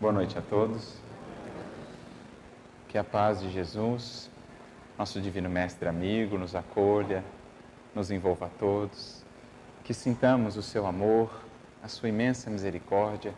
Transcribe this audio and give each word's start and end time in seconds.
Boa 0.00 0.14
noite 0.14 0.38
a 0.38 0.40
todos. 0.40 0.94
Que 2.88 2.96
a 2.96 3.04
paz 3.04 3.38
de 3.38 3.50
Jesus, 3.50 4.30
nosso 4.96 5.20
Divino 5.20 5.50
Mestre 5.50 5.90
amigo, 5.90 6.38
nos 6.38 6.54
acolha, 6.54 7.22
nos 7.94 8.10
envolva 8.10 8.46
a 8.46 8.48
todos. 8.48 9.22
Que 9.84 9.92
sintamos 9.92 10.56
o 10.56 10.62
seu 10.62 10.86
amor, 10.86 11.30
a 11.82 11.88
sua 11.88 12.08
imensa 12.08 12.48
misericórdia, 12.48 13.34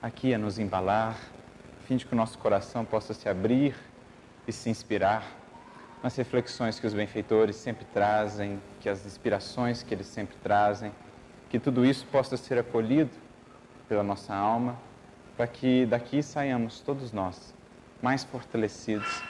aqui 0.00 0.32
a 0.32 0.38
nos 0.38 0.58
embalar, 0.58 1.14
a 1.78 1.86
fim 1.86 1.98
de 1.98 2.06
que 2.06 2.14
o 2.14 2.16
nosso 2.16 2.38
coração 2.38 2.86
possa 2.86 3.12
se 3.12 3.28
abrir 3.28 3.76
e 4.48 4.52
se 4.52 4.70
inspirar 4.70 5.30
nas 6.02 6.16
reflexões 6.16 6.80
que 6.80 6.86
os 6.86 6.94
benfeitores 6.94 7.56
sempre 7.56 7.84
trazem, 7.92 8.58
que 8.80 8.88
as 8.88 9.04
inspirações 9.04 9.82
que 9.82 9.92
eles 9.92 10.06
sempre 10.06 10.38
trazem, 10.42 10.90
que 11.50 11.60
tudo 11.60 11.84
isso 11.84 12.06
possa 12.06 12.38
ser 12.38 12.58
acolhido 12.58 13.10
pela 13.86 14.02
nossa 14.02 14.34
alma 14.34 14.90
para 15.36 15.46
que 15.46 15.86
daqui 15.86 16.22
saiamos 16.22 16.80
todos 16.80 17.12
nós 17.12 17.54
mais 18.02 18.24
fortalecidos 18.24 19.22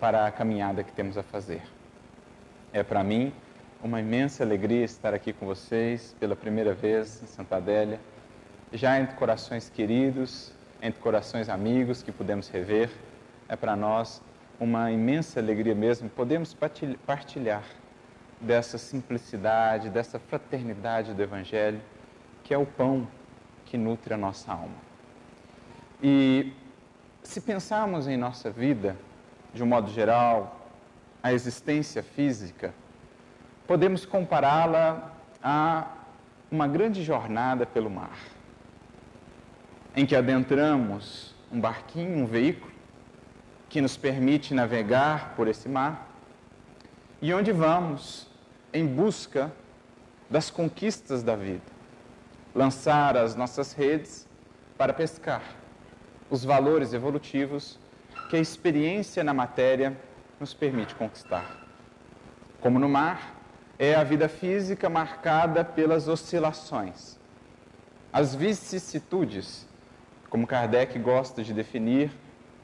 para 0.00 0.26
a 0.26 0.30
caminhada 0.30 0.82
que 0.82 0.92
temos 0.92 1.16
a 1.16 1.22
fazer. 1.22 1.62
É 2.72 2.82
para 2.82 3.04
mim 3.04 3.32
uma 3.82 4.00
imensa 4.00 4.42
alegria 4.42 4.84
estar 4.84 5.14
aqui 5.14 5.32
com 5.32 5.46
vocês 5.46 6.14
pela 6.18 6.34
primeira 6.34 6.74
vez 6.74 7.22
em 7.22 7.26
Santa 7.26 7.56
Adélia, 7.56 8.00
já 8.72 8.98
entre 8.98 9.14
corações 9.16 9.68
queridos, 9.68 10.52
entre 10.82 11.00
corações 11.00 11.48
amigos 11.48 12.02
que 12.02 12.10
podemos 12.10 12.48
rever. 12.48 12.90
É 13.48 13.54
para 13.54 13.76
nós 13.76 14.22
uma 14.58 14.90
imensa 14.90 15.38
alegria 15.38 15.74
mesmo 15.74 16.08
podemos 16.08 16.56
partilhar 17.06 17.64
dessa 18.40 18.78
simplicidade, 18.78 19.90
dessa 19.90 20.18
fraternidade 20.18 21.14
do 21.14 21.22
Evangelho, 21.22 21.80
que 22.42 22.52
é 22.52 22.58
o 22.58 22.66
pão 22.66 23.06
que 23.64 23.76
nutre 23.76 24.14
a 24.14 24.16
nossa 24.16 24.52
alma. 24.52 24.85
E 26.02 26.52
se 27.22 27.40
pensarmos 27.40 28.06
em 28.06 28.16
nossa 28.16 28.50
vida, 28.50 28.96
de 29.54 29.62
um 29.62 29.66
modo 29.66 29.90
geral, 29.90 30.68
a 31.22 31.32
existência 31.32 32.02
física, 32.02 32.74
podemos 33.66 34.04
compará-la 34.04 35.12
a 35.42 35.86
uma 36.50 36.68
grande 36.68 37.02
jornada 37.02 37.66
pelo 37.66 37.90
mar, 37.90 38.16
em 39.94 40.04
que 40.04 40.14
adentramos 40.14 41.34
um 41.50 41.58
barquinho, 41.58 42.22
um 42.22 42.26
veículo, 42.26 42.72
que 43.68 43.80
nos 43.80 43.96
permite 43.96 44.54
navegar 44.54 45.34
por 45.34 45.48
esse 45.48 45.68
mar, 45.68 46.08
e 47.20 47.32
onde 47.32 47.50
vamos 47.50 48.28
em 48.72 48.86
busca 48.86 49.50
das 50.28 50.50
conquistas 50.50 51.22
da 51.22 51.34
vida, 51.34 51.64
lançar 52.54 53.16
as 53.16 53.34
nossas 53.34 53.72
redes 53.72 54.28
para 54.76 54.92
pescar 54.92 55.42
os 56.30 56.44
valores 56.44 56.92
evolutivos 56.92 57.78
que 58.28 58.36
a 58.36 58.40
experiência 58.40 59.22
na 59.22 59.32
matéria 59.32 59.96
nos 60.40 60.52
permite 60.52 60.94
conquistar. 60.94 61.64
Como 62.60 62.78
no 62.78 62.88
mar, 62.88 63.34
é 63.78 63.94
a 63.94 64.02
vida 64.02 64.28
física 64.28 64.88
marcada 64.88 65.64
pelas 65.64 66.08
oscilações, 66.08 67.18
as 68.12 68.34
vicissitudes, 68.34 69.68
como 70.30 70.46
Kardec 70.46 70.98
gosta 70.98 71.44
de 71.44 71.52
definir, 71.52 72.10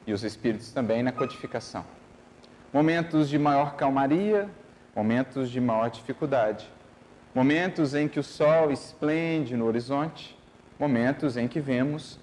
e 0.06 0.12
os 0.12 0.24
espíritos 0.24 0.72
também 0.72 1.02
na 1.02 1.12
codificação. 1.12 1.84
Momentos 2.72 3.28
de 3.28 3.38
maior 3.38 3.76
calmaria, 3.76 4.48
momentos 4.96 5.50
de 5.50 5.60
maior 5.60 5.90
dificuldade, 5.90 6.68
momentos 7.34 7.94
em 7.94 8.08
que 8.08 8.18
o 8.18 8.22
sol 8.22 8.70
esplende 8.72 9.56
no 9.56 9.66
horizonte, 9.66 10.36
momentos 10.78 11.36
em 11.36 11.46
que 11.46 11.60
vemos 11.60 12.18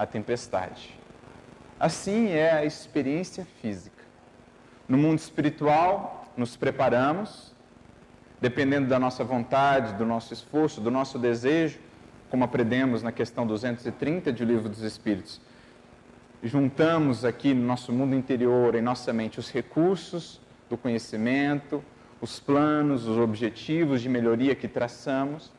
a 0.00 0.06
tempestade. 0.06 0.98
Assim 1.78 2.30
é 2.30 2.50
a 2.52 2.64
experiência 2.64 3.46
física. 3.60 4.02
No 4.88 4.96
mundo 4.96 5.18
espiritual, 5.18 6.26
nos 6.34 6.56
preparamos, 6.56 7.54
dependendo 8.40 8.88
da 8.88 8.98
nossa 8.98 9.22
vontade, 9.22 9.92
do 9.98 10.06
nosso 10.06 10.32
esforço, 10.32 10.80
do 10.80 10.90
nosso 10.90 11.18
desejo, 11.18 11.78
como 12.30 12.42
aprendemos 12.42 13.02
na 13.02 13.12
questão 13.12 13.46
230 13.46 14.32
de 14.32 14.42
O 14.42 14.46
Livro 14.46 14.70
dos 14.70 14.80
Espíritos. 14.80 15.38
Juntamos 16.42 17.22
aqui 17.22 17.52
no 17.52 17.66
nosso 17.66 17.92
mundo 17.92 18.14
interior, 18.14 18.74
em 18.74 18.80
nossa 18.80 19.12
mente, 19.12 19.38
os 19.38 19.50
recursos 19.50 20.40
do 20.70 20.78
conhecimento, 20.78 21.84
os 22.22 22.40
planos, 22.40 23.06
os 23.06 23.18
objetivos 23.18 24.00
de 24.00 24.08
melhoria 24.08 24.54
que 24.54 24.66
traçamos, 24.66 25.52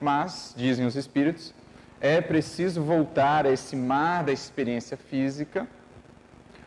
mas, 0.00 0.54
dizem 0.56 0.86
os 0.86 0.96
Espíritos, 0.96 1.52
é 2.04 2.20
preciso 2.20 2.82
voltar 2.82 3.46
a 3.46 3.50
esse 3.50 3.74
mar 3.74 4.24
da 4.24 4.30
experiência 4.30 4.94
física, 4.94 5.66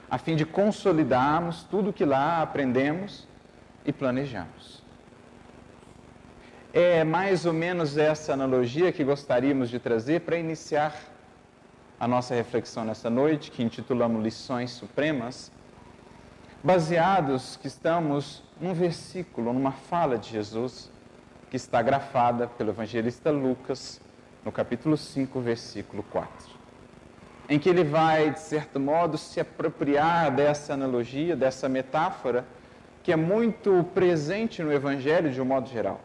a 0.10 0.18
fim 0.18 0.36
de 0.36 0.44
consolidarmos 0.44 1.62
tudo 1.62 1.94
que 1.94 2.04
lá 2.04 2.42
aprendemos 2.42 3.28
e 3.86 3.94
planejamos. 3.94 4.82
É 6.74 7.04
mais 7.04 7.46
ou 7.46 7.54
menos 7.54 8.00
essa 8.00 8.34
analogia 8.34 8.92
que 8.92 9.04
gostaríamos 9.04 9.70
de 9.70 9.78
trazer 9.78 10.22
para 10.22 10.38
iniciar 10.38 10.96
a 12.00 12.08
nossa 12.08 12.34
reflexão 12.34 12.84
nessa 12.84 13.08
noite, 13.08 13.52
que 13.52 13.62
intitulamos 13.62 14.24
Lições 14.24 14.72
Supremas, 14.72 15.52
baseados 16.64 17.58
que 17.58 17.68
estamos 17.68 18.42
num 18.60 18.74
versículo, 18.74 19.54
numa 19.54 19.72
fala 19.72 20.18
de 20.18 20.32
Jesus, 20.32 20.90
que 21.52 21.58
está 21.58 21.80
grafada 21.84 22.48
pelo 22.48 22.72
evangelista 22.72 23.30
Lucas, 23.30 24.02
no 24.44 24.52
capítulo 24.52 24.98
5, 24.98 25.40
versículo 25.42 26.04
4, 26.04 26.32
em 27.50 27.60
que 27.60 27.70
ele 27.70 27.84
vai, 27.84 28.32
de 28.32 28.40
certo 28.40 28.80
modo, 28.80 29.18
se 29.18 29.40
apropriar 29.40 30.32
dessa 30.32 30.74
analogia, 30.74 31.36
dessa 31.36 31.68
metáfora, 31.68 32.46
que 33.04 33.12
é 33.12 33.16
muito 33.16 33.86
presente 33.94 34.62
no 34.62 34.72
Evangelho 34.72 35.32
de 35.32 35.42
um 35.42 35.46
modo 35.46 35.70
geral. 35.70 36.02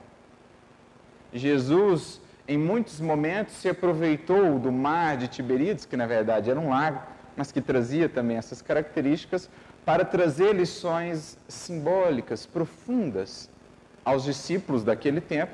Jesus, 1.33 2.21
em 2.47 2.59
muitos 2.59 3.01
momentos, 3.01 3.55
se 3.55 3.69
aproveitou 3.69 4.59
do 4.59 4.71
mar 4.71 5.17
de 5.17 5.29
Tiberíades, 5.29 5.85
que 5.85 5.97
na 5.97 6.07
verdade 6.07 6.51
era 6.51 6.61
um 6.61 6.71
lago, 6.71 7.01
mas 7.37 7.51
que 7.51 7.61
trazia 7.61 8.09
também 8.09 8.37
essas 8.37 8.61
características, 8.61 9.49
para 9.85 10.05
trazer 10.05 10.55
lições 10.55 11.37
simbólicas, 11.49 12.47
profundas 12.47 13.51
aos 14.05 14.25
discípulos 14.25 14.85
daquele 14.85 15.21
tempo, 15.21 15.53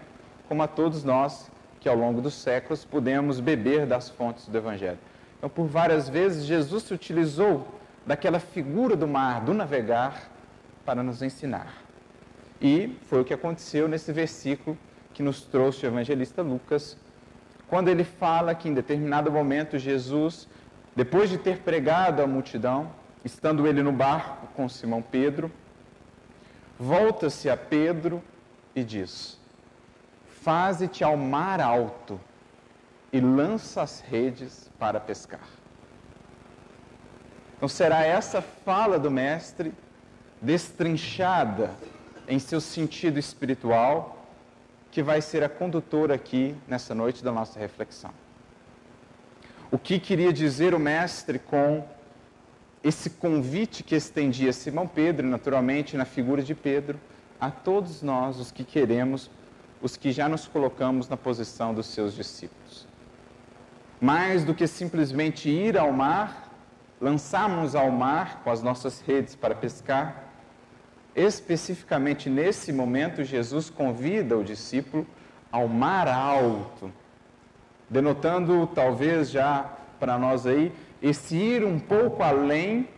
como 0.49 0.62
a 0.62 0.66
todos 0.66 1.05
nós 1.05 1.50
que 1.81 1.89
ao 1.89 1.97
longo 1.97 2.21
dos 2.21 2.34
séculos 2.34 2.84
pudemos 2.84 3.41
beber 3.41 3.87
das 3.87 4.09
fontes 4.09 4.47
do 4.47 4.56
Evangelho. 4.59 4.99
Então, 5.37 5.49
por 5.49 5.66
várias 5.66 6.09
vezes, 6.09 6.44
Jesus 6.44 6.84
se 6.84 6.94
utilizou 6.94 7.66
daquela 8.05 8.41
figura 8.41 8.97
do 8.97 9.06
mar, 9.06 9.41
do 9.43 9.55
navegar, 9.55 10.31
para 10.84 11.03
nos 11.03 11.22
ensinar. 11.22 11.83
E 12.61 12.97
foi 13.09 13.21
o 13.21 13.25
que 13.25 13.34
aconteceu 13.34 13.87
nesse 13.87 14.12
versículo 14.12 14.77
que 15.15 15.22
nos 15.22 15.43
trouxe 15.43 15.84
o 15.84 15.89
evangelista 15.89 16.43
Lucas, 16.43 16.97
quando 17.69 17.89
ele 17.89 18.05
fala 18.05 18.55
que 18.55 18.69
em 18.69 18.75
determinado 18.75 19.31
momento 19.31 19.78
Jesus, 19.78 20.49
depois 20.97 21.28
de 21.28 21.39
ter 21.39 21.59
pregado 21.59 22.22
à 22.22 22.27
multidão, 22.27 22.91
estando 23.25 23.66
ele 23.66 23.83
no 23.83 23.93
barco 23.93 24.47
com 24.55 24.69
Simão 24.69 25.03
Pedro, 25.03 25.50
volta-se 26.78 27.50
a 27.50 27.56
Pedro 27.56 28.22
e 28.75 28.83
diz: 28.83 29.38
faze-te 30.43 31.04
ao 31.04 31.16
mar 31.16 31.60
alto 31.60 32.21
e 33.12 33.21
lança 33.21 33.82
as 33.82 34.00
redes 34.00 34.71
para 34.78 35.00
pescar. 35.00 35.47
Então 37.56 37.69
será 37.69 38.04
essa 38.04 38.41
fala 38.41 38.98
do 38.98 39.10
Mestre, 39.10 39.72
destrinchada 40.41 41.71
em 42.28 42.38
seu 42.38 42.60
sentido 42.60 43.19
espiritual, 43.19 44.27
que 44.91 45.03
vai 45.03 45.21
ser 45.21 45.43
a 45.43 45.48
condutora 45.48 46.15
aqui 46.15 46.54
nessa 46.66 46.94
noite 46.94 47.25
da 47.25 47.32
nossa 47.32 47.59
reflexão. 47.59 48.10
O 49.71 49.78
que 49.78 49.98
queria 49.98 50.32
dizer 50.32 50.72
o 50.72 50.78
Mestre 50.78 51.38
com 51.38 51.84
esse 52.83 53.10
convite 53.10 53.83
que 53.83 53.97
estendia 53.97 54.53
Simão 54.53 54.86
Pedro, 54.86 55.27
naturalmente 55.27 55.97
na 55.97 56.04
figura 56.04 56.42
de 56.42 56.54
Pedro, 56.54 56.98
a 57.41 57.51
todos 57.51 58.03
nós 58.03 58.39
os 58.39 58.53
que 58.53 58.65
queremos 58.65 59.30
os 59.80 59.97
que 59.97 60.10
já 60.13 60.28
nos 60.28 60.47
colocamos 60.47 61.09
na 61.09 61.16
posição 61.16 61.72
dos 61.72 61.86
seus 61.86 62.15
discípulos. 62.15 62.86
Mais 64.01 64.45
do 64.45 64.54
que 64.54 64.66
simplesmente 64.66 65.48
ir 65.48 65.77
ao 65.77 65.92
mar, 65.92 66.53
lançarmos 67.01 67.75
ao 67.75 67.91
mar 67.91 68.42
com 68.42 68.51
as 68.51 68.63
nossas 68.63 69.01
redes 69.01 69.34
para 69.34 69.54
pescar, 69.54 70.25
especificamente 71.15 72.30
nesse 72.30 72.72
momento, 72.72 73.25
Jesus 73.25 73.71
convida 73.71 74.36
o 74.36 74.45
discípulo 74.45 75.07
ao 75.51 75.66
mar 75.66 76.07
alto, 76.07 76.92
denotando 77.89 78.66
talvez 78.69 79.31
já 79.31 79.65
para 79.98 80.19
nós 80.19 80.47
aí 80.47 80.72
esse 81.03 81.34
ir 81.34 81.65
um 81.65 81.78
pouco 81.78 82.22
além 82.22 82.89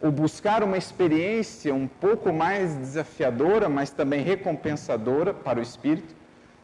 o 0.00 0.10
buscar 0.10 0.62
uma 0.62 0.76
experiência 0.76 1.74
um 1.74 1.86
pouco 1.86 2.32
mais 2.32 2.74
desafiadora, 2.74 3.68
mas 3.68 3.90
também 3.90 4.22
recompensadora 4.22 5.32
para 5.32 5.58
o 5.58 5.62
espírito, 5.62 6.14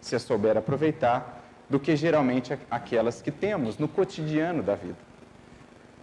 se 0.00 0.14
a 0.14 0.19
souber 0.19 0.56
aproveitar, 0.56 1.40
do 1.69 1.81
que 1.81 1.96
geralmente 1.96 2.56
aquelas 2.70 3.23
que 3.23 3.31
temos 3.31 3.79
no 3.79 3.88
cotidiano 3.88 4.62
da 4.62 4.75
vida. 4.75 4.99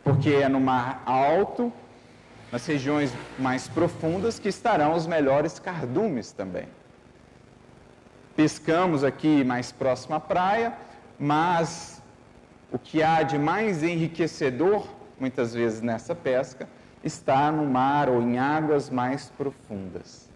Porque 0.03 0.29
é 0.29 0.49
no 0.49 0.59
mar 0.59 1.03
alto, 1.05 1.71
nas 2.51 2.65
regiões 2.65 3.13
mais 3.37 3.67
profundas, 3.67 4.39
que 4.39 4.49
estarão 4.49 4.95
os 4.95 5.05
melhores 5.05 5.59
cardumes 5.59 6.31
também. 6.31 6.67
Pescamos 8.35 9.03
aqui 9.03 9.43
mais 9.43 9.71
próximo 9.71 10.15
à 10.15 10.19
praia, 10.19 10.73
mas 11.19 12.01
o 12.71 12.79
que 12.79 13.03
há 13.03 13.21
de 13.21 13.37
mais 13.37 13.83
enriquecedor, 13.83 14.87
muitas 15.19 15.53
vezes 15.53 15.81
nessa 15.81 16.15
pesca, 16.15 16.67
está 17.03 17.51
no 17.51 17.65
mar 17.65 18.09
ou 18.09 18.21
em 18.21 18.37
águas 18.37 18.89
mais 18.89 19.29
profundas. 19.37 20.29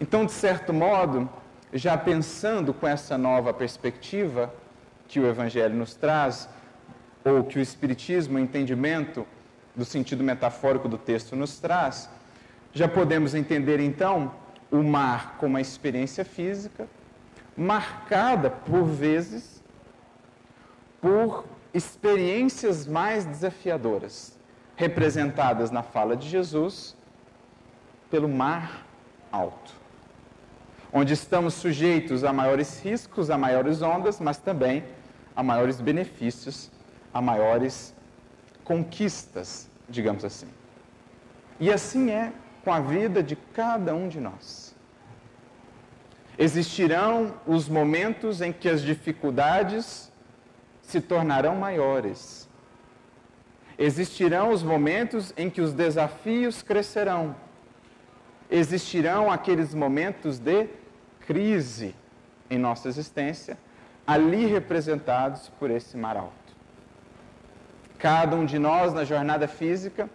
Então, 0.00 0.24
de 0.24 0.32
certo 0.32 0.72
modo, 0.72 1.28
já 1.72 1.96
pensando 1.96 2.72
com 2.72 2.86
essa 2.86 3.16
nova 3.16 3.52
perspectiva 3.52 4.52
que 5.08 5.20
o 5.20 5.26
Evangelho 5.26 5.74
nos 5.74 5.94
traz, 5.94 6.48
ou 7.24 7.44
que 7.44 7.58
o 7.58 7.62
Espiritismo, 7.62 8.36
o 8.36 8.40
entendimento 8.40 9.26
do 9.74 9.84
sentido 9.84 10.22
metafórico 10.22 10.88
do 10.88 10.96
texto 10.96 11.34
nos 11.34 11.58
traz, 11.58 12.08
já 12.72 12.88
podemos 12.88 13.34
entender 13.34 13.80
então 13.80 14.32
o 14.70 14.82
mar 14.82 15.36
como 15.38 15.54
uma 15.54 15.60
experiência 15.60 16.24
física, 16.24 16.86
marcada 17.56 18.50
por 18.50 18.84
vezes 18.84 19.62
por 21.00 21.44
experiências 21.72 22.86
mais 22.86 23.24
desafiadoras, 23.24 24.35
representadas 24.76 25.70
na 25.70 25.82
fala 25.82 26.16
de 26.16 26.28
Jesus 26.28 26.96
pelo 28.10 28.28
mar 28.28 28.86
alto 29.32 29.86
onde 30.92 31.12
estamos 31.12 31.52
sujeitos 31.52 32.24
a 32.24 32.32
maiores 32.32 32.80
riscos, 32.80 33.28
a 33.28 33.36
maiores 33.36 33.82
ondas, 33.82 34.18
mas 34.18 34.38
também 34.38 34.82
a 35.36 35.42
maiores 35.42 35.78
benefícios, 35.78 36.70
a 37.12 37.20
maiores 37.20 37.94
conquistas, 38.64 39.68
digamos 39.90 40.24
assim. 40.24 40.48
E 41.60 41.70
assim 41.70 42.10
é 42.10 42.32
com 42.64 42.72
a 42.72 42.80
vida 42.80 43.22
de 43.22 43.36
cada 43.36 43.94
um 43.94 44.08
de 44.08 44.18
nós. 44.18 44.74
Existirão 46.38 47.34
os 47.46 47.68
momentos 47.68 48.40
em 48.40 48.50
que 48.50 48.66
as 48.66 48.80
dificuldades 48.80 50.10
se 50.80 51.00
tornarão 51.00 51.56
maiores. 51.56 52.45
Existirão 53.78 54.50
os 54.50 54.62
momentos 54.62 55.34
em 55.36 55.50
que 55.50 55.60
os 55.60 55.72
desafios 55.72 56.62
crescerão. 56.62 57.36
Existirão 58.50 59.30
aqueles 59.30 59.74
momentos 59.74 60.38
de 60.38 60.68
crise 61.26 61.94
em 62.48 62.58
nossa 62.58 62.88
existência, 62.88 63.58
ali 64.06 64.46
representados 64.46 65.50
por 65.58 65.70
esse 65.70 65.96
mar 65.96 66.16
alto. 66.16 66.32
Cada 67.98 68.36
um 68.36 68.44
de 68.44 68.58
nós 68.58 68.94
na 68.94 69.04
jornada 69.04 69.48
física 69.48 70.08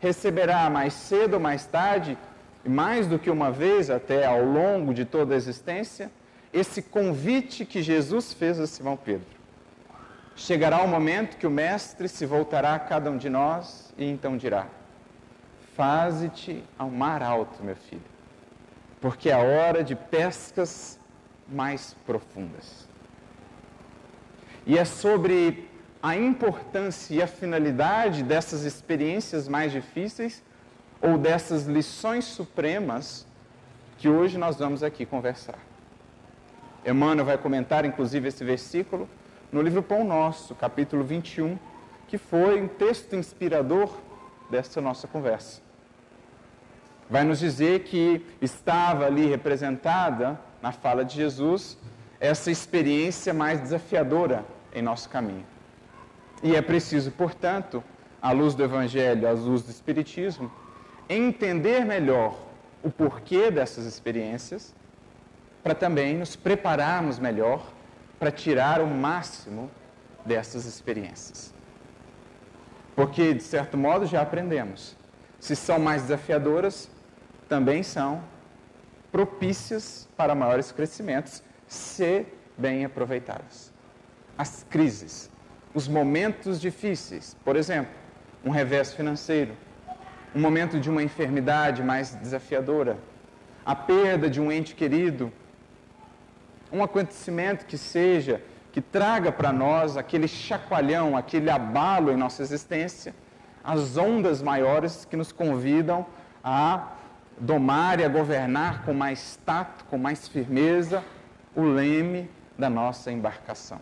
receberá 0.00 0.68
mais 0.70 0.94
cedo 0.94 1.34
ou 1.34 1.40
mais 1.40 1.66
tarde, 1.66 2.16
mais 2.64 3.06
do 3.06 3.18
que 3.18 3.30
uma 3.30 3.50
vez 3.50 3.90
até 3.90 4.24
ao 4.24 4.42
longo 4.42 4.94
de 4.94 5.04
toda 5.04 5.34
a 5.34 5.36
existência, 5.36 6.10
esse 6.52 6.80
convite 6.80 7.64
que 7.64 7.82
Jesus 7.82 8.32
fez 8.32 8.58
a 8.58 8.66
Simão 8.66 8.96
Pedro. 8.96 9.33
Chegará 10.36 10.82
o 10.82 10.88
momento 10.88 11.36
que 11.36 11.46
o 11.46 11.50
Mestre 11.50 12.08
se 12.08 12.26
voltará 12.26 12.74
a 12.74 12.78
cada 12.78 13.10
um 13.10 13.16
de 13.16 13.28
nós 13.28 13.92
e 13.96 14.04
então 14.04 14.36
dirá: 14.36 14.66
Faze-te 15.76 16.62
ao 16.78 16.90
mar 16.90 17.22
alto, 17.22 17.62
meu 17.62 17.76
filho 17.76 18.14
porque 19.04 19.28
é 19.28 19.34
a 19.34 19.38
hora 19.38 19.84
de 19.84 19.94
pescas 19.94 20.98
mais 21.46 21.94
profundas. 22.06 22.88
E 24.64 24.78
é 24.78 24.84
sobre 24.86 25.68
a 26.02 26.16
importância 26.16 27.14
e 27.14 27.20
a 27.20 27.26
finalidade 27.26 28.22
dessas 28.22 28.62
experiências 28.62 29.46
mais 29.46 29.72
difíceis 29.72 30.42
ou 31.02 31.18
dessas 31.18 31.66
lições 31.66 32.24
supremas 32.24 33.26
que 33.98 34.08
hoje 34.08 34.38
nós 34.38 34.56
vamos 34.56 34.82
aqui 34.82 35.04
conversar. 35.04 35.58
Emmanuel 36.86 37.26
vai 37.26 37.36
comentar, 37.36 37.84
inclusive, 37.84 38.28
esse 38.28 38.42
versículo 38.42 39.06
no 39.54 39.62
livro 39.62 39.82
Pão 39.82 40.04
Nosso, 40.04 40.54
capítulo 40.54 41.02
21, 41.02 41.58
que 42.06 42.18
foi 42.18 42.60
um 42.60 42.68
texto 42.68 43.16
inspirador 43.16 43.90
dessa 44.50 44.80
nossa 44.80 45.08
conversa 45.08 45.64
vai 47.08 47.24
nos 47.24 47.38
dizer 47.38 47.80
que 47.80 48.24
estava 48.40 49.06
ali 49.06 49.26
representada 49.26 50.38
na 50.62 50.72
fala 50.72 51.04
de 51.04 51.14
Jesus 51.14 51.78
essa 52.18 52.50
experiência 52.50 53.34
mais 53.34 53.60
desafiadora 53.60 54.44
em 54.74 54.80
nosso 54.80 55.08
caminho. 55.08 55.44
E 56.42 56.54
é 56.54 56.62
preciso, 56.62 57.10
portanto, 57.12 57.84
à 58.20 58.32
luz 58.32 58.54
do 58.54 58.64
Evangelho, 58.64 59.28
à 59.28 59.32
luz 59.32 59.62
do 59.62 59.70
Espiritismo, 59.70 60.50
entender 61.08 61.84
melhor 61.84 62.36
o 62.82 62.90
porquê 62.90 63.50
dessas 63.50 63.84
experiências, 63.84 64.74
para 65.62 65.74
também 65.74 66.16
nos 66.16 66.36
prepararmos 66.36 67.18
melhor 67.18 67.66
para 68.24 68.32
tirar 68.32 68.80
o 68.80 68.86
máximo 68.86 69.70
dessas 70.24 70.64
experiências. 70.64 71.52
Porque, 72.96 73.34
de 73.34 73.42
certo 73.42 73.76
modo, 73.76 74.06
já 74.06 74.22
aprendemos. 74.22 74.96
Se 75.38 75.54
são 75.54 75.78
mais 75.78 76.04
desafiadoras, 76.04 76.90
também 77.50 77.82
são 77.82 78.24
propícias 79.12 80.08
para 80.16 80.34
maiores 80.34 80.72
crescimentos, 80.72 81.42
se 81.66 82.24
bem 82.56 82.86
aproveitadas. 82.86 83.70
As 84.38 84.64
crises, 84.70 85.30
os 85.74 85.86
momentos 85.86 86.58
difíceis, 86.58 87.36
por 87.44 87.56
exemplo, 87.56 87.92
um 88.42 88.48
revés 88.48 88.94
financeiro, 88.94 89.54
um 90.34 90.40
momento 90.40 90.80
de 90.80 90.88
uma 90.88 91.02
enfermidade 91.02 91.82
mais 91.82 92.14
desafiadora, 92.14 92.96
a 93.66 93.74
perda 93.74 94.30
de 94.30 94.40
um 94.40 94.50
ente 94.50 94.74
querido, 94.74 95.30
um 96.74 96.82
acontecimento 96.82 97.64
que 97.66 97.78
seja, 97.78 98.42
que 98.72 98.80
traga 98.80 99.30
para 99.30 99.52
nós 99.52 99.96
aquele 99.96 100.26
chacoalhão, 100.26 101.16
aquele 101.16 101.48
abalo 101.48 102.10
em 102.10 102.16
nossa 102.16 102.42
existência, 102.42 103.14
as 103.62 103.96
ondas 103.96 104.42
maiores 104.42 105.04
que 105.04 105.16
nos 105.16 105.30
convidam 105.30 106.04
a 106.42 106.88
domar 107.38 108.00
e 108.00 108.04
a 108.04 108.08
governar 108.08 108.84
com 108.84 108.92
mais 108.92 109.38
tato, 109.46 109.84
com 109.84 109.96
mais 109.96 110.26
firmeza, 110.26 111.04
o 111.54 111.62
leme 111.62 112.28
da 112.58 112.68
nossa 112.68 113.12
embarcação. 113.12 113.80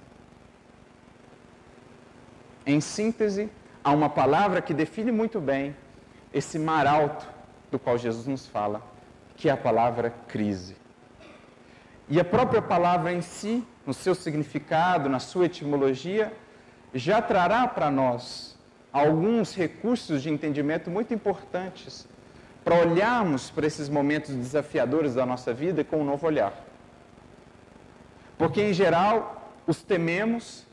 Em 2.67 2.81
síntese, 2.81 3.50
há 3.83 3.91
uma 3.91 4.11
palavra 4.11 4.61
que 4.61 4.75
define 4.75 5.11
muito 5.11 5.40
bem 5.40 5.75
esse 6.33 6.59
mar 6.59 6.87
alto 6.87 7.26
do 7.71 7.78
qual 7.78 7.97
Jesus 7.97 8.26
nos 8.26 8.47
fala, 8.47 8.83
que 9.35 9.49
é 9.49 9.52
a 9.52 9.57
palavra 9.57 10.12
crise. 10.28 10.82
E 12.12 12.21
a 12.21 12.25
própria 12.26 12.61
palavra 12.61 13.11
em 13.11 13.23
si, 13.23 13.66
no 13.87 13.95
seu 13.95 14.14
significado, 14.14 15.09
na 15.09 15.19
sua 15.19 15.47
etimologia, 15.47 16.31
já 16.92 17.23
trará 17.23 17.66
para 17.66 17.90
nós 17.90 18.54
alguns 18.92 19.54
recursos 19.54 20.23
de 20.23 20.28
entendimento 20.28 20.90
muito 20.90 21.14
importantes 21.14 22.07
para 22.62 22.75
olharmos 22.75 23.49
para 23.49 23.66
esses 23.66 23.88
momentos 23.88 24.35
desafiadores 24.35 25.14
da 25.14 25.25
nossa 25.25 25.54
vida 25.54 25.83
com 25.83 26.02
um 26.02 26.04
novo 26.04 26.26
olhar. 26.26 26.52
Porque, 28.37 28.61
em 28.61 28.75
geral, 28.75 29.50
os 29.66 29.83
tememos, 29.83 30.66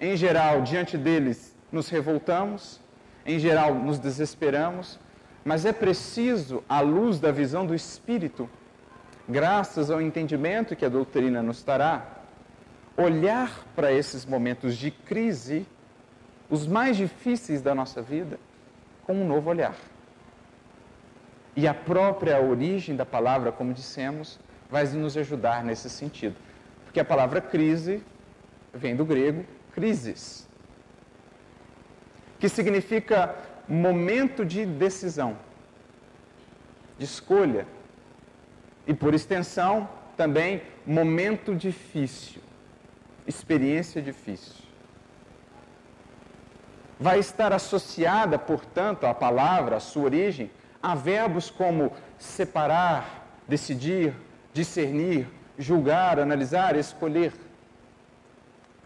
em 0.00 0.16
geral, 0.16 0.62
diante 0.62 0.96
deles 0.96 1.54
nos 1.70 1.90
revoltamos, 1.90 2.80
em 3.26 3.38
geral, 3.38 3.74
nos 3.74 3.98
desesperamos, 3.98 4.98
mas 5.44 5.66
é 5.66 5.74
preciso, 5.74 6.64
à 6.66 6.80
luz 6.80 7.20
da 7.20 7.30
visão 7.30 7.66
do 7.66 7.74
Espírito, 7.74 8.48
graças 9.28 9.90
ao 9.90 10.00
entendimento 10.00 10.76
que 10.76 10.84
a 10.84 10.88
doutrina 10.88 11.42
nos 11.42 11.62
dará, 11.62 12.06
olhar 12.96 13.64
para 13.74 13.92
esses 13.92 14.24
momentos 14.24 14.76
de 14.76 14.90
crise, 14.90 15.66
os 16.48 16.66
mais 16.66 16.96
difíceis 16.96 17.60
da 17.60 17.74
nossa 17.74 18.00
vida, 18.00 18.38
com 19.04 19.14
um 19.14 19.26
novo 19.26 19.50
olhar. 19.50 19.74
E 21.54 21.66
a 21.66 21.74
própria 21.74 22.40
origem 22.40 22.94
da 22.94 23.06
palavra, 23.06 23.50
como 23.50 23.72
dissemos, 23.72 24.38
vai 24.70 24.84
nos 24.86 25.16
ajudar 25.16 25.64
nesse 25.64 25.88
sentido. 25.88 26.36
Porque 26.84 27.00
a 27.00 27.04
palavra 27.04 27.40
crise 27.40 28.02
vem 28.72 28.94
do 28.94 29.04
grego 29.04 29.44
crisis, 29.72 30.48
que 32.38 32.48
significa 32.48 33.34
momento 33.68 34.44
de 34.44 34.64
decisão, 34.64 35.36
de 36.98 37.04
escolha. 37.04 37.66
E 38.86 38.94
por 38.94 39.14
extensão, 39.14 39.88
também 40.16 40.62
momento 40.86 41.54
difícil, 41.54 42.40
experiência 43.26 44.00
difícil. 44.00 44.64
Vai 46.98 47.18
estar 47.18 47.52
associada, 47.52 48.38
portanto, 48.38 49.04
à 49.04 49.12
palavra, 49.12 49.76
à 49.76 49.80
sua 49.80 50.04
origem, 50.04 50.50
Há 50.86 50.94
verbos 50.94 51.50
como 51.50 51.92
separar, 52.16 53.26
decidir, 53.48 54.14
discernir, 54.52 55.26
julgar, 55.58 56.20
analisar, 56.20 56.76
escolher. 56.76 57.32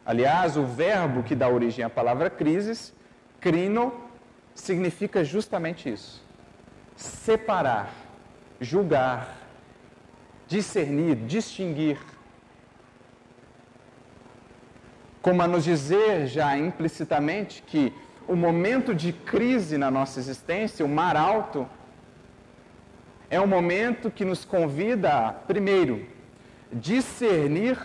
Aliás, 0.07 0.57
o 0.57 0.64
verbo 0.64 1.23
que 1.23 1.35
dá 1.35 1.47
origem 1.47 1.85
à 1.85 1.90
palavra 1.90 2.30
crises 2.30 2.95
Crino 3.38 3.92
significa 4.54 5.23
justamente 5.23 5.92
isso: 5.92 6.25
separar, 6.97 7.90
julgar, 8.59 9.37
discernir, 10.50 11.14
distinguir. 11.14 11.97
Como 15.23 15.40
a 15.40 15.47
nos 15.47 15.62
dizer 15.62 16.26
já 16.26 16.59
implicitamente 16.59 17.62
que 17.62 17.95
o 18.26 18.35
momento 18.35 18.92
de 18.92 19.12
crise 19.12 19.78
na 19.78 19.90
nossa 19.90 20.19
existência, 20.19 20.85
o 20.85 20.88
mar 20.88 21.16
alto, 21.16 21.69
é 23.30 23.40
um 23.40 23.47
momento 23.47 24.11
que 24.11 24.25
nos 24.25 24.45
convida 24.45 25.28
a, 25.28 25.33
primeiro, 25.33 26.04
discernir 26.73 27.78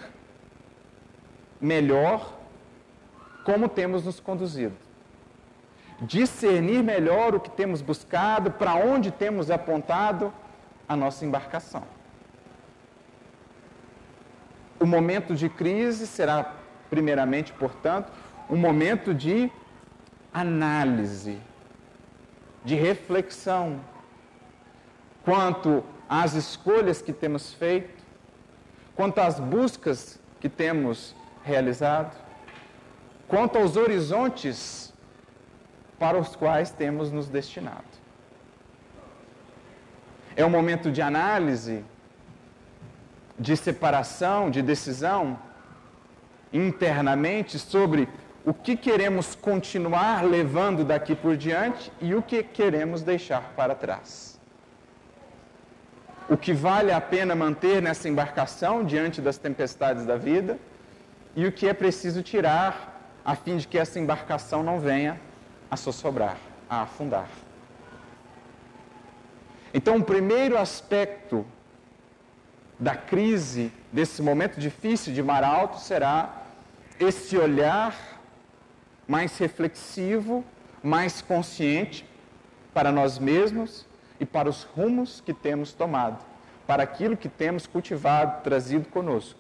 melhor 1.62 2.36
como 3.44 3.70
temos 3.70 4.04
nos 4.06 4.20
conduzido. 4.20 4.76
Discernir 6.02 6.82
melhor 6.82 7.36
o 7.36 7.40
que 7.40 7.52
temos 7.52 7.80
buscado, 7.80 8.50
para 8.50 8.74
onde 8.74 9.12
temos 9.12 9.52
apontado 9.52 10.34
a 10.88 10.96
nossa 10.96 11.24
embarcação. 11.24 11.95
O 14.80 14.86
momento 14.86 15.36
de 15.36 15.50
crise 15.50 16.06
será, 16.06 16.54
primeiramente, 16.90 17.54
portanto, 17.54 18.12
um 18.50 18.58
momento 18.58 19.14
de 19.14 19.52
análise, 20.34 21.40
de 22.64 22.76
reflexão 22.76 23.80
quanto 25.24 25.84
às 26.10 26.34
escolhas 26.34 27.02
que 27.02 27.14
temos 27.14 27.54
feito, 27.54 28.04
quanto 28.96 29.20
às 29.20 29.40
buscas 29.40 30.20
que 30.40 30.50
temos 30.50 31.16
realizado, 31.44 32.16
quanto 33.28 33.58
aos 33.58 33.76
horizontes 33.76 34.94
para 35.98 36.18
os 36.18 36.36
quais 36.36 36.70
temos 36.72 37.12
nos 37.12 37.28
destinado. 37.28 37.84
É 40.36 40.46
um 40.46 40.50
momento 40.50 40.92
de 40.92 41.02
análise, 41.02 41.84
de 43.38 43.56
separação, 43.58 44.50
de 44.50 44.62
decisão 44.62 45.38
internamente 46.52 47.60
sobre 47.60 48.08
o 48.46 48.54
que 48.54 48.78
queremos 48.78 49.36
continuar 49.36 50.24
levando 50.24 50.84
daqui 50.84 51.16
por 51.16 51.36
diante 51.36 51.92
e 52.00 52.14
o 52.14 52.22
que 52.22 52.44
queremos 52.44 53.02
deixar 53.02 53.54
para 53.56 53.74
trás. 53.74 54.40
O 56.30 56.38
que 56.38 56.54
vale 56.54 56.92
a 56.92 57.02
pena 57.02 57.36
manter 57.36 57.82
nessa 57.82 58.08
embarcação 58.08 58.84
diante 58.84 59.22
das 59.22 59.38
tempestades 59.38 60.06
da 60.06 60.16
vida 60.16 60.58
e 61.36 61.46
o 61.46 61.52
que 61.52 61.68
é 61.68 61.74
preciso 61.74 62.24
tirar 62.24 62.96
a 63.24 63.36
fim 63.36 63.58
de 63.58 63.68
que 63.68 63.78
essa 63.78 64.00
embarcação 64.00 64.64
não 64.64 64.80
venha 64.80 65.20
a 65.70 65.76
sossobrar, 65.76 66.38
a 66.70 66.84
afundar. 66.84 67.28
Então, 69.74 69.98
o 69.98 70.04
primeiro 70.04 70.58
aspecto 70.58 71.46
da 72.80 72.96
crise, 72.96 73.72
desse 73.92 74.22
momento 74.22 74.60
difícil 74.60 75.14
de 75.14 75.24
mar 75.24 75.44
alto, 75.44 75.80
será 75.80 76.44
esse 77.00 77.38
olhar 77.38 77.96
mais 79.08 79.38
reflexivo, 79.38 80.44
mais 80.84 81.22
consciente 81.22 82.06
para 82.74 82.92
nós 82.92 83.18
mesmos 83.18 83.86
e 84.20 84.26
para 84.26 84.50
os 84.50 84.64
rumos 84.64 85.22
que 85.26 85.34
temos 85.34 85.74
tomado, 85.74 86.24
para 86.68 86.84
aquilo 86.84 87.16
que 87.16 87.30
temos 87.30 87.66
cultivado, 87.68 88.44
trazido 88.44 88.90
conosco. 88.90 89.40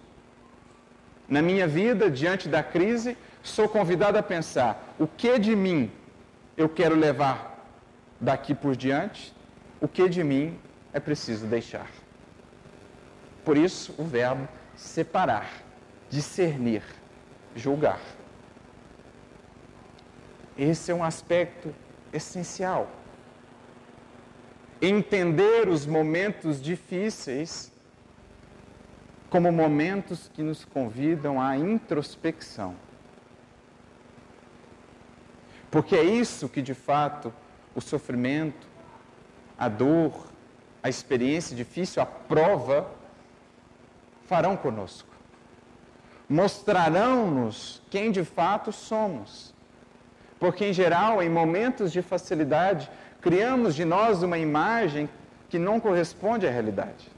Na 1.28 1.42
minha 1.42 1.68
vida, 1.68 2.10
diante 2.10 2.48
da 2.48 2.62
crise, 2.62 3.18
sou 3.42 3.68
convidado 3.68 4.18
a 4.18 4.24
pensar: 4.24 4.94
o 5.00 5.08
que 5.08 5.40
de 5.40 5.56
mim 5.56 5.92
eu 6.56 6.70
quero 6.70 6.96
levar 6.96 7.68
daqui 8.20 8.54
por 8.54 8.76
diante, 8.76 9.34
o 9.82 9.88
que 9.88 10.08
de 10.08 10.24
mim 10.24 10.58
é 10.94 11.00
preciso 11.00 11.46
deixar. 11.48 11.88
Por 13.46 13.56
isso, 13.56 13.94
o 14.00 14.04
verbo 14.04 14.50
separar, 14.76 15.64
discernir, 16.10 16.82
julgar. 17.56 18.02
Esse 20.58 20.92
é 20.92 20.96
um 20.96 21.04
aspecto 21.04 21.74
essencial. 22.12 22.90
Entender 24.82 25.70
os 25.70 25.86
momentos 25.86 26.60
difíceis 26.60 27.72
como 29.30 29.52
momentos 29.52 30.30
que 30.34 30.42
nos 30.42 30.66
convidam 30.66 31.40
à 31.40 31.56
introspecção. 31.56 32.76
Porque 35.70 35.96
é 35.96 36.04
isso 36.04 36.50
que 36.50 36.64
de 36.64 36.74
fato 36.74 37.34
o 37.76 37.82
sofrimento, 37.82 38.66
a 39.58 39.68
dor, 39.68 40.32
a 40.82 40.90
experiência 40.90 41.56
difícil, 41.56 42.02
a 42.02 42.06
prova 42.06 42.90
farão 44.26 44.56
conosco. 44.58 45.10
Mostrarão-nos 46.28 47.82
quem 47.90 48.12
de 48.12 48.24
fato 48.24 48.72
somos. 48.72 49.54
Porque, 50.40 50.66
em 50.66 50.74
geral, 50.74 51.22
em 51.22 51.30
momentos 51.30 51.92
de 51.92 52.02
facilidade, 52.02 52.90
criamos 53.22 53.76
de 53.76 53.86
nós 53.86 54.24
uma 54.24 54.38
imagem 54.38 55.10
que 55.50 55.58
não 55.58 55.80
corresponde 55.80 56.48
à 56.48 56.52
realidade. 56.52 57.10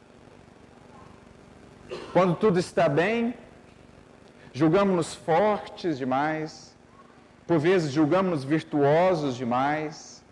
Quando 2.12 2.36
tudo 2.36 2.60
está 2.60 2.90
bem, 2.90 3.34
julgamos-nos 4.52 5.16
fortes 5.16 5.98
demais, 5.98 6.76
por 7.46 7.60
vezes 7.60 7.92
julgamos-nos 7.92 8.44
virtuosos 8.44 9.36
demais, 9.36 10.24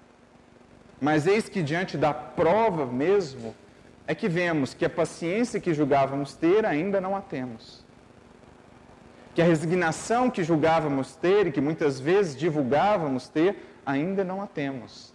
mas 1.00 1.26
eis 1.28 1.48
que 1.48 1.64
diante 1.64 1.98
da 1.98 2.14
prova 2.14 2.86
mesmo, 2.86 3.56
é 4.08 4.14
que 4.14 4.30
vemos 4.30 4.74
que 4.74 4.86
a 4.86 4.90
paciência 4.90 5.60
que 5.60 5.74
julgávamos 5.74 6.36
ter 6.36 6.66
ainda 6.66 7.02
não 7.02 7.16
a 7.16 7.22
temos. 7.22 7.84
Que 9.34 9.42
a 9.42 9.46
resignação 9.46 10.30
que 10.30 10.44
julgávamos 10.44 11.16
ter 11.16 11.48
e 11.48 11.52
que 11.52 11.60
muitas 11.60 12.00
vezes 12.00 12.36
divulgávamos 12.36 13.28
ter, 13.28 13.58
ainda 13.86 14.24
não 14.24 14.42
a 14.42 14.48
temos. 14.48 15.14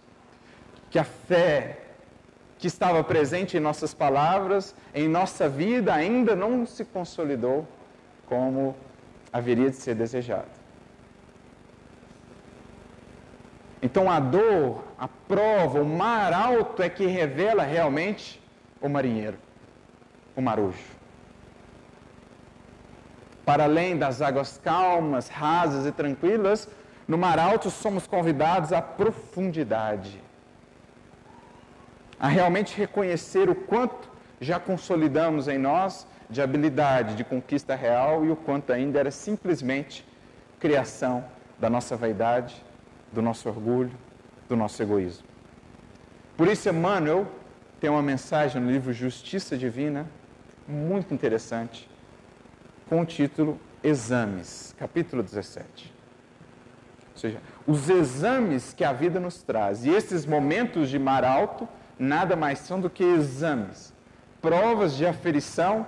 Que 0.89 0.99
a 0.99 1.03
fé 1.03 1.79
que 2.59 2.67
estava 2.67 3.03
presente 3.03 3.57
em 3.57 3.59
nossas 3.59 3.93
palavras, 3.93 4.75
em 4.93 5.07
nossa 5.07 5.49
vida, 5.49 5.93
ainda 5.93 6.35
não 6.35 6.65
se 6.65 6.85
consolidou 6.85 7.67
como 8.27 8.75
haveria 9.33 9.69
de 9.69 9.77
ser 9.77 9.95
desejado. 9.95 10.61
Então 13.81 14.11
a 14.11 14.19
dor, 14.19 14.83
a 14.99 15.07
prova, 15.07 15.81
o 15.81 15.85
mar 15.85 16.33
alto 16.33 16.83
é 16.83 16.89
que 16.89 17.07
revela 17.07 17.63
realmente 17.63 18.40
o 18.81 18.89
marinheiro, 18.89 19.37
o 20.35 20.41
marujo. 20.41 20.99
Para 23.45 23.65
além 23.65 23.97
das 23.97 24.21
águas 24.21 24.59
calmas, 24.63 25.27
rasas 25.27 25.85
e 25.85 25.91
tranquilas, 25.91 26.67
no 27.07 27.17
mar 27.17 27.39
alto 27.39 27.69
somos 27.69 28.07
convidados 28.07 28.71
à 28.73 28.81
profundidade. 28.81 30.21
A 32.19 32.27
realmente 32.27 32.77
reconhecer 32.77 33.49
o 33.49 33.55
quanto 33.55 34.09
já 34.39 34.59
consolidamos 34.59 35.47
em 35.47 35.57
nós 35.57 36.07
de 36.29 36.41
habilidade, 36.41 37.15
de 37.15 37.23
conquista 37.23 37.75
real 37.75 38.23
e 38.23 38.31
o 38.31 38.35
quanto 38.35 38.71
ainda 38.71 38.99
era 38.99 39.11
simplesmente 39.11 40.07
criação 40.59 41.25
da 41.59 41.69
nossa 41.69 41.95
vaidade, 41.95 42.63
do 43.11 43.21
nosso 43.21 43.49
orgulho, 43.49 43.91
do 44.47 44.55
nosso 44.55 44.81
egoísmo. 44.81 45.25
Por 46.37 46.47
isso, 46.47 46.69
Emmanuel 46.69 47.27
tem 47.81 47.89
uma 47.89 48.03
mensagem 48.03 48.61
no 48.61 48.69
livro 48.69 48.93
Justiça 48.93 49.57
Divina, 49.57 50.05
muito 50.67 51.15
interessante, 51.15 51.89
com 52.87 53.01
o 53.01 53.05
título 53.05 53.59
Exames, 53.83 54.75
capítulo 54.77 55.23
17. 55.23 55.91
Ou 57.11 57.17
seja, 57.17 57.41
os 57.65 57.89
exames 57.89 58.71
que 58.71 58.83
a 58.83 58.93
vida 58.93 59.19
nos 59.19 59.41
traz. 59.41 59.83
E 59.83 59.89
esses 59.89 60.27
momentos 60.27 60.91
de 60.91 60.99
mar 60.99 61.23
alto 61.23 61.67
nada 61.97 62.35
mais 62.35 62.59
são 62.59 62.79
do 62.79 62.87
que 62.87 63.03
exames, 63.03 63.91
provas 64.39 64.95
de 64.95 65.07
aferição 65.07 65.87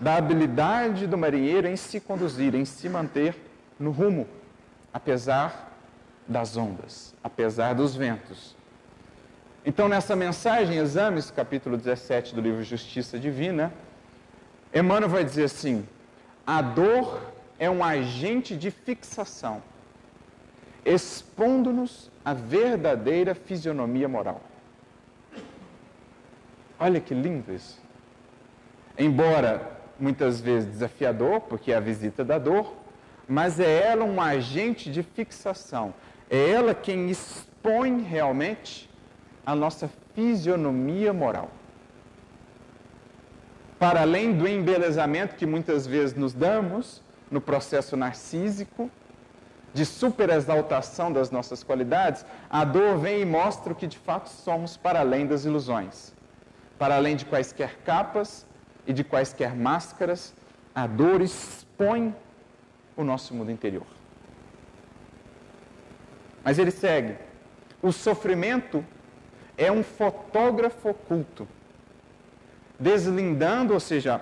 da 0.00 0.16
habilidade 0.16 1.06
do 1.06 1.16
marinheiro 1.16 1.68
em 1.68 1.76
se 1.76 2.00
conduzir, 2.00 2.56
em 2.56 2.64
se 2.64 2.88
manter 2.88 3.36
no 3.78 3.92
rumo, 3.92 4.26
apesar 4.92 5.78
das 6.26 6.56
ondas, 6.56 7.14
apesar 7.22 7.72
dos 7.74 7.94
ventos, 7.94 8.56
então, 9.64 9.88
nessa 9.88 10.14
mensagem, 10.14 10.76
Exames, 10.76 11.30
capítulo 11.30 11.76
17 11.76 12.34
do 12.34 12.40
livro 12.40 12.62
Justiça 12.62 13.18
Divina, 13.18 13.72
Emmanuel 14.74 15.08
vai 15.08 15.24
dizer 15.24 15.44
assim: 15.44 15.86
a 16.46 16.60
dor 16.60 17.32
é 17.58 17.70
um 17.70 17.82
agente 17.82 18.56
de 18.56 18.70
fixação, 18.70 19.62
expondo-nos 20.84 22.10
à 22.24 22.34
verdadeira 22.34 23.34
fisionomia 23.34 24.08
moral. 24.08 24.42
Olha 26.78 27.00
que 27.00 27.14
lindo 27.14 27.52
isso. 27.52 27.80
Embora 28.98 29.78
muitas 29.98 30.40
vezes 30.40 30.70
desafiador, 30.70 31.40
porque 31.40 31.72
é 31.72 31.76
a 31.76 31.80
visita 31.80 32.24
da 32.24 32.38
dor, 32.38 32.74
mas 33.26 33.58
é 33.58 33.86
ela 33.86 34.04
um 34.04 34.20
agente 34.20 34.90
de 34.90 35.02
fixação, 35.02 35.94
É 36.28 36.50
ela 36.50 36.74
quem 36.74 37.10
expõe 37.10 38.02
realmente 38.02 38.90
a 39.44 39.54
nossa 39.54 39.90
fisionomia 40.14 41.12
moral. 41.12 41.50
Para 43.78 44.02
além 44.02 44.32
do 44.32 44.48
embelezamento 44.48 45.36
que 45.36 45.44
muitas 45.44 45.86
vezes 45.86 46.16
nos 46.16 46.32
damos 46.32 47.02
no 47.30 47.40
processo 47.40 47.96
narcísico, 47.96 48.90
de 49.74 49.84
superexaltação 49.84 51.12
das 51.12 51.32
nossas 51.32 51.64
qualidades, 51.64 52.24
a 52.48 52.64
dor 52.64 52.96
vem 52.96 53.22
e 53.22 53.24
mostra 53.24 53.72
o 53.72 53.76
que 53.76 53.88
de 53.88 53.98
fato 53.98 54.28
somos 54.28 54.76
para 54.76 55.00
além 55.00 55.26
das 55.26 55.44
ilusões. 55.44 56.14
Para 56.78 56.94
além 56.94 57.16
de 57.16 57.24
quaisquer 57.24 57.78
capas 57.84 58.46
e 58.86 58.92
de 58.92 59.02
quaisquer 59.02 59.54
máscaras, 59.54 60.32
a 60.72 60.86
dor 60.86 61.20
expõe 61.20 62.14
o 62.96 63.02
nosso 63.02 63.34
mundo 63.34 63.50
interior. 63.50 63.86
Mas 66.44 66.58
ele 66.58 66.70
segue: 66.70 67.16
o 67.82 67.90
sofrimento 67.90 68.84
é 69.56 69.70
um 69.70 69.82
fotógrafo 69.82 70.90
oculto, 70.90 71.46
deslindando, 72.78 73.72
ou 73.72 73.80
seja, 73.80 74.20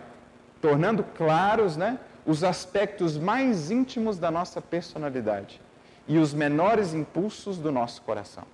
tornando 0.61 1.03
claros 1.03 1.77
né, 1.77 1.99
os 2.27 2.45
aspectos 2.45 3.17
mais 3.17 3.71
íntimos 3.71 4.19
da 4.19 4.31
nossa 4.31 4.61
personalidade 4.61 5.61
e 6.07 6.19
os 6.19 6.35
menores 6.35 6.95
impulsos 6.95 7.59
do 7.59 7.73
nosso 7.73 8.03
coração. 8.03 8.45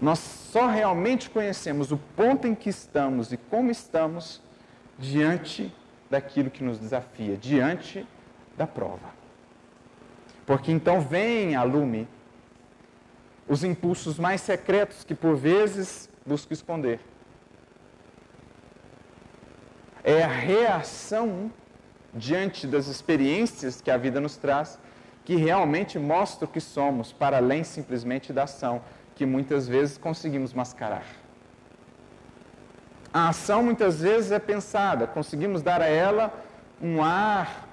Nós 0.00 0.18
só 0.18 0.66
realmente 0.66 1.30
conhecemos 1.30 1.90
o 1.90 1.96
ponto 1.96 2.46
em 2.46 2.54
que 2.54 2.68
estamos 2.68 3.32
e 3.32 3.36
como 3.36 3.70
estamos 3.70 4.42
diante 4.98 5.72
daquilo 6.10 6.50
que 6.50 6.62
nos 6.62 6.78
desafia, 6.78 7.36
diante 7.36 8.06
da 8.56 8.66
prova. 8.66 9.14
Porque 10.46 10.70
então 10.70 11.00
vem 11.00 11.56
a 11.56 11.62
lume 11.62 12.06
os 13.48 13.62
impulsos 13.62 14.18
mais 14.18 14.40
secretos 14.40 15.04
que 15.04 15.14
por 15.14 15.36
vezes 15.36 16.08
busco 16.24 16.52
esconder. 16.52 17.00
É 20.02 20.22
a 20.22 20.28
reação 20.28 21.50
diante 22.12 22.66
das 22.66 22.86
experiências 22.86 23.80
que 23.80 23.90
a 23.90 23.96
vida 23.96 24.20
nos 24.20 24.36
traz 24.36 24.78
que 25.24 25.36
realmente 25.36 25.98
mostra 25.98 26.44
o 26.44 26.48
que 26.48 26.60
somos, 26.60 27.12
para 27.12 27.38
além 27.38 27.64
simplesmente 27.64 28.32
da 28.32 28.42
ação, 28.42 28.82
que 29.14 29.24
muitas 29.24 29.66
vezes 29.66 29.96
conseguimos 29.96 30.52
mascarar. 30.52 31.04
A 33.12 33.30
ação 33.30 33.62
muitas 33.62 34.00
vezes 34.00 34.32
é 34.32 34.38
pensada, 34.38 35.06
conseguimos 35.06 35.62
dar 35.62 35.80
a 35.80 35.86
ela 35.86 36.34
um 36.82 37.02
ar, 37.02 37.68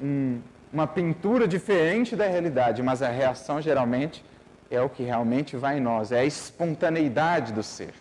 um, 0.00 0.40
uma 0.72 0.86
pintura 0.86 1.48
diferente 1.48 2.14
da 2.14 2.26
realidade, 2.26 2.82
mas 2.82 3.00
a 3.00 3.08
reação 3.08 3.62
geralmente 3.62 4.22
é 4.74 4.80
o 4.80 4.88
que 4.88 5.02
realmente 5.02 5.56
vai 5.56 5.76
em 5.76 5.80
nós, 5.80 6.12
é 6.12 6.20
a 6.20 6.24
espontaneidade 6.24 7.52
do 7.52 7.62
ser. 7.62 7.94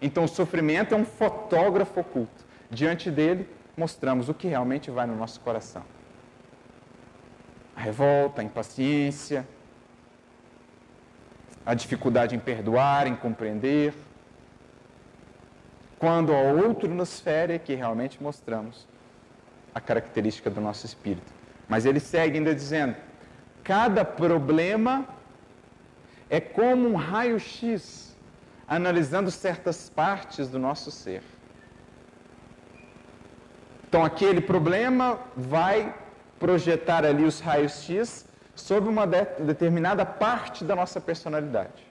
Então 0.00 0.24
o 0.24 0.28
sofrimento 0.28 0.94
é 0.94 0.96
um 0.96 1.04
fotógrafo 1.04 2.00
oculto. 2.00 2.44
Diante 2.70 3.10
dele, 3.10 3.48
mostramos 3.76 4.28
o 4.28 4.34
que 4.34 4.48
realmente 4.48 4.90
vai 4.90 5.06
no 5.06 5.14
nosso 5.14 5.40
coração. 5.40 5.84
A 7.76 7.80
revolta, 7.80 8.40
a 8.40 8.44
impaciência, 8.44 9.46
a 11.66 11.74
dificuldade 11.74 12.34
em 12.34 12.38
perdoar, 12.38 13.06
em 13.06 13.14
compreender. 13.14 13.92
Quando 15.98 16.32
ao 16.32 16.56
outro 16.56 16.88
nos 16.88 17.20
fere, 17.20 17.54
é 17.54 17.58
que 17.58 17.74
realmente 17.74 18.22
mostramos 18.22 18.86
a 19.74 19.80
característica 19.80 20.48
do 20.48 20.60
nosso 20.60 20.86
espírito. 20.86 21.32
Mas 21.68 21.84
ele 21.84 22.00
segue 22.00 22.38
ainda 22.38 22.54
dizendo: 22.54 22.96
cada 23.62 24.04
problema 24.04 25.06
é 26.28 26.40
como 26.40 26.88
um 26.88 26.96
raio-x 26.96 28.16
analisando 28.66 29.30
certas 29.30 29.88
partes 29.88 30.48
do 30.48 30.58
nosso 30.58 30.90
ser. 30.90 31.22
Então, 33.86 34.04
aquele 34.04 34.40
problema 34.40 35.18
vai 35.36 35.94
projetar 36.38 37.04
ali 37.04 37.24
os 37.24 37.40
raios-x 37.40 38.26
sobre 38.54 38.88
uma 38.88 39.06
de 39.06 39.24
determinada 39.40 40.04
parte 40.04 40.64
da 40.64 40.74
nossa 40.74 41.00
personalidade. 41.00 41.86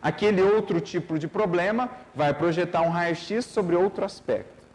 Aquele 0.00 0.40
outro 0.40 0.80
tipo 0.80 1.18
de 1.18 1.28
problema 1.28 1.90
vai 2.14 2.32
projetar 2.32 2.80
um 2.82 2.88
raio-x 2.88 3.44
sobre 3.44 3.76
outro 3.76 4.04
aspecto. 4.04 4.66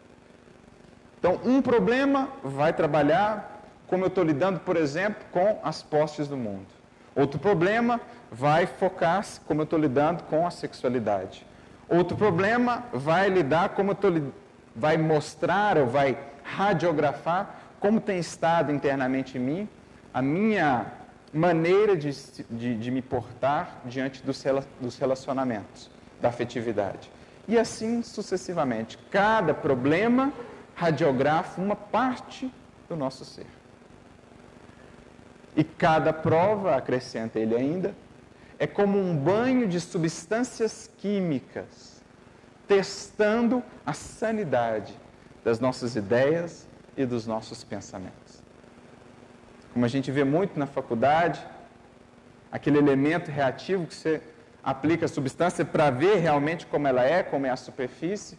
Então, 1.18 1.40
um 1.44 1.60
problema 1.60 2.28
vai 2.44 2.72
trabalhar 2.72 3.62
como 3.86 4.04
eu 4.04 4.08
estou 4.08 4.22
lidando, 4.22 4.60
por 4.60 4.76
exemplo, 4.76 5.24
com 5.30 5.60
as 5.62 5.82
postes 5.82 6.28
do 6.28 6.36
mundo. 6.36 6.66
Outro 7.14 7.38
problema 7.40 8.00
vai 8.38 8.66
focar 8.66 9.24
como 9.46 9.62
eu 9.62 9.64
estou 9.64 9.78
lidando 9.78 10.22
com 10.24 10.46
a 10.46 10.50
sexualidade. 10.50 11.46
Outro 11.88 12.16
problema 12.16 12.84
vai 12.92 13.30
lidar 13.30 13.70
como 13.70 13.90
eu 13.90 13.94
estou 13.94 14.32
vai 14.74 14.98
mostrar 14.98 15.78
ou 15.78 15.86
vai 15.86 16.18
radiografar 16.44 17.56
como 17.80 17.98
tem 17.98 18.18
estado 18.18 18.70
internamente 18.70 19.38
em 19.38 19.40
mim 19.40 19.68
a 20.12 20.20
minha 20.20 20.86
maneira 21.32 21.96
de, 21.96 22.10
de, 22.50 22.76
de 22.76 22.90
me 22.90 23.00
portar 23.00 23.80
diante 23.86 24.22
dos, 24.22 24.44
dos 24.80 24.98
relacionamentos, 24.98 25.90
da 26.20 26.28
afetividade. 26.28 27.10
E 27.48 27.58
assim 27.58 28.02
sucessivamente. 28.02 28.98
Cada 29.10 29.54
problema 29.54 30.32
radiografa 30.74 31.60
uma 31.60 31.76
parte 31.76 32.52
do 32.88 32.96
nosso 32.96 33.24
ser. 33.24 33.46
E 35.56 35.64
cada 35.64 36.12
prova, 36.12 36.76
acrescenta 36.76 37.38
ele 37.38 37.54
ainda, 37.54 37.94
é 38.58 38.66
como 38.66 38.98
um 38.98 39.16
banho 39.16 39.68
de 39.68 39.80
substâncias 39.80 40.90
químicas, 40.98 42.02
testando 42.66 43.62
a 43.84 43.92
sanidade 43.92 44.94
das 45.44 45.60
nossas 45.60 45.94
ideias 45.94 46.66
e 46.96 47.04
dos 47.04 47.26
nossos 47.26 47.62
pensamentos. 47.62 48.42
Como 49.72 49.84
a 49.84 49.88
gente 49.88 50.10
vê 50.10 50.24
muito 50.24 50.58
na 50.58 50.66
faculdade, 50.66 51.44
aquele 52.50 52.78
elemento 52.78 53.30
reativo 53.30 53.86
que 53.86 53.94
você 53.94 54.22
aplica 54.64 55.04
a 55.04 55.08
substância 55.08 55.64
para 55.64 55.90
ver 55.90 56.16
realmente 56.16 56.66
como 56.66 56.88
ela 56.88 57.04
é, 57.04 57.22
como 57.22 57.46
é 57.46 57.50
a 57.50 57.56
superfície. 57.56 58.38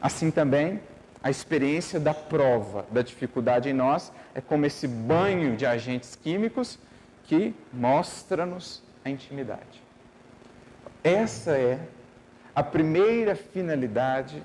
Assim 0.00 0.30
também, 0.30 0.80
a 1.22 1.30
experiência 1.30 2.00
da 2.00 2.14
prova, 2.14 2.86
da 2.90 3.02
dificuldade 3.02 3.68
em 3.68 3.74
nós, 3.74 4.10
é 4.34 4.40
como 4.40 4.64
esse 4.64 4.88
banho 4.88 5.56
de 5.56 5.66
agentes 5.66 6.16
químicos 6.16 6.78
que 7.30 7.54
mostra-nos 7.72 8.82
a 9.04 9.08
intimidade. 9.08 9.80
Essa 11.04 11.52
é 11.52 11.78
a 12.52 12.60
primeira 12.60 13.36
finalidade 13.36 14.42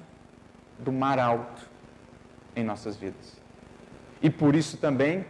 do 0.77 0.91
mar 0.91 1.17
alto 1.17 1.67
em 2.55 2.63
nossas 2.63 2.95
vidas. 2.95 3.41
E 4.21 4.29
por 4.29 4.53
isso 4.55 4.77
também 4.77 5.25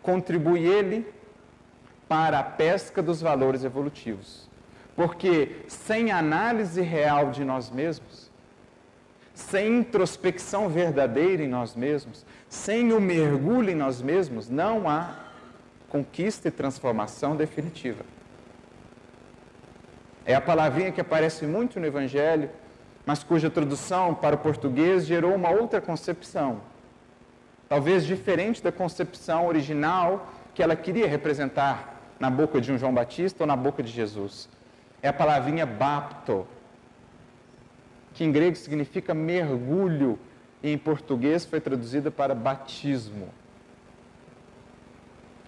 contribui 0.00 0.64
ele 0.64 1.06
para 2.08 2.38
a 2.38 2.42
pesca 2.42 3.02
dos 3.02 3.20
valores 3.20 3.62
evolutivos. 3.62 4.48
Porque 4.96 5.64
sem 5.68 6.10
análise 6.10 6.80
real 6.80 7.30
de 7.30 7.44
nós 7.44 7.70
mesmos, 7.70 8.30
sem 9.34 9.80
introspecção 9.80 10.70
verdadeira 10.70 11.42
em 11.42 11.48
nós 11.48 11.76
mesmos, 11.76 12.24
sem 12.48 12.94
o 12.94 12.98
mergulho 12.98 13.68
em 13.68 13.74
nós 13.74 14.00
mesmos, 14.00 14.48
não 14.48 14.88
há 14.88 15.25
conquista 15.88 16.48
e 16.48 16.50
transformação 16.50 17.36
definitiva. 17.36 18.04
É 20.24 20.34
a 20.34 20.40
palavrinha 20.40 20.90
que 20.90 21.00
aparece 21.00 21.46
muito 21.46 21.78
no 21.78 21.86
Evangelho, 21.86 22.50
mas 23.04 23.22
cuja 23.22 23.48
tradução 23.48 24.14
para 24.14 24.34
o 24.34 24.38
português 24.38 25.06
gerou 25.06 25.34
uma 25.34 25.50
outra 25.50 25.80
concepção. 25.80 26.60
Talvez 27.68 28.04
diferente 28.04 28.62
da 28.62 28.72
concepção 28.72 29.46
original 29.46 30.32
que 30.54 30.62
ela 30.62 30.74
queria 30.74 31.06
representar 31.06 31.94
na 32.18 32.30
boca 32.30 32.60
de 32.60 32.72
um 32.72 32.78
João 32.78 32.92
Batista 32.92 33.44
ou 33.44 33.46
na 33.46 33.54
boca 33.54 33.82
de 33.82 33.92
Jesus. 33.92 34.48
É 35.02 35.08
a 35.08 35.12
palavrinha 35.12 35.66
bapto, 35.66 36.46
que 38.14 38.24
em 38.24 38.32
grego 38.32 38.56
significa 38.56 39.14
mergulho 39.14 40.18
e 40.62 40.72
em 40.72 40.78
português 40.78 41.44
foi 41.44 41.60
traduzida 41.60 42.10
para 42.10 42.34
batismo. 42.34 43.28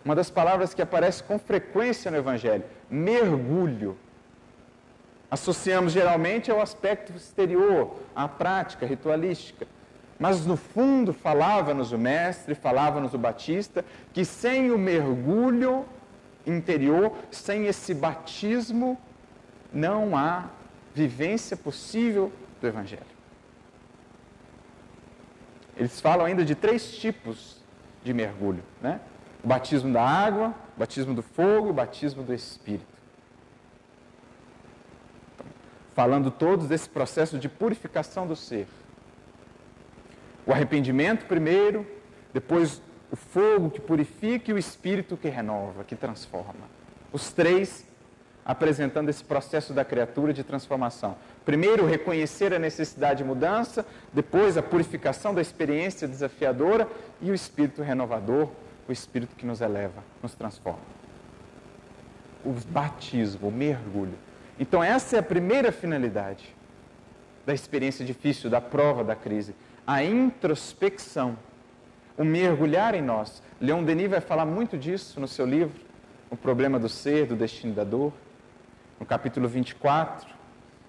Uma 0.05 0.15
das 0.15 0.31
palavras 0.31 0.73
que 0.75 0.83
aparece 0.83 1.23
com 1.23 1.39
frequência 1.39 2.11
no 2.11 2.17
Evangelho, 2.17 2.65
mergulho. 2.91 3.97
Associamos 5.31 5.93
geralmente 5.93 6.51
ao 6.51 6.61
aspecto 6.61 7.13
exterior, 7.15 7.97
à 8.17 8.27
prática 8.27 8.87
ritualística. 8.87 9.67
Mas 10.19 10.45
no 10.47 10.57
fundo 10.57 11.13
falava-nos 11.13 11.93
o 11.93 11.99
Mestre, 11.99 12.55
falava-nos 12.55 13.15
o 13.15 13.19
Batista, 13.19 13.85
que 14.13 14.25
sem 14.25 14.71
o 14.71 14.79
mergulho 14.79 15.85
interior, 16.47 17.13
sem 17.31 17.67
esse 17.67 17.95
batismo, 17.95 18.99
não 19.73 20.17
há 20.17 20.47
vivência 20.95 21.57
possível 21.57 22.33
do 22.61 22.67
Evangelho. 22.67 23.19
Eles 25.77 26.01
falam 26.01 26.27
ainda 26.27 26.45
de 26.45 26.55
três 26.55 26.97
tipos 26.97 27.63
de 28.03 28.13
mergulho. 28.13 28.65
Né? 28.83 29.01
Batismo 29.49 29.91
da 29.95 30.03
água, 30.03 30.55
batismo 30.77 31.15
do 31.15 31.23
fogo 31.23 31.73
batismo 31.73 32.23
do 32.23 32.35
Espírito. 32.35 32.85
Falando 35.95 36.31
todos 36.31 36.69
desse 36.69 36.87
processo 36.87 37.39
de 37.39 37.49
purificação 37.49 38.27
do 38.27 38.37
ser. 38.37 38.69
O 40.45 40.53
arrependimento 40.53 41.25
primeiro, 41.25 41.87
depois 42.31 42.83
o 43.11 43.17
fogo 43.17 43.71
que 43.71 43.81
purifica 43.81 44.51
e 44.51 44.55
o 44.55 44.59
Espírito 44.59 45.17
que 45.17 45.31
renova, 45.31 45.83
que 45.83 45.97
transforma. 45.97 46.69
Os 47.11 47.33
três 47.33 47.87
apresentando 48.45 49.09
esse 49.09 49.25
processo 49.25 49.73
da 49.73 49.85
criatura 49.85 50.35
de 50.35 50.45
transformação. 50.45 51.17
Primeiro, 51.45 51.87
reconhecer 51.87 52.53
a 52.53 52.59
necessidade 52.59 53.19
de 53.19 53.25
mudança, 53.25 53.85
depois, 54.13 54.59
a 54.59 54.63
purificação 54.63 55.35
da 55.35 55.41
experiência 55.41 56.07
desafiadora 56.07 56.87
e 57.21 57.31
o 57.31 57.35
espírito 57.35 57.83
renovador, 57.83 58.51
o 58.89 58.93
espírito 58.93 59.37
que 59.37 59.45
nos 59.45 59.61
eleva, 59.61 60.03
nos 60.23 60.35
transforma. 60.35 60.81
O 62.45 62.53
batismo, 62.71 63.49
o 63.49 63.53
mergulho. 63.53 64.15
Então, 64.59 64.83
essa 64.83 65.17
é 65.17 65.19
a 65.19 65.23
primeira 65.23 65.71
finalidade 65.71 66.57
da 67.45 67.53
experiência 67.53 68.05
difícil, 68.05 68.49
da 68.49 68.61
prova 68.61 69.05
da 69.05 69.15
crise. 69.15 69.55
A 69.87 70.03
introspecção, 70.03 71.39
o 72.17 72.25
mergulhar 72.25 72.95
em 72.95 73.03
nós. 73.03 73.43
Leon 73.61 73.85
Denis 73.85 74.11
vai 74.11 74.21
falar 74.21 74.47
muito 74.47 74.77
disso 74.77 75.21
no 75.21 75.29
seu 75.29 75.47
livro, 75.47 75.81
O 76.31 76.37
Problema 76.37 76.79
do 76.79 76.89
Ser, 76.89 77.27
do 77.27 77.37
Destino 77.37 77.75
da 77.75 77.85
Dor 77.85 78.13
no 78.99 79.07
capítulo 79.07 79.49
24, 79.49 80.29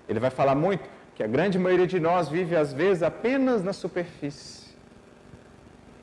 ele 0.07 0.19
vai 0.19 0.29
falar 0.29 0.55
muito 0.55 0.89
que 1.15 1.21
a 1.21 1.27
grande 1.27 1.59
maioria 1.59 1.85
de 1.85 1.99
nós 1.99 2.29
vive, 2.29 2.55
às 2.55 2.73
vezes, 2.73 3.03
apenas 3.03 3.63
na 3.63 3.73
superfície, 3.73 4.69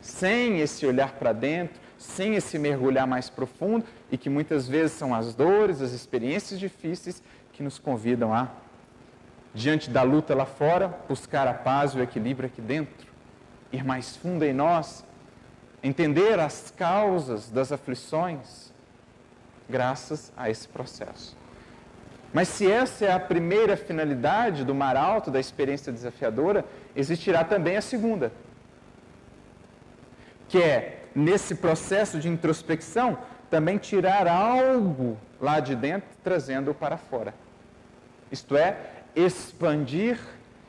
sem 0.00 0.60
esse 0.60 0.86
olhar 0.86 1.12
para 1.14 1.32
dentro, 1.32 1.80
sem 2.06 2.34
esse 2.34 2.58
mergulhar 2.58 3.06
mais 3.06 3.28
profundo, 3.28 3.84
e 4.10 4.16
que 4.16 4.30
muitas 4.30 4.66
vezes 4.68 4.92
são 4.92 5.14
as 5.14 5.34
dores, 5.34 5.82
as 5.82 5.92
experiências 5.92 6.58
difíceis 6.58 7.22
que 7.52 7.62
nos 7.62 7.78
convidam 7.78 8.32
a, 8.32 8.48
diante 9.52 9.90
da 9.90 10.02
luta 10.02 10.34
lá 10.34 10.46
fora, 10.46 10.88
buscar 11.08 11.48
a 11.48 11.54
paz 11.54 11.92
e 11.92 11.98
o 11.98 12.02
equilíbrio 12.02 12.46
aqui 12.46 12.60
dentro, 12.60 13.06
ir 13.72 13.84
mais 13.84 14.16
fundo 14.16 14.44
em 14.44 14.52
nós, 14.52 15.04
entender 15.82 16.38
as 16.38 16.72
causas 16.76 17.50
das 17.50 17.72
aflições, 17.72 18.72
graças 19.68 20.32
a 20.36 20.48
esse 20.48 20.68
processo. 20.68 21.36
Mas 22.32 22.48
se 22.48 22.70
essa 22.70 23.04
é 23.06 23.12
a 23.12 23.20
primeira 23.20 23.76
finalidade 23.76 24.64
do 24.64 24.74
mar 24.74 24.96
alto, 24.96 25.30
da 25.30 25.40
experiência 25.40 25.92
desafiadora, 25.92 26.64
existirá 26.94 27.44
também 27.44 27.76
a 27.76 27.80
segunda. 27.80 28.30
Que 30.48 30.62
é, 30.62 31.05
nesse 31.16 31.54
processo 31.54 32.20
de 32.20 32.28
introspecção, 32.28 33.18
também 33.48 33.78
tirar 33.78 34.28
algo 34.28 35.16
lá 35.40 35.60
de 35.60 35.74
dentro, 35.74 36.10
trazendo-o 36.22 36.74
para 36.74 36.98
fora. 36.98 37.34
Isto 38.30 38.54
é, 38.54 38.76
expandir 39.14 40.20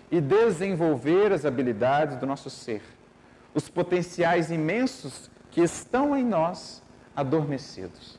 e 0.10 0.22
desenvolver 0.22 1.34
as 1.34 1.44
habilidades 1.44 2.16
do 2.16 2.26
nosso 2.26 2.50
ser, 2.50 2.82
os 3.54 3.68
potenciais 3.68 4.50
imensos 4.50 5.30
que 5.52 5.60
estão 5.60 6.16
em 6.16 6.24
nós 6.24 6.82
adormecidos. 7.14 8.18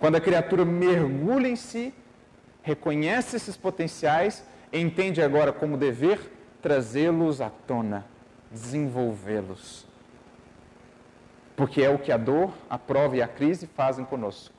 Quando 0.00 0.16
a 0.16 0.20
criatura 0.20 0.64
mergulha 0.64 1.46
em 1.46 1.54
si, 1.54 1.94
reconhece 2.62 3.36
esses 3.36 3.56
potenciais, 3.56 4.42
entende 4.72 5.22
agora 5.22 5.52
como 5.52 5.76
dever 5.76 6.18
trazê-los 6.60 7.40
à 7.40 7.48
tona, 7.48 8.04
desenvolvê-los. 8.50 9.91
Porque 11.56 11.82
é 11.82 11.90
o 11.90 11.98
que 11.98 12.10
a 12.10 12.16
dor, 12.16 12.52
a 12.68 12.78
prova 12.78 13.16
e 13.16 13.22
a 13.22 13.28
crise 13.28 13.66
fazem 13.66 14.04
conosco. 14.04 14.54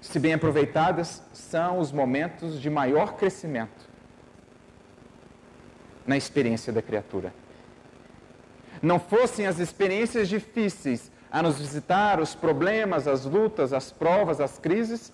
Se 0.00 0.18
bem 0.18 0.34
aproveitadas, 0.34 1.22
são 1.32 1.78
os 1.78 1.92
momentos 1.92 2.60
de 2.60 2.68
maior 2.68 3.14
crescimento 3.14 3.88
na 6.06 6.16
experiência 6.16 6.72
da 6.72 6.82
criatura. 6.82 7.32
Não 8.82 8.98
fossem 8.98 9.46
as 9.46 9.60
experiências 9.60 10.28
difíceis 10.28 11.10
a 11.30 11.42
nos 11.42 11.58
visitar, 11.58 12.20
os 12.20 12.34
problemas, 12.34 13.06
as 13.06 13.24
lutas, 13.24 13.72
as 13.72 13.92
provas, 13.92 14.40
as 14.40 14.58
crises, 14.58 15.12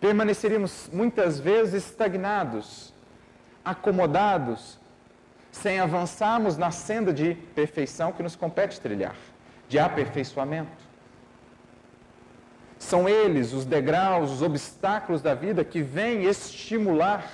permaneceríamos 0.00 0.90
muitas 0.92 1.40
vezes 1.40 1.86
estagnados, 1.86 2.92
acomodados, 3.64 4.78
sem 5.50 5.80
avançarmos 5.80 6.58
na 6.58 6.70
senda 6.70 7.12
de 7.12 7.34
perfeição 7.54 8.12
que 8.12 8.22
nos 8.22 8.36
compete 8.36 8.80
trilhar, 8.80 9.16
de 9.68 9.78
aperfeiçoamento. 9.78 10.84
São 12.78 13.08
eles 13.08 13.52
os 13.52 13.64
degraus, 13.64 14.30
os 14.30 14.42
obstáculos 14.42 15.22
da 15.22 15.34
vida 15.34 15.64
que 15.64 15.80
vêm 15.80 16.24
estimular 16.24 17.24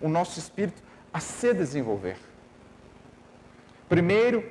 o 0.00 0.08
nosso 0.08 0.38
espírito 0.38 0.82
a 1.12 1.20
se 1.20 1.54
desenvolver. 1.54 2.16
Primeiro, 3.88 4.44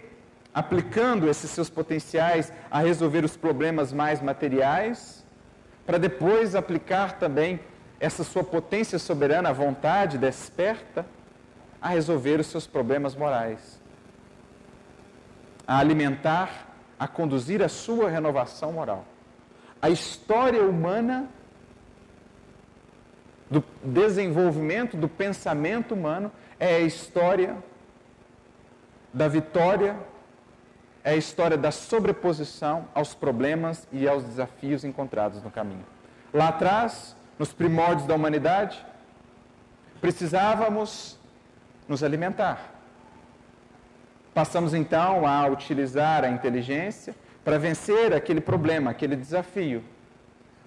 aplicando 0.53 1.29
esses 1.29 1.51
seus 1.51 1.69
potenciais 1.69 2.51
a 2.69 2.79
resolver 2.79 3.23
os 3.23 3.37
problemas 3.37 3.93
mais 3.93 4.21
materiais, 4.21 5.25
para 5.85 5.97
depois 5.97 6.55
aplicar 6.55 7.19
também 7.19 7.59
essa 7.99 8.23
sua 8.23 8.43
potência 8.43 8.97
soberana, 8.97 9.49
a 9.49 9.53
vontade 9.53 10.17
desperta, 10.17 11.05
a 11.81 11.89
resolver 11.89 12.39
os 12.39 12.47
seus 12.47 12.67
problemas 12.67 13.15
morais, 13.15 13.79
a 15.65 15.77
alimentar, 15.79 16.68
a 16.99 17.07
conduzir 17.07 17.63
a 17.63 17.69
sua 17.69 18.09
renovação 18.09 18.73
moral. 18.73 19.05
A 19.81 19.89
história 19.89 20.61
humana 20.61 21.29
do 23.49 23.63
desenvolvimento 23.83 24.97
do 24.97 25.07
pensamento 25.07 25.93
humano 25.93 26.31
é 26.59 26.75
a 26.75 26.81
história 26.81 27.55
da 29.13 29.27
vitória 29.27 29.97
é 31.03 31.11
a 31.11 31.15
história 31.15 31.57
da 31.57 31.71
sobreposição 31.71 32.87
aos 32.93 33.13
problemas 33.15 33.87
e 33.91 34.07
aos 34.07 34.23
desafios 34.23 34.83
encontrados 34.83 35.41
no 35.41 35.49
caminho. 35.49 35.85
Lá 36.33 36.49
atrás, 36.49 37.15
nos 37.37 37.53
primórdios 37.53 38.05
da 38.05 38.13
humanidade, 38.15 38.85
precisávamos 40.01 41.17
nos 41.87 42.03
alimentar. 42.03 42.78
Passamos 44.33 44.73
então 44.73 45.25
a 45.25 45.47
utilizar 45.47 46.23
a 46.23 46.29
inteligência 46.29 47.15
para 47.43 47.57
vencer 47.57 48.13
aquele 48.13 48.41
problema, 48.41 48.91
aquele 48.91 49.15
desafio. 49.15 49.83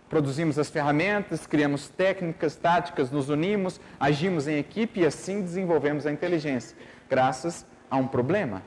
Produzimos 0.08 0.58
as 0.58 0.68
ferramentas, 0.68 1.46
criamos 1.46 1.88
técnicas, 1.88 2.54
táticas, 2.56 3.10
nos 3.10 3.30
unimos, 3.30 3.80
agimos 3.98 4.46
em 4.46 4.58
equipe 4.58 5.00
e 5.00 5.06
assim 5.06 5.40
desenvolvemos 5.40 6.06
a 6.06 6.12
inteligência, 6.12 6.76
graças 7.08 7.64
a 7.90 7.96
um 7.96 8.06
problema 8.06 8.62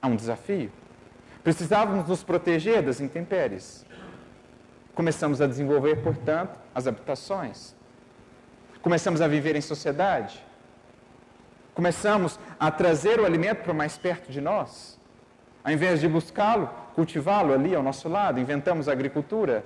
a 0.00 0.06
um 0.06 0.16
desafio. 0.16 0.70
Precisávamos 1.42 2.08
nos 2.08 2.22
proteger 2.22 2.82
das 2.82 3.00
intempéries. 3.00 3.84
Começamos 4.94 5.40
a 5.40 5.46
desenvolver, 5.46 6.02
portanto, 6.02 6.58
as 6.74 6.86
habitações. 6.86 7.74
Começamos 8.82 9.20
a 9.20 9.28
viver 9.28 9.56
em 9.56 9.60
sociedade. 9.60 10.44
Começamos 11.74 12.38
a 12.58 12.70
trazer 12.70 13.20
o 13.20 13.24
alimento 13.24 13.62
para 13.62 13.74
mais 13.74 13.96
perto 13.96 14.30
de 14.30 14.40
nós. 14.40 14.98
Ao 15.62 15.72
invés 15.72 16.00
de 16.00 16.08
buscá-lo, 16.08 16.68
cultivá-lo 16.94 17.52
ali 17.52 17.74
ao 17.74 17.82
nosso 17.82 18.08
lado, 18.08 18.40
inventamos 18.40 18.88
a 18.88 18.92
agricultura. 18.92 19.64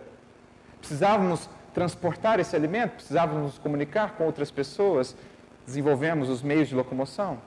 Precisávamos 0.78 1.48
transportar 1.72 2.38
esse 2.38 2.54
alimento, 2.54 2.92
precisávamos 2.92 3.42
nos 3.42 3.58
comunicar 3.58 4.12
com 4.12 4.24
outras 4.24 4.50
pessoas, 4.50 5.16
desenvolvemos 5.66 6.28
os 6.28 6.42
meios 6.42 6.68
de 6.68 6.74
locomoção 6.74 7.38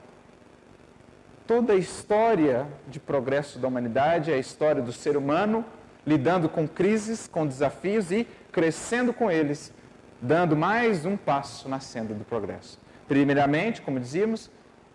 toda 1.47 1.71
a 1.71 1.77
história 1.77 2.67
de 2.89 2.99
progresso 2.99 3.57
da 3.57 3.69
humanidade 3.69 4.29
é 4.29 4.35
a 4.35 4.37
história 4.37 4.81
do 4.81 4.91
ser 4.91 5.15
humano 5.15 5.63
lidando 6.05 6.49
com 6.49 6.67
crises, 6.67 7.27
com 7.27 7.47
desafios 7.47 8.11
e 8.11 8.27
crescendo 8.51 9.13
com 9.13 9.31
eles, 9.31 9.73
dando 10.21 10.55
mais 10.55 11.05
um 11.05 11.15
passo 11.15 11.67
na 11.69 11.79
senda 11.79 12.13
do 12.13 12.25
progresso. 12.25 12.79
Primeiramente, 13.07 13.81
como 13.81 13.99
dizíamos, 13.99 14.49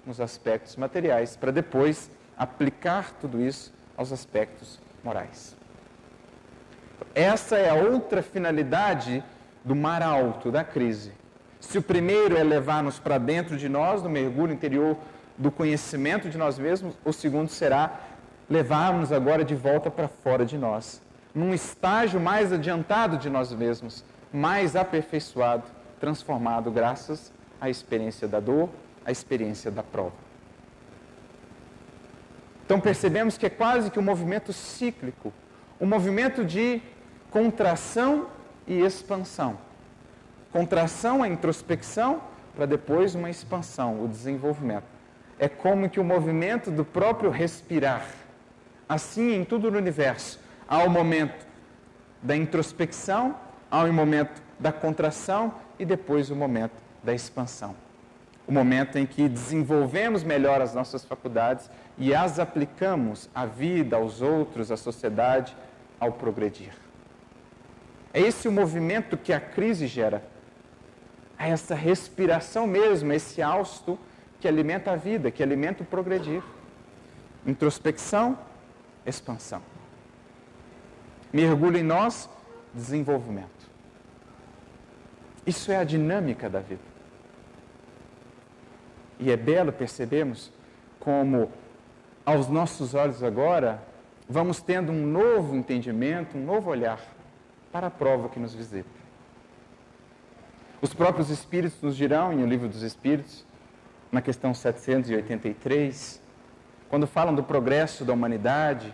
nos 0.05 0.21
aspectos 0.21 0.77
materiais, 0.77 1.37
para 1.37 1.51
depois 1.51 2.11
aplicar 2.37 3.13
tudo 3.21 3.41
isso 3.41 3.73
aos 3.97 4.13
aspectos 4.13 4.81
morais. 5.03 5.57
Essa 7.15 7.57
é 7.57 7.71
a 7.71 7.75
outra 7.75 8.23
finalidade 8.23 9.23
do 9.65 9.75
mar 9.75 10.03
alto, 10.03 10.51
da 10.51 10.65
crise. 10.65 11.13
Se 11.61 11.79
o 11.79 11.83
primeiro 11.83 12.37
é 12.37 12.43
levar-nos 12.43 12.99
para 12.99 13.19
dentro 13.19 13.57
de 13.57 13.69
nós, 13.69 14.03
no 14.03 14.11
mergulho 14.11 14.53
interior 14.53 14.97
do 15.39 15.51
conhecimento 15.51 16.29
de 16.29 16.37
nós 16.37 16.59
mesmos, 16.59 16.95
o 17.05 17.13
segundo 17.13 17.49
será 17.49 18.01
levarmos 18.51 19.13
agora 19.13 19.45
de 19.45 19.55
volta 19.55 19.91
para 19.91 20.09
fora 20.09 20.45
de 20.45 20.59
nós, 20.59 21.01
num 21.35 21.55
estágio 21.55 22.21
mais 22.21 22.53
adiantado 22.53 23.17
de 23.17 23.31
nós 23.31 23.53
mesmos, 23.53 24.05
mais 24.33 24.77
aperfeiçoado, 24.77 25.65
transformado 26.01 26.71
graças 26.71 27.33
à 27.63 27.71
experiência 27.71 28.27
da 28.27 28.41
dor, 28.41 28.69
à 29.07 29.13
experiência 29.13 29.71
da 29.71 29.85
prova. 29.85 30.17
Então 32.65 32.81
percebemos 32.81 33.39
que 33.39 33.47
é 33.47 33.51
quase 33.51 33.89
que 33.89 34.01
um 34.01 34.03
movimento 34.03 34.53
cíclico, 34.53 35.33
um 35.81 35.87
movimento 35.87 36.45
de 36.45 36.83
contração 37.31 38.27
e 38.67 38.81
expansão. 38.81 39.57
Contração, 40.51 41.23
a 41.23 41.29
introspecção, 41.29 42.21
para 42.57 42.67
depois 42.67 43.15
uma 43.15 43.31
expansão, 43.31 44.03
o 44.03 44.09
desenvolvimento. 44.09 44.85
É 45.39 45.49
como 45.49 45.89
que 45.89 46.01
o 46.01 46.05
movimento 46.05 46.69
do 46.69 46.85
próprio 46.85 47.31
respirar. 47.31 48.05
Assim, 48.89 49.37
em 49.37 49.45
tudo 49.45 49.71
no 49.71 49.79
universo, 49.79 50.41
há 50.69 50.79
o 50.83 50.91
momento 50.91 51.47
da 52.21 52.37
introspecção, 52.37 53.37
há 53.71 53.85
o 53.85 53.93
momento 53.93 54.43
da 54.59 54.73
contração 54.73 55.55
e 55.79 55.85
depois 55.85 56.29
o 56.29 56.37
momento 56.37 56.82
da 57.03 57.15
expansão. 57.15 57.75
O 58.47 58.53
momento 58.53 58.99
em 58.99 59.07
que 59.07 59.29
desenvolvemos 59.29 60.23
melhor 60.23 60.61
as 60.61 60.75
nossas 60.75 61.05
faculdades 61.05 61.71
e 61.97 62.15
as 62.15 62.39
aplicamos 62.39 63.31
à 63.35 63.47
vida, 63.47 63.97
aos 63.97 64.21
outros, 64.21 64.71
à 64.71 64.77
sociedade, 64.77 65.57
ao 66.01 66.13
progredir. 66.13 66.73
É 68.13 68.21
esse 68.21 68.49
o 68.49 68.53
movimento 68.53 69.17
que 69.17 69.33
a 69.33 69.41
crise 69.41 69.87
gera 69.87 70.23
a 71.39 71.49
essa 71.49 71.75
respiração 71.75 72.67
mesmo, 72.67 73.13
esse 73.13 73.41
hausto 73.41 73.99
que 74.41 74.47
alimenta 74.47 74.93
a 74.93 74.97
vida, 74.97 75.31
que 75.31 75.43
alimenta 75.43 75.83
o 75.83 75.87
progredir. 75.87 76.43
Introspecção, 77.47 78.39
expansão. 79.07 79.63
Mergulho 81.33 81.79
em 81.79 81.83
nós, 81.83 82.29
desenvolvimento. 82.75 83.71
Isso 85.47 85.73
é 85.73 85.77
a 85.77 85.85
dinâmica 85.85 86.49
da 86.51 86.61
vida. 86.61 86.92
E 89.23 89.31
é 89.31 89.37
belo 89.37 89.73
percebemos 89.73 90.51
como, 90.99 91.49
aos 92.27 92.49
nossos 92.49 92.93
olhos 92.93 93.23
agora, 93.23 93.81
vamos 94.29 94.61
tendo 94.61 94.91
um 94.91 95.07
novo 95.07 95.55
entendimento, 95.55 96.37
um 96.37 96.45
novo 96.45 96.69
olhar 96.69 97.01
para 97.71 97.87
a 97.87 97.91
prova 97.91 98.29
que 98.29 98.41
nos 98.41 98.53
visita. 98.53 98.91
Os 100.81 100.93
próprios 100.93 101.31
Espíritos 101.31 101.81
nos 101.81 101.97
dirão, 101.97 102.33
em 102.33 102.43
O 102.43 102.47
Livro 102.47 102.69
dos 102.69 102.83
Espíritos, 102.83 103.47
na 104.11 104.21
questão 104.21 104.53
783, 104.53 106.21
quando 106.89 107.07
falam 107.07 107.33
do 107.33 107.45
progresso 107.45 108.05
da 108.05 108.13
humanidade, 108.13 108.93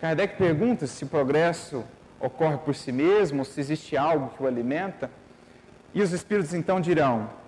Kardec 0.00 0.36
pergunta 0.36 0.86
se 0.86 1.02
o 1.02 1.08
progresso 1.08 1.84
ocorre 2.20 2.58
por 2.58 2.76
si 2.76 2.92
mesmo, 2.92 3.40
ou 3.40 3.44
se 3.44 3.58
existe 3.58 3.96
algo 3.96 4.30
que 4.36 4.40
o 4.40 4.46
alimenta. 4.46 5.10
E 5.92 6.00
os 6.00 6.12
Espíritos 6.12 6.54
então 6.54 6.80
dirão: 6.80 7.41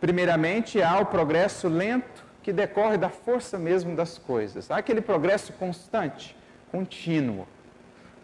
primeiramente, 0.00 0.82
há 0.82 0.98
o 0.98 1.06
progresso 1.06 1.68
lento 1.68 2.24
que 2.42 2.52
decorre 2.52 2.96
da 2.96 3.10
força 3.10 3.58
mesmo 3.58 3.94
das 3.94 4.18
coisas. 4.18 4.70
Há 4.70 4.78
aquele 4.78 5.00
progresso 5.00 5.52
constante, 5.52 6.36
contínuo. 6.72 7.46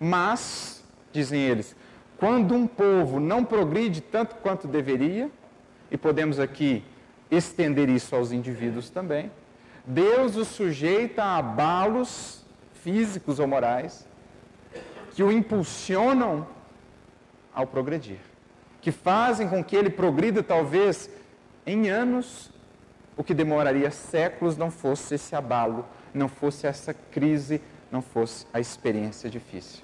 Mas, 0.01 0.83
dizem 1.13 1.41
eles, 1.41 1.77
quando 2.17 2.55
um 2.55 2.67
povo 2.67 3.21
não 3.21 3.45
progride 3.45 4.01
tanto 4.01 4.37
quanto 4.37 4.67
deveria, 4.67 5.31
e 5.91 5.97
podemos 5.97 6.41
aqui 6.41 6.83
estender 7.31 7.89
isso 7.89 8.15
aos 8.17 8.33
indivíduos 8.33 8.91
também, 8.91 9.31
Deus 9.85 10.37
o 10.37 10.45
sujeita 10.45 11.23
a 11.23 11.39
abalos 11.39 12.45
físicos 12.83 13.39
ou 13.39 13.47
morais 13.47 14.07
que 15.13 15.23
o 15.23 15.31
impulsionam 15.31 16.47
ao 17.55 17.67
progredir, 17.67 18.19
que 18.81 18.93
fazem 18.93 19.49
com 19.49 19.63
que 19.63 19.77
ele 19.77 19.89
progrida 19.89 20.43
talvez 20.43 21.09
em 21.67 21.89
anos 21.89 22.51
o 23.17 23.25
que 23.25 23.35
demoraria 23.35 23.91
séculos 23.91 24.57
não 24.57 24.71
fosse 24.71 25.15
esse 25.15 25.35
abalo, 25.35 25.85
não 26.13 26.29
fosse 26.29 26.67
essa 26.67 26.95
crise, 26.95 27.61
não 27.91 28.03
fosse 28.03 28.47
a 28.53 28.61
experiência 28.61 29.29
difícil. 29.29 29.83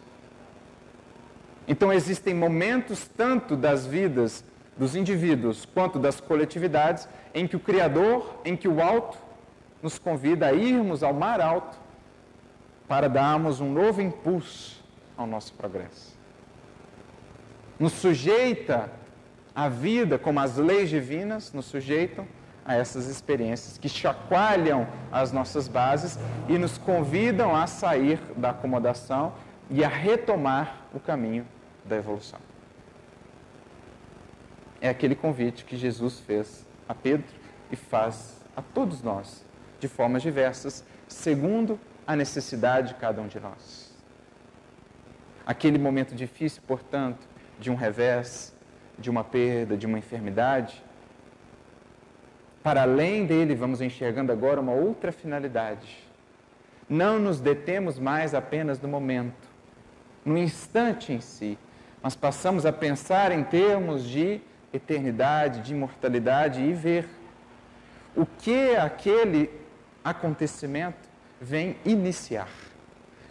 Então 1.66 1.92
existem 1.92 2.35
momentos 2.35 3.09
tanto 3.16 3.57
das 3.57 3.87
vidas 3.87 4.45
dos 4.77 4.95
indivíduos 4.97 5.64
quanto 5.64 5.99
das 5.99 6.21
coletividades 6.21 7.09
em 7.35 7.47
que 7.47 7.57
o 7.57 7.61
Criador, 7.61 8.40
em 8.45 8.57
que 8.57 8.68
o 8.68 8.83
alto 8.83 9.18
nos 9.83 9.99
convida 9.99 10.47
a 10.47 10.53
irmos 10.53 11.03
ao 11.03 11.12
mar 11.12 11.40
alto 11.40 11.79
para 12.87 13.09
darmos 13.09 13.61
um 13.61 13.73
novo 13.73 14.03
impulso 14.03 14.83
ao 15.16 15.27
nosso 15.27 15.53
progresso. 15.55 16.16
Nos 17.79 17.92
sujeita 17.92 18.90
a 19.54 19.68
vida 19.68 20.18
como 20.18 20.40
as 20.40 20.56
leis 20.56 20.88
divinas 20.88 21.52
nos 21.52 21.66
sujeitam 21.66 22.26
a 22.64 22.74
essas 22.74 23.06
experiências 23.08 23.76
que 23.76 23.88
chacoalham 23.88 24.86
as 25.10 25.32
nossas 25.32 25.66
bases 25.68 26.18
e 26.48 26.56
nos 26.58 26.78
convidam 26.78 27.54
a 27.54 27.66
sair 27.66 28.20
da 28.36 28.50
acomodação 28.50 29.34
e 29.68 29.84
a 29.84 29.88
retomar 29.88 30.86
o 30.94 31.00
caminho 31.00 31.46
da 31.84 31.96
evolução. 31.96 32.38
É 34.80 34.88
aquele 34.88 35.14
convite 35.14 35.64
que 35.64 35.76
Jesus 35.76 36.20
fez 36.20 36.66
a 36.88 36.94
Pedro 36.94 37.26
e 37.70 37.76
faz 37.76 38.40
a 38.56 38.62
todos 38.62 39.02
nós, 39.02 39.44
de 39.80 39.88
formas 39.88 40.22
diversas, 40.22 40.84
segundo 41.08 41.78
a 42.06 42.14
necessidade 42.14 42.88
de 42.88 42.94
cada 42.94 43.20
um 43.20 43.26
de 43.26 43.40
nós. 43.40 43.92
Aquele 45.46 45.78
momento 45.78 46.14
difícil, 46.14 46.62
portanto, 46.66 47.26
de 47.58 47.70
um 47.70 47.74
revés, 47.74 48.52
de 48.98 49.11
uma 49.11 49.24
perda, 49.24 49.76
de 49.76 49.87
uma 49.87 49.98
enfermidade, 49.98 50.83
para 52.62 52.83
além 52.83 53.26
dele, 53.26 53.55
vamos 53.55 53.81
enxergando 53.81 54.31
agora 54.31 54.61
uma 54.61 54.72
outra 54.72 55.11
finalidade. 55.11 55.98
Não 56.88 57.18
nos 57.18 57.40
detemos 57.40 57.98
mais 57.98 58.35
apenas 58.35 58.81
no 58.81 58.88
momento, 58.88 59.48
no 60.24 60.38
instante 60.38 61.12
em 61.12 61.20
si, 61.20 61.59
mas 62.00 62.14
passamos 62.14 62.64
a 62.64 62.72
pensar 62.72 63.33
em 63.33 63.42
termos 63.42 64.05
de 64.05 64.40
eternidade, 64.72 65.62
de 65.62 65.72
imortalidade 65.72 66.62
e 66.62 66.72
ver 66.72 67.09
o 68.14 68.24
que 68.24 68.76
aquele 68.76 69.50
acontecimento 70.05 71.09
vem 71.40 71.76
iniciar. 71.85 72.48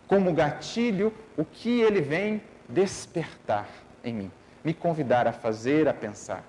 Como 0.08 0.34
gatilho, 0.34 1.14
o 1.38 1.46
que 1.46 1.82
ele 1.82 2.02
vem 2.02 2.42
despertar 2.68 3.70
em 4.04 4.14
mim, 4.14 4.32
me 4.64 4.74
convidar 4.74 5.28
a 5.28 5.32
fazer, 5.32 5.88
a 5.88 5.94
pensar. 5.94 6.44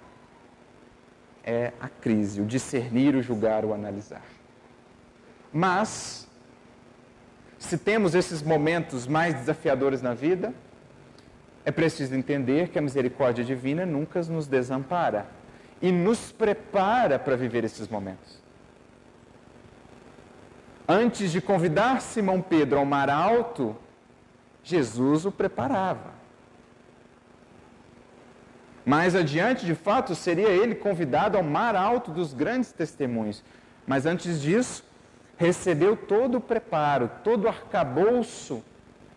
É 1.45 1.73
a 1.81 1.89
crise, 1.89 2.41
o 2.41 2.45
discernir, 2.45 3.15
o 3.15 3.23
julgar, 3.23 3.65
o 3.65 3.73
analisar. 3.73 4.23
Mas, 5.53 6.29
se 7.59 7.77
temos 7.77 8.15
esses 8.15 8.43
momentos 8.43 9.07
mais 9.07 9.35
desafiadores 9.35 10.01
na 10.01 10.15
vida, 10.15 10.55
é 11.65 11.71
preciso 11.71 12.15
entender 12.15 12.69
que 12.69 12.79
a 12.79 12.83
misericórdia 12.83 13.45
divina 13.45 13.85
nunca 13.85 14.23
nos 14.23 14.47
desampara 14.47 15.27
e 15.81 15.91
nos 15.91 16.33
prepara 16.33 17.19
para 17.19 17.37
viver 17.37 17.65
esses 17.65 17.89
momentos. 17.89 18.41
Antes 20.89 21.31
de 21.31 21.41
convidar 21.41 22.01
Simão 22.01 22.41
Pedro 22.41 22.79
ao 22.79 22.85
mar 22.85 23.09
alto, 23.09 23.77
Jesus 24.63 25.25
o 25.25 25.33
preparava. 25.33 26.22
Mais 28.85 29.15
adiante, 29.15 29.65
de 29.65 29.75
fato, 29.75 30.15
seria 30.15 30.49
ele 30.49 30.75
convidado 30.75 31.37
ao 31.37 31.43
mar 31.43 31.77
alto 31.77 32.11
dos 32.11 32.35
grandes 32.35 32.73
testemunhos. 32.73 33.43
Mas 33.87 34.07
antes 34.07 34.41
disso, 34.41 34.85
recebeu 35.37 35.97
todo 35.97 36.39
o 36.39 36.41
preparo, 36.41 37.11
todo 37.23 37.45
o 37.45 37.49
arcabouço 37.49 38.63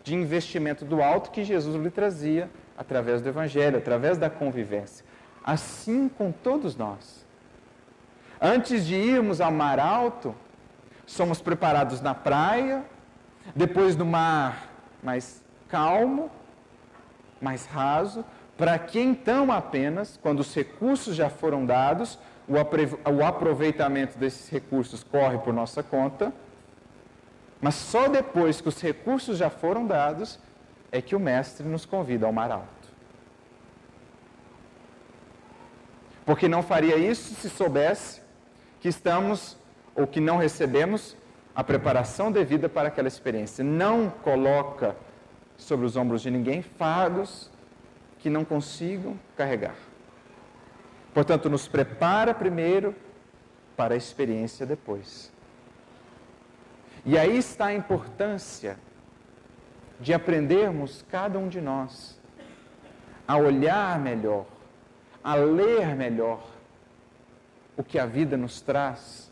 de 0.02 0.14
investimento 0.14 0.84
do 0.84 1.02
alto 1.02 1.30
que 1.30 1.42
Jesus 1.42 1.74
lhe 1.82 1.90
trazia 1.90 2.48
através 2.78 3.20
do 3.20 3.28
Evangelho, 3.28 3.78
através 3.78 4.18
da 4.18 4.30
convivência. 4.30 5.04
Assim 5.44 6.08
com 6.08 6.30
todos 6.30 6.76
nós. 6.76 7.24
Antes 8.40 8.86
de 8.86 8.94
irmos 8.94 9.40
ao 9.40 9.50
mar 9.50 9.80
alto, 9.80 10.34
somos 11.06 11.40
preparados 11.40 12.00
na 12.00 12.14
praia, 12.14 12.84
depois 13.54 13.96
no 13.96 14.04
mar 14.04 14.68
mais 15.02 15.42
calmo, 15.68 16.30
mais 17.40 17.66
raso, 17.66 18.24
para 18.56 18.78
que 18.78 18.98
então 18.98 19.52
apenas, 19.52 20.18
quando 20.22 20.40
os 20.40 20.54
recursos 20.54 21.14
já 21.14 21.28
foram 21.28 21.66
dados, 21.66 22.18
o 22.48 23.24
aproveitamento 23.24 24.16
desses 24.18 24.48
recursos 24.48 25.02
corre 25.04 25.38
por 25.38 25.52
nossa 25.52 25.82
conta, 25.82 26.32
mas 27.60 27.74
só 27.74 28.08
depois 28.08 28.60
que 28.60 28.68
os 28.68 28.80
recursos 28.80 29.36
já 29.38 29.50
foram 29.50 29.86
dados 29.86 30.38
é 30.92 31.02
que 31.02 31.16
o 31.16 31.20
Mestre 31.20 31.66
nos 31.66 31.84
convida 31.84 32.26
ao 32.26 32.32
mar 32.32 32.50
alto. 32.50 32.66
Porque 36.24 36.48
não 36.48 36.62
faria 36.62 36.96
isso 36.96 37.34
se 37.34 37.50
soubesse 37.50 38.20
que 38.80 38.88
estamos 38.88 39.56
ou 39.94 40.06
que 40.06 40.20
não 40.20 40.38
recebemos 40.38 41.16
a 41.54 41.62
preparação 41.64 42.30
devida 42.30 42.68
para 42.68 42.88
aquela 42.88 43.08
experiência. 43.08 43.64
Não 43.64 44.10
coloca 44.10 44.96
sobre 45.56 45.86
os 45.86 45.96
ombros 45.96 46.22
de 46.22 46.30
ninguém 46.30 46.62
fardos 46.62 47.50
que 48.18 48.30
não 48.30 48.44
consigam 48.44 49.18
carregar. 49.36 49.76
Portanto, 51.14 51.48
nos 51.48 51.66
prepara 51.66 52.34
primeiro 52.34 52.94
para 53.76 53.94
a 53.94 53.96
experiência 53.96 54.66
depois. 54.66 55.32
E 57.04 57.16
aí 57.16 57.38
está 57.38 57.66
a 57.66 57.74
importância 57.74 58.76
de 60.00 60.12
aprendermos, 60.12 61.04
cada 61.08 61.38
um 61.38 61.48
de 61.48 61.60
nós, 61.60 62.20
a 63.26 63.36
olhar 63.36 63.98
melhor, 63.98 64.46
a 65.22 65.34
ler 65.34 65.94
melhor 65.94 66.44
o 67.76 67.84
que 67.84 67.98
a 67.98 68.06
vida 68.06 68.36
nos 68.36 68.60
traz, 68.60 69.30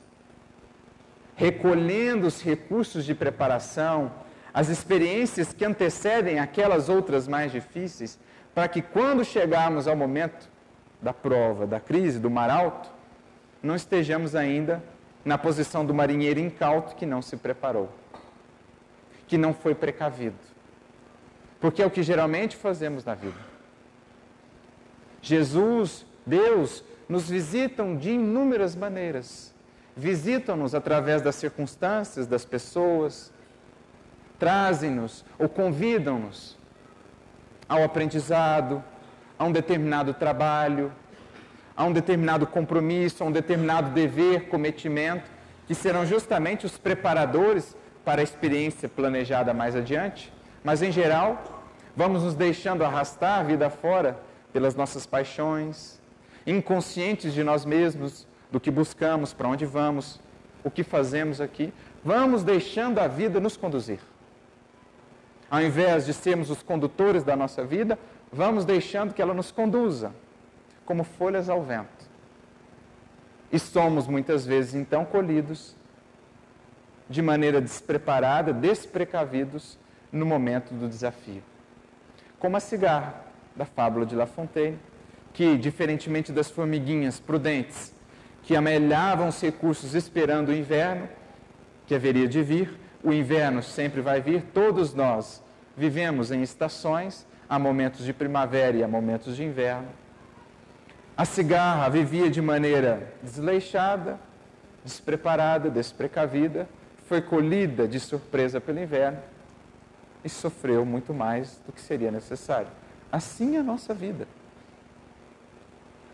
recolhendo 1.36 2.26
os 2.26 2.42
recursos 2.42 3.04
de 3.04 3.14
preparação, 3.14 4.12
as 4.52 4.68
experiências 4.68 5.52
que 5.52 5.64
antecedem 5.64 6.38
aquelas 6.38 6.88
outras 6.88 7.26
mais 7.26 7.50
difíceis, 7.50 8.18
para 8.54 8.68
que 8.68 8.80
quando 8.80 9.24
chegarmos 9.24 9.88
ao 9.88 9.96
momento 9.96 10.48
da 11.02 11.12
prova, 11.12 11.66
da 11.66 11.80
crise, 11.80 12.20
do 12.20 12.30
mar 12.30 12.48
alto, 12.48 12.88
não 13.62 13.74
estejamos 13.74 14.34
ainda 14.34 14.82
na 15.24 15.36
posição 15.36 15.84
do 15.84 15.92
marinheiro 15.92 16.38
incauto 16.38 16.94
que 16.94 17.04
não 17.04 17.20
se 17.20 17.36
preparou, 17.36 17.90
que 19.26 19.36
não 19.36 19.52
foi 19.52 19.74
precavido. 19.74 20.36
Porque 21.60 21.82
é 21.82 21.86
o 21.86 21.90
que 21.90 22.02
geralmente 22.02 22.56
fazemos 22.56 23.04
na 23.04 23.14
vida. 23.14 23.38
Jesus, 25.20 26.06
Deus, 26.24 26.84
nos 27.08 27.28
visitam 27.28 27.96
de 27.96 28.10
inúmeras 28.10 28.76
maneiras. 28.76 29.52
Visitam-nos 29.96 30.74
através 30.74 31.22
das 31.22 31.36
circunstâncias, 31.36 32.26
das 32.26 32.44
pessoas, 32.44 33.32
trazem-nos 34.38 35.24
ou 35.38 35.48
convidam-nos 35.48 36.58
ao 37.68 37.82
aprendizado, 37.82 38.82
a 39.38 39.44
um 39.44 39.52
determinado 39.52 40.14
trabalho, 40.14 40.92
a 41.76 41.84
um 41.84 41.92
determinado 41.92 42.46
compromisso, 42.46 43.22
a 43.22 43.26
um 43.26 43.32
determinado 43.32 43.90
dever, 43.90 44.48
cometimento, 44.48 45.30
que 45.66 45.74
serão 45.74 46.06
justamente 46.06 46.66
os 46.66 46.78
preparadores 46.78 47.76
para 48.04 48.20
a 48.20 48.24
experiência 48.24 48.88
planejada 48.88 49.52
mais 49.54 49.74
adiante. 49.74 50.32
Mas, 50.62 50.82
em 50.82 50.92
geral, 50.92 51.62
vamos 51.96 52.22
nos 52.22 52.34
deixando 52.34 52.84
arrastar 52.84 53.40
a 53.40 53.42
vida 53.42 53.68
fora 53.70 54.18
pelas 54.52 54.74
nossas 54.74 55.06
paixões, 55.06 56.00
inconscientes 56.46 57.32
de 57.32 57.42
nós 57.42 57.64
mesmos, 57.64 58.26
do 58.52 58.60
que 58.60 58.70
buscamos, 58.70 59.32
para 59.32 59.48
onde 59.48 59.66
vamos, 59.66 60.20
o 60.62 60.70
que 60.70 60.84
fazemos 60.84 61.40
aqui. 61.40 61.72
Vamos 62.04 62.44
deixando 62.44 63.00
a 63.00 63.08
vida 63.08 63.40
nos 63.40 63.56
conduzir. 63.56 63.98
Ao 65.50 65.62
invés 65.62 66.06
de 66.06 66.12
sermos 66.12 66.50
os 66.50 66.62
condutores 66.62 67.22
da 67.22 67.36
nossa 67.36 67.64
vida, 67.64 67.98
vamos 68.32 68.64
deixando 68.64 69.14
que 69.14 69.22
ela 69.22 69.34
nos 69.34 69.50
conduza, 69.50 70.12
como 70.84 71.04
folhas 71.04 71.48
ao 71.48 71.62
vento. 71.62 72.04
E 73.52 73.58
somos 73.58 74.06
muitas 74.06 74.44
vezes 74.44 74.74
então 74.74 75.04
colhidos 75.04 75.76
de 77.08 77.22
maneira 77.22 77.60
despreparada, 77.60 78.52
desprecavidos 78.52 79.78
no 80.10 80.24
momento 80.24 80.74
do 80.74 80.88
desafio. 80.88 81.42
Como 82.38 82.56
a 82.56 82.60
cigarra 82.60 83.14
da 83.54 83.64
fábula 83.64 84.04
de 84.06 84.16
La 84.16 84.26
Fontaine, 84.26 84.78
que, 85.32 85.56
diferentemente 85.56 86.32
das 86.32 86.50
formiguinhas 86.50 87.20
prudentes, 87.20 87.92
que 88.42 88.56
amelhavam 88.56 89.28
os 89.28 89.40
recursos 89.40 89.94
esperando 89.94 90.48
o 90.48 90.54
inverno, 90.54 91.08
que 91.86 91.94
haveria 91.94 92.28
de 92.28 92.42
vir, 92.42 92.78
o 93.04 93.12
inverno 93.12 93.62
sempre 93.62 94.00
vai 94.00 94.20
vir, 94.20 94.42
todos 94.52 94.94
nós 94.94 95.44
Vivemos 95.76 96.30
em 96.30 96.40
estações, 96.42 97.26
há 97.48 97.58
momentos 97.58 98.04
de 98.04 98.12
primavera 98.12 98.76
e 98.76 98.84
há 98.84 98.88
momentos 98.88 99.34
de 99.34 99.42
inverno. 99.42 99.88
A 101.16 101.24
cigarra 101.24 101.88
vivia 101.88 102.30
de 102.30 102.40
maneira 102.40 103.12
desleixada, 103.22 104.18
despreparada, 104.84 105.68
desprecavida, 105.68 106.68
foi 107.06 107.20
colhida 107.20 107.88
de 107.88 107.98
surpresa 107.98 108.60
pelo 108.60 108.80
inverno 108.80 109.18
e 110.24 110.28
sofreu 110.28 110.84
muito 110.84 111.12
mais 111.12 111.60
do 111.66 111.72
que 111.72 111.80
seria 111.80 112.10
necessário. 112.10 112.68
Assim 113.10 113.56
é 113.56 113.60
a 113.60 113.62
nossa 113.62 113.92
vida. 113.92 114.28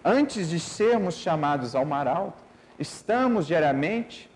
Antes 0.03 0.48
de 0.48 0.59
sermos 0.59 1.16
chamados 1.16 1.74
ao 1.74 1.85
mar 1.85 2.09
alto, 2.09 2.42
estamos 2.79 3.46
diariamente 3.46 4.29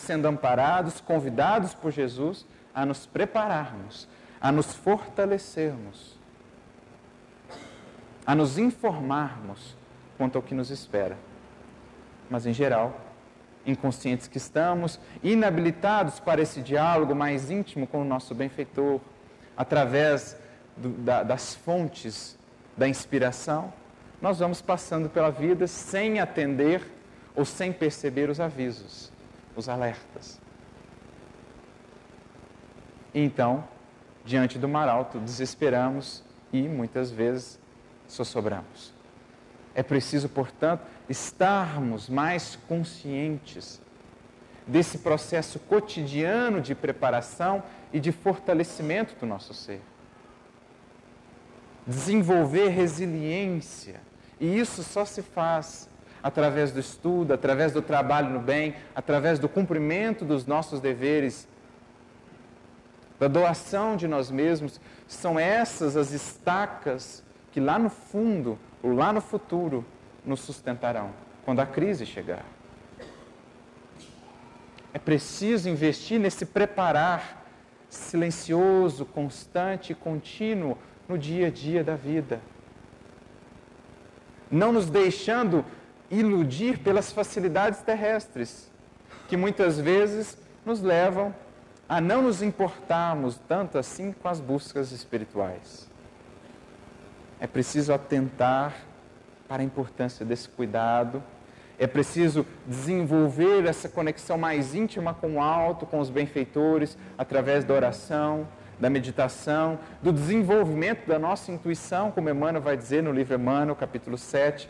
sendo 0.00 0.26
amparados, 0.26 1.00
convidados 1.00 1.74
por 1.74 1.90
Jesus 1.92 2.46
a 2.74 2.84
nos 2.84 3.06
prepararmos 3.06 4.08
a 4.40 4.50
nos 4.50 4.72
fortalecermos, 4.72 6.18
a 8.24 8.34
nos 8.34 8.56
informarmos 8.56 9.76
quanto 10.16 10.36
ao 10.36 10.42
que 10.42 10.54
nos 10.54 10.70
espera. 10.70 11.16
Mas, 12.30 12.46
em 12.46 12.54
geral, 12.54 12.98
inconscientes 13.66 14.26
que 14.26 14.38
estamos, 14.38 14.98
inabilitados 15.22 16.18
para 16.18 16.40
esse 16.40 16.62
diálogo 16.62 17.14
mais 17.14 17.50
íntimo 17.50 17.86
com 17.86 18.00
o 18.00 18.04
nosso 18.04 18.34
benfeitor, 18.34 19.00
através 19.56 20.38
do, 20.76 20.88
da, 20.88 21.22
das 21.22 21.54
fontes 21.54 22.38
da 22.76 22.88
inspiração, 22.88 23.72
nós 24.22 24.38
vamos 24.38 24.62
passando 24.62 25.10
pela 25.10 25.30
vida 25.30 25.66
sem 25.66 26.18
atender 26.18 26.82
ou 27.34 27.44
sem 27.44 27.72
perceber 27.72 28.30
os 28.30 28.40
avisos, 28.40 29.09
os 29.60 29.68
alertas. 29.68 30.40
Então, 33.14 33.64
diante 34.24 34.58
do 34.58 34.68
mar 34.68 34.88
alto, 34.88 35.18
desesperamos 35.18 36.24
e 36.52 36.62
muitas 36.62 37.10
vezes 37.10 37.58
sossobramos. 38.08 38.92
É 39.74 39.82
preciso, 39.82 40.28
portanto, 40.28 40.82
estarmos 41.08 42.08
mais 42.08 42.56
conscientes 42.68 43.80
desse 44.66 44.98
processo 44.98 45.58
cotidiano 45.58 46.60
de 46.60 46.74
preparação 46.74 47.62
e 47.92 48.00
de 48.00 48.12
fortalecimento 48.12 49.14
do 49.18 49.26
nosso 49.26 49.52
ser. 49.52 49.80
Desenvolver 51.86 52.68
resiliência. 52.68 54.00
E 54.38 54.58
isso 54.58 54.82
só 54.82 55.04
se 55.04 55.22
faz 55.22 55.89
através 56.22 56.72
do 56.72 56.80
estudo, 56.80 57.32
através 57.32 57.72
do 57.72 57.82
trabalho 57.82 58.30
no 58.30 58.40
bem, 58.40 58.74
através 58.94 59.38
do 59.38 59.48
cumprimento 59.48 60.24
dos 60.24 60.46
nossos 60.46 60.80
deveres 60.80 61.48
da 63.18 63.28
doação 63.28 63.96
de 63.96 64.08
nós 64.08 64.30
mesmos, 64.30 64.80
são 65.06 65.38
essas 65.38 65.94
as 65.94 66.10
estacas 66.10 67.22
que 67.52 67.60
lá 67.60 67.78
no 67.78 67.90
fundo, 67.90 68.58
ou 68.82 68.94
lá 68.94 69.12
no 69.12 69.20
futuro, 69.20 69.84
nos 70.24 70.40
sustentarão 70.40 71.10
quando 71.44 71.60
a 71.60 71.66
crise 71.66 72.06
chegar. 72.06 72.44
É 74.92 74.98
preciso 74.98 75.68
investir 75.68 76.18
nesse 76.18 76.46
preparar 76.46 77.44
silencioso, 77.88 79.04
constante 79.04 79.92
e 79.92 79.94
contínuo 79.94 80.78
no 81.08 81.18
dia 81.18 81.48
a 81.48 81.50
dia 81.50 81.84
da 81.84 81.96
vida. 81.96 82.40
Não 84.50 84.72
nos 84.72 84.88
deixando 84.88 85.64
iludir 86.10 86.78
pelas 86.78 87.12
facilidades 87.12 87.80
terrestres, 87.80 88.70
que 89.28 89.36
muitas 89.36 89.78
vezes 89.78 90.36
nos 90.64 90.80
levam 90.80 91.34
a 91.88 92.00
não 92.00 92.22
nos 92.22 92.42
importarmos 92.42 93.38
tanto 93.48 93.78
assim 93.78 94.12
com 94.12 94.28
as 94.28 94.40
buscas 94.40 94.92
espirituais. 94.92 95.88
É 97.40 97.46
preciso 97.46 97.92
atentar 97.92 98.74
para 99.48 99.62
a 99.62 99.64
importância 99.64 100.24
desse 100.24 100.48
cuidado. 100.48 101.22
É 101.78 101.86
preciso 101.86 102.46
desenvolver 102.66 103.64
essa 103.66 103.88
conexão 103.88 104.36
mais 104.36 104.74
íntima 104.74 105.14
com 105.14 105.36
o 105.36 105.40
alto, 105.40 105.86
com 105.86 105.98
os 105.98 106.10
benfeitores, 106.10 106.96
através 107.16 107.64
da 107.64 107.72
oração, 107.72 108.46
da 108.78 108.88
meditação, 108.88 109.78
do 110.02 110.12
desenvolvimento 110.12 111.06
da 111.06 111.18
nossa 111.18 111.50
intuição, 111.50 112.10
como 112.10 112.30
Emmanuel 112.30 112.62
vai 112.62 112.76
dizer 112.76 113.02
no 113.02 113.12
livro 113.12 113.34
Emmanuel, 113.34 113.74
capítulo 113.74 114.16
7, 114.16 114.68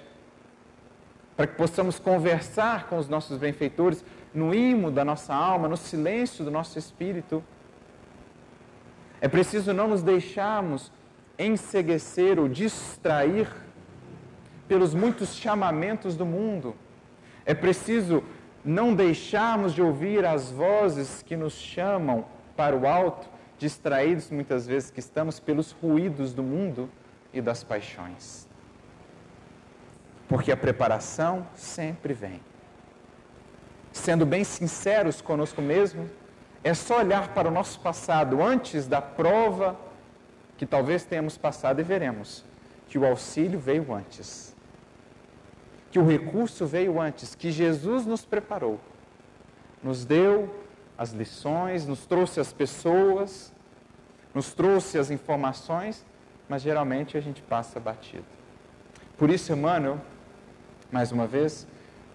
para 1.40 1.46
que 1.46 1.54
possamos 1.54 1.98
conversar 1.98 2.86
com 2.86 2.98
os 2.98 3.08
nossos 3.08 3.38
benfeitores 3.38 4.04
no 4.34 4.54
imo 4.54 4.90
da 4.90 5.02
nossa 5.02 5.34
alma, 5.34 5.68
no 5.68 5.76
silêncio 5.78 6.44
do 6.44 6.50
nosso 6.50 6.78
espírito. 6.78 7.42
É 9.22 9.26
preciso 9.26 9.72
não 9.72 9.88
nos 9.88 10.02
deixarmos 10.02 10.92
enseguecer 11.38 12.38
ou 12.38 12.46
distrair 12.46 13.48
pelos 14.68 14.92
muitos 14.92 15.34
chamamentos 15.34 16.14
do 16.14 16.26
mundo. 16.26 16.76
É 17.46 17.54
preciso 17.54 18.22
não 18.62 18.94
deixarmos 18.94 19.72
de 19.72 19.80
ouvir 19.80 20.26
as 20.26 20.50
vozes 20.50 21.22
que 21.22 21.38
nos 21.38 21.54
chamam 21.54 22.26
para 22.54 22.76
o 22.76 22.86
alto, 22.86 23.26
distraídos 23.56 24.30
muitas 24.30 24.66
vezes 24.66 24.90
que 24.90 25.00
estamos 25.00 25.40
pelos 25.40 25.72
ruídos 25.72 26.34
do 26.34 26.42
mundo 26.42 26.86
e 27.32 27.40
das 27.40 27.64
paixões. 27.64 28.49
Porque 30.30 30.50
a 30.50 30.56
preparação 30.56 31.46
sempre 31.54 32.14
vem 32.14 32.40
sendo 33.92 34.24
bem 34.24 34.44
sinceros 34.44 35.20
conosco 35.20 35.60
mesmo, 35.60 36.08
é 36.62 36.74
só 36.74 36.98
olhar 36.98 37.34
para 37.34 37.48
o 37.48 37.50
nosso 37.50 37.80
passado 37.80 38.42
antes 38.42 38.86
da 38.86 39.00
prova 39.00 39.78
que 40.56 40.66
talvez 40.66 41.04
tenhamos 41.04 41.36
passado 41.36 41.80
e 41.80 41.84
veremos 41.84 42.44
que 42.88 42.98
o 42.98 43.06
auxílio 43.06 43.58
veio 43.58 43.92
antes, 43.94 44.54
que 45.90 45.98
o 45.98 46.06
recurso 46.06 46.66
veio 46.66 47.00
antes, 47.00 47.34
que 47.34 47.50
Jesus 47.50 48.04
nos 48.04 48.24
preparou, 48.24 48.80
nos 49.82 50.04
deu 50.04 50.52
as 50.98 51.12
lições, 51.12 51.86
nos 51.86 52.04
trouxe 52.04 52.40
as 52.40 52.52
pessoas, 52.52 53.52
nos 54.34 54.52
trouxe 54.52 54.98
as 54.98 55.10
informações, 55.10 56.04
mas 56.48 56.62
geralmente 56.62 57.16
a 57.16 57.20
gente 57.20 57.40
passa 57.42 57.80
batido. 57.80 58.24
Por 59.16 59.30
isso, 59.30 59.52
Emmanuel, 59.52 60.00
mais 60.92 61.12
uma 61.12 61.26
vez, 61.26 61.66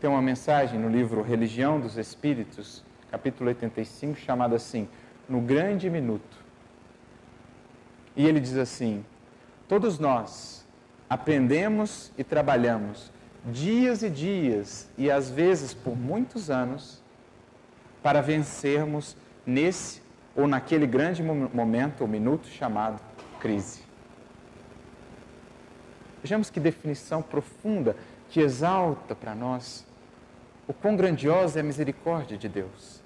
tem 0.02 0.10
uma 0.10 0.22
mensagem 0.22 0.78
no 0.78 0.90
livro 0.90 1.22
Religião 1.22 1.80
dos 1.80 1.98
Espíritos, 1.98 2.84
capítulo 3.10 3.48
85, 3.50 4.20
chamada 4.20 4.56
assim: 4.56 4.88
No 5.30 5.40
Grande 5.40 5.90
Minuto. 5.90 6.38
E 8.16 8.26
ele 8.26 8.40
diz 8.40 8.58
assim: 8.58 9.06
Todos 9.68 9.98
nós 9.98 10.66
aprendemos 11.10 12.12
e 12.18 12.24
trabalhamos 12.24 13.12
dias 13.46 14.04
e 14.04 14.10
dias, 14.10 14.90
e 14.98 15.10
às 15.10 15.30
vezes 15.30 15.74
por 15.74 15.96
muitos 15.96 16.50
anos, 16.50 17.02
para 18.04 18.22
vencermos 18.22 19.16
nesse 19.46 20.02
ou 20.36 20.48
naquele 20.48 20.86
grande 20.86 21.24
momento 21.24 22.02
ou 22.02 22.08
minuto 22.08 22.48
chamado 22.48 23.00
crise. 23.40 23.84
Vejamos 26.22 26.50
que 26.50 26.60
definição 26.60 27.22
profunda 27.22 27.96
que 28.30 28.40
exalta 28.40 29.16
para 29.16 29.34
nós 29.34 29.86
o 30.68 30.74
quão 30.74 30.96
grandiosa 30.96 31.60
é 31.60 31.62
a 31.62 31.64
misericórdia 31.64 32.38
de 32.38 32.50
Deus. 32.50 33.02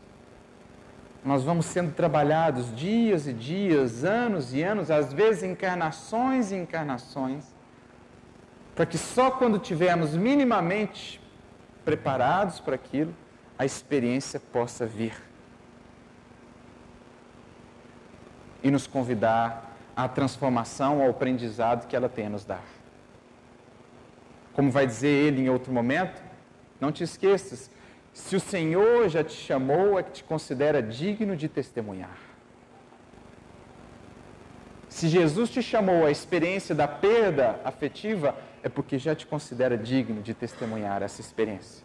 Nós 1.23 1.43
vamos 1.43 1.65
sendo 1.65 1.93
trabalhados 1.93 2.73
dias 2.73 3.27
e 3.27 3.33
dias, 3.33 4.05
anos 4.05 4.53
e 4.53 4.63
anos, 4.63 4.89
às 4.89 5.11
vezes 5.11 5.43
encarnações 5.43 6.51
e 6.51 6.55
encarnações, 6.55 7.45
para 8.73 8.85
que 8.85 8.97
só 8.97 9.29
quando 9.29 9.59
tivermos 9.59 10.15
minimamente 10.15 11.21
preparados 11.83 12.59
para 12.59 12.75
aquilo, 12.75 13.13
a 13.57 13.65
experiência 13.65 14.39
possa 14.39 14.85
vir 14.85 15.13
e 18.63 18.71
nos 18.71 18.87
convidar 18.87 19.75
à 19.95 20.07
transformação, 20.07 21.01
ao 21.01 21.09
aprendizado 21.09 21.87
que 21.87 21.95
ela 21.95 22.07
tem 22.07 22.27
a 22.27 22.29
nos 22.29 22.45
dar. 22.45 22.78
Como 24.59 24.71
vai 24.71 24.85
dizer 24.85 25.07
ele 25.07 25.43
em 25.43 25.49
outro 25.49 25.71
momento, 25.71 26.21
não 26.81 26.91
te 26.91 27.01
esqueças, 27.01 27.71
se 28.11 28.35
o 28.35 28.41
Senhor 28.41 29.07
já 29.07 29.23
te 29.23 29.31
chamou, 29.31 29.97
é 29.97 30.03
que 30.03 30.11
te 30.11 30.23
considera 30.25 30.83
digno 30.83 31.33
de 31.33 31.47
testemunhar. 31.47 32.17
Se 34.89 35.07
Jesus 35.07 35.49
te 35.49 35.61
chamou 35.63 36.05
à 36.05 36.11
experiência 36.11 36.75
da 36.75 36.89
perda 36.89 37.57
afetiva, 37.63 38.35
é 38.61 38.67
porque 38.67 38.99
já 38.99 39.15
te 39.15 39.25
considera 39.25 39.77
digno 39.77 40.21
de 40.21 40.33
testemunhar 40.33 41.01
essa 41.03 41.21
experiência. 41.21 41.81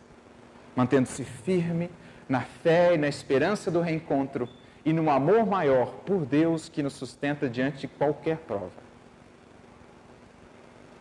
Mantendo-se 0.74 1.22
firme 1.22 1.88
na 2.28 2.40
fé 2.40 2.94
e 2.94 2.98
na 2.98 3.06
esperança 3.06 3.70
do 3.70 3.80
reencontro 3.80 4.48
e 4.84 4.92
no 4.92 5.08
amor 5.10 5.46
maior 5.46 5.92
por 6.04 6.26
Deus 6.26 6.68
que 6.68 6.82
nos 6.82 6.94
sustenta 6.94 7.48
diante 7.48 7.82
de 7.82 7.86
qualquer 7.86 8.38
prova. 8.38 8.83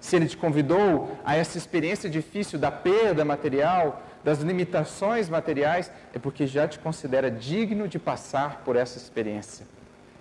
Se 0.04 0.18
Ele 0.18 0.28
te 0.28 0.36
convidou 0.36 1.18
a 1.24 1.34
essa 1.34 1.58
experiência 1.58 2.10
difícil 2.10 2.60
da 2.60 2.70
perda 2.70 3.24
material, 3.24 4.04
das 4.22 4.39
limitações 4.39 5.30
materiais, 5.30 5.89
é 6.14 6.20
porque 6.20 6.45
já 6.45 6.68
te 6.68 6.78
considera 6.78 7.32
digno 7.32 7.88
de 7.88 7.97
passar 7.97 8.64
por 8.66 8.76
essa 8.76 8.97
experiência 8.97 9.66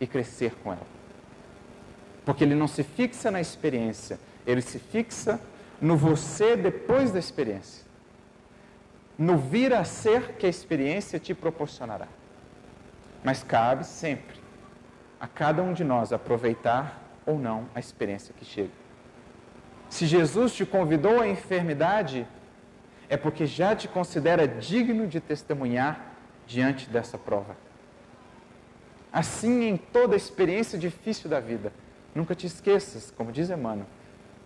e 0.00 0.06
crescer 0.06 0.54
com 0.62 0.70
ela. 0.70 0.86
Porque 2.24 2.44
Ele 2.44 2.54
não 2.54 2.68
se 2.68 2.84
fixa 2.84 3.28
na 3.28 3.40
experiência, 3.40 4.20
Ele 4.46 4.62
se 4.62 4.78
fixa 4.78 5.40
no 5.80 5.96
você 5.96 6.54
depois 6.56 7.10
da 7.10 7.18
experiência. 7.18 7.84
No 9.18 9.36
vir 9.36 9.74
a 9.74 9.82
ser 9.82 10.34
que 10.34 10.46
a 10.46 10.48
experiência 10.48 11.18
te 11.18 11.34
proporcionará. 11.34 12.06
Mas 13.24 13.42
cabe 13.42 13.84
sempre 13.84 14.36
a 15.18 15.26
cada 15.26 15.60
um 15.60 15.72
de 15.72 15.82
nós 15.82 16.12
aproveitar 16.12 17.02
ou 17.26 17.36
não 17.36 17.66
a 17.74 17.80
experiência 17.80 18.32
que 18.38 18.44
chega. 18.44 18.81
Se 19.92 20.06
Jesus 20.06 20.54
te 20.54 20.64
convidou 20.64 21.20
à 21.20 21.28
enfermidade, 21.28 22.26
é 23.10 23.16
porque 23.18 23.44
já 23.44 23.76
te 23.76 23.86
considera 23.86 24.48
digno 24.48 25.06
de 25.06 25.20
testemunhar 25.20 26.14
diante 26.46 26.88
dessa 26.88 27.18
prova. 27.18 27.54
Assim, 29.12 29.64
em 29.64 29.76
toda 29.76 30.16
experiência 30.16 30.78
difícil 30.78 31.28
da 31.28 31.40
vida, 31.40 31.74
nunca 32.14 32.34
te 32.34 32.46
esqueças, 32.46 33.12
como 33.14 33.30
diz 33.30 33.50
Emmanuel, 33.50 33.86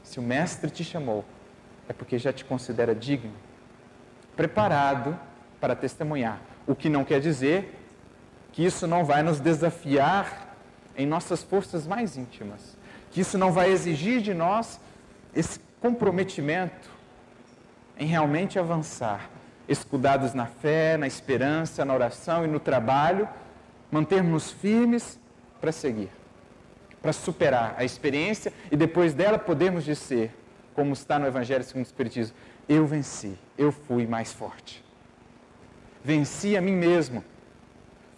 se 0.02 0.18
o 0.18 0.22
Mestre 0.22 0.68
te 0.68 0.82
chamou, 0.82 1.24
é 1.88 1.92
porque 1.92 2.18
já 2.18 2.32
te 2.32 2.44
considera 2.44 2.92
digno, 2.92 3.32
preparado 4.34 5.16
para 5.60 5.76
testemunhar. 5.76 6.40
O 6.66 6.74
que 6.74 6.88
não 6.88 7.04
quer 7.04 7.20
dizer 7.20 7.72
que 8.50 8.66
isso 8.66 8.84
não 8.84 9.04
vai 9.04 9.22
nos 9.22 9.38
desafiar 9.38 10.56
em 10.96 11.06
nossas 11.06 11.44
forças 11.44 11.86
mais 11.86 12.16
íntimas, 12.16 12.76
que 13.12 13.20
isso 13.20 13.38
não 13.38 13.52
vai 13.52 13.70
exigir 13.70 14.20
de 14.20 14.34
nós 14.34 14.80
esse 15.36 15.60
comprometimento 15.80 16.90
em 17.98 18.06
realmente 18.06 18.58
avançar, 18.58 19.30
escudados 19.68 20.32
na 20.32 20.46
fé, 20.46 20.96
na 20.96 21.06
esperança, 21.06 21.84
na 21.84 21.94
oração 21.94 22.44
e 22.44 22.48
no 22.48 22.58
trabalho, 22.58 23.28
mantermos 23.90 24.50
firmes 24.50 25.20
para 25.60 25.70
seguir, 25.70 26.10
para 27.02 27.12
superar 27.12 27.74
a 27.76 27.84
experiência 27.84 28.52
e 28.70 28.76
depois 28.76 29.12
dela 29.12 29.38
podermos 29.38 29.84
dizer, 29.84 30.34
como 30.74 30.92
está 30.92 31.18
no 31.18 31.26
Evangelho 31.26 31.62
segundo 31.64 31.84
o 31.84 31.86
Espiritismo, 31.86 32.34
eu 32.68 32.86
venci, 32.86 33.38
eu 33.56 33.70
fui 33.70 34.06
mais 34.06 34.32
forte. 34.32 34.84
Venci 36.02 36.56
a 36.56 36.60
mim 36.60 36.72
mesmo, 36.72 37.22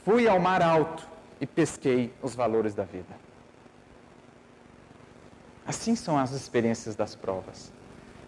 fui 0.04 0.28
ao 0.28 0.38
mar 0.38 0.62
alto 0.62 1.06
e 1.40 1.46
pesquei 1.46 2.12
os 2.22 2.34
valores 2.34 2.74
da 2.74 2.84
vida. 2.84 3.27
Assim 5.68 5.94
são 5.94 6.16
as 6.16 6.32
experiências 6.32 6.96
das 6.96 7.14
provas. 7.14 7.70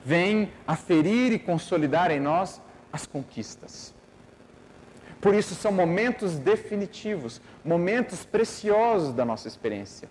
Vêm 0.05 0.53
aferir 0.67 1.33
e 1.33 1.39
consolidar 1.39 2.11
em 2.11 2.21
nós 2.21 2.61
as 2.93 3.07
conquistas. 3.07 3.95
Por 5.23 5.35
isso 5.35 5.55
são 5.55 5.73
momentos 5.73 6.39
definitivos, 6.39 7.41
momentos 7.65 8.27
preciosos 8.27 9.15
da 9.15 9.25
nossa 9.25 9.49
experiência. 9.49 10.07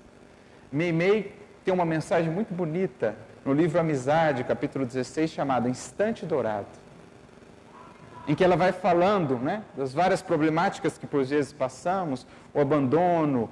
Meimei 0.72 1.36
tem 1.64 1.72
uma 1.72 1.86
mensagem 1.86 2.32
muito 2.32 2.52
bonita 2.52 3.16
no 3.46 3.54
livro 3.54 3.80
Amizade, 3.80 4.44
capítulo 4.44 4.84
16, 4.84 5.30
chamado 5.30 5.70
Instante 5.70 6.26
Dourado, 6.26 6.68
em 8.28 8.34
que 8.34 8.44
ela 8.44 8.58
vai 8.58 8.72
falando 8.72 9.38
né, 9.38 9.64
das 9.78 9.94
várias 9.94 10.24
problemáticas 10.24 10.98
que 10.98 11.06
por 11.06 11.24
vezes 11.24 11.54
passamos, 11.54 12.26
o 12.56 12.60
abandono, 12.60 13.52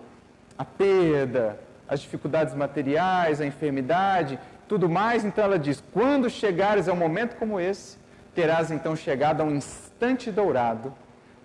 a 0.57 0.65
perda, 0.65 1.59
as 1.87 1.99
dificuldades 1.99 2.53
materiais, 2.53 3.39
a 3.39 3.45
enfermidade, 3.45 4.39
tudo 4.67 4.89
mais. 4.89 5.23
Então 5.23 5.43
ela 5.43 5.59
diz: 5.59 5.83
quando 5.93 6.29
chegares 6.29 6.87
a 6.87 6.93
um 6.93 6.97
momento 6.97 7.35
como 7.35 7.59
esse, 7.59 7.97
terás 8.35 8.69
então 8.71 8.95
chegado 8.95 9.41
a 9.41 9.43
um 9.43 9.55
instante 9.55 10.31
dourado 10.31 10.93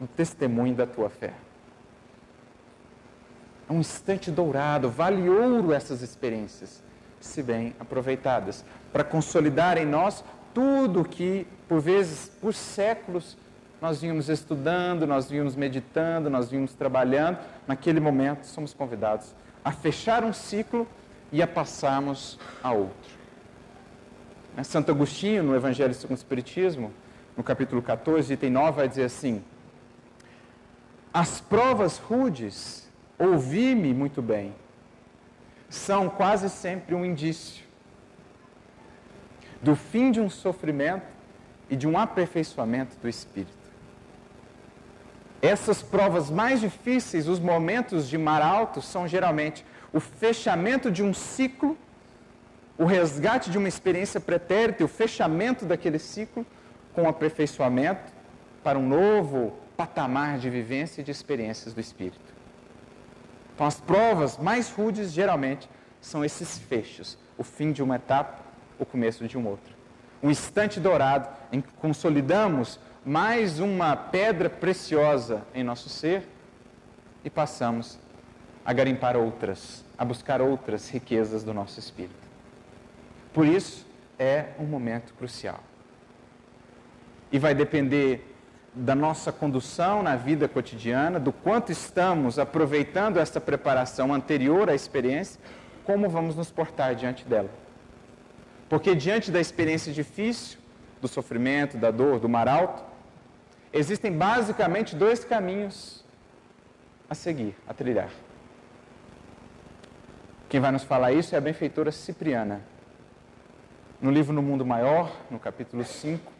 no 0.00 0.06
testemunho 0.06 0.74
da 0.74 0.86
tua 0.86 1.08
fé. 1.08 1.32
É 3.68 3.72
um 3.72 3.80
instante 3.80 4.30
dourado, 4.30 4.90
vale 4.90 5.28
ouro 5.28 5.72
essas 5.72 6.02
experiências, 6.02 6.82
se 7.20 7.42
bem 7.42 7.74
aproveitadas, 7.78 8.64
para 8.92 9.04
consolidar 9.04 9.78
em 9.78 9.86
nós 9.86 10.24
tudo 10.52 11.04
que, 11.04 11.46
por 11.68 11.80
vezes, 11.80 12.30
por 12.40 12.52
séculos, 12.52 13.38
nós 13.80 14.00
vínhamos 14.00 14.28
estudando, 14.28 15.06
nós 15.06 15.30
vínhamos 15.30 15.56
meditando, 15.56 16.28
nós 16.28 16.50
vínhamos 16.50 16.74
trabalhando. 16.74 17.38
Naquele 17.66 17.98
momento, 17.98 18.44
somos 18.44 18.74
convidados 18.74 19.34
a 19.64 19.72
fechar 19.72 20.24
um 20.24 20.32
ciclo 20.32 20.86
e 21.30 21.42
a 21.42 21.46
passarmos 21.46 22.38
a 22.62 22.72
outro. 22.72 23.12
Né, 24.56 24.62
Santo 24.62 24.90
Agostinho, 24.90 25.42
no 25.42 25.54
Evangelho 25.54 25.94
segundo 25.94 26.16
o 26.16 26.20
Espiritismo, 26.20 26.92
no 27.36 27.42
capítulo 27.42 27.80
14, 27.80 28.32
item 28.32 28.50
9, 28.50 28.76
vai 28.76 28.88
dizer 28.88 29.04
assim: 29.04 29.42
As 31.12 31.40
provas 31.40 31.98
rudes, 31.98 32.90
ouvi-me 33.18 33.94
muito 33.94 34.20
bem, 34.20 34.54
são 35.70 36.10
quase 36.10 36.50
sempre 36.50 36.94
um 36.94 37.04
indício 37.04 37.64
do 39.62 39.76
fim 39.76 40.10
de 40.10 40.20
um 40.20 40.28
sofrimento 40.28 41.06
e 41.70 41.76
de 41.76 41.86
um 41.86 41.96
aperfeiçoamento 41.96 42.96
do 43.00 43.08
espírito. 43.08 43.61
Essas 45.42 45.82
provas 45.82 46.30
mais 46.30 46.60
difíceis, 46.60 47.26
os 47.26 47.40
momentos 47.40 48.08
de 48.08 48.16
mar 48.16 48.40
alto, 48.40 48.80
são 48.80 49.08
geralmente 49.08 49.66
o 49.92 49.98
fechamento 49.98 50.88
de 50.88 51.02
um 51.02 51.12
ciclo, 51.12 51.76
o 52.78 52.84
resgate 52.84 53.50
de 53.50 53.58
uma 53.58 53.66
experiência 53.66 54.20
pretérita 54.20 54.84
e 54.84 54.86
o 54.86 54.88
fechamento 54.88 55.66
daquele 55.66 55.98
ciclo 55.98 56.46
com 56.94 57.08
aperfeiçoamento 57.08 58.12
para 58.62 58.78
um 58.78 58.86
novo 58.86 59.52
patamar 59.76 60.38
de 60.38 60.48
vivência 60.48 61.00
e 61.00 61.04
de 61.04 61.10
experiências 61.10 61.74
do 61.74 61.80
Espírito. 61.80 62.32
Então, 63.52 63.66
as 63.66 63.80
provas 63.80 64.38
mais 64.38 64.70
rudes, 64.70 65.10
geralmente, 65.12 65.68
são 66.00 66.24
esses 66.24 66.56
fechos, 66.56 67.18
o 67.36 67.42
fim 67.42 67.72
de 67.72 67.82
uma 67.82 67.96
etapa, 67.96 68.38
o 68.78 68.86
começo 68.86 69.26
de 69.26 69.36
um 69.36 69.46
outro. 69.46 69.74
Um 70.22 70.30
instante 70.30 70.78
dourado 70.78 71.28
em 71.50 71.60
que 71.60 71.72
consolidamos 71.74 72.78
mais 73.04 73.58
uma 73.58 73.96
pedra 73.96 74.48
preciosa 74.48 75.42
em 75.52 75.64
nosso 75.64 75.88
ser 75.88 76.22
e 77.24 77.30
passamos 77.30 77.98
a 78.64 78.72
garimpar 78.72 79.16
outras, 79.16 79.84
a 79.98 80.04
buscar 80.04 80.40
outras 80.40 80.88
riquezas 80.88 81.42
do 81.42 81.52
nosso 81.52 81.80
espírito. 81.80 82.14
Por 83.32 83.44
isso, 83.44 83.84
é 84.18 84.50
um 84.58 84.64
momento 84.64 85.14
crucial. 85.14 85.58
E 87.32 87.38
vai 87.38 87.54
depender 87.54 88.28
da 88.72 88.94
nossa 88.94 89.32
condução 89.32 90.02
na 90.02 90.14
vida 90.14 90.46
cotidiana, 90.46 91.18
do 91.18 91.32
quanto 91.32 91.72
estamos 91.72 92.38
aproveitando 92.38 93.18
essa 93.18 93.40
preparação 93.40 94.14
anterior 94.14 94.70
à 94.70 94.74
experiência, 94.74 95.40
como 95.84 96.08
vamos 96.08 96.36
nos 96.36 96.50
portar 96.50 96.94
diante 96.94 97.24
dela. 97.24 97.50
Porque 98.68 98.94
diante 98.94 99.30
da 99.30 99.40
experiência 99.40 99.92
difícil, 99.92 100.58
do 101.00 101.08
sofrimento, 101.08 101.76
da 101.76 101.90
dor, 101.90 102.20
do 102.20 102.28
mar 102.28 102.46
alto, 102.46 102.91
existem 103.72 104.12
basicamente 104.12 104.94
dois 104.94 105.24
caminhos 105.24 106.04
a 107.08 107.14
seguir, 107.14 107.54
a 107.66 107.74
trilhar. 107.74 108.10
Quem 110.48 110.60
vai 110.60 110.70
nos 110.70 110.84
falar 110.84 111.12
isso 111.12 111.34
é 111.34 111.38
a 111.38 111.40
benfeitora 111.40 111.90
Cipriana. 111.90 112.60
No 114.00 114.10
livro 114.10 114.34
No 114.34 114.42
Mundo 114.42 114.66
Maior, 114.66 115.10
no 115.30 115.38
capítulo 115.38 115.84
5, 115.84 116.30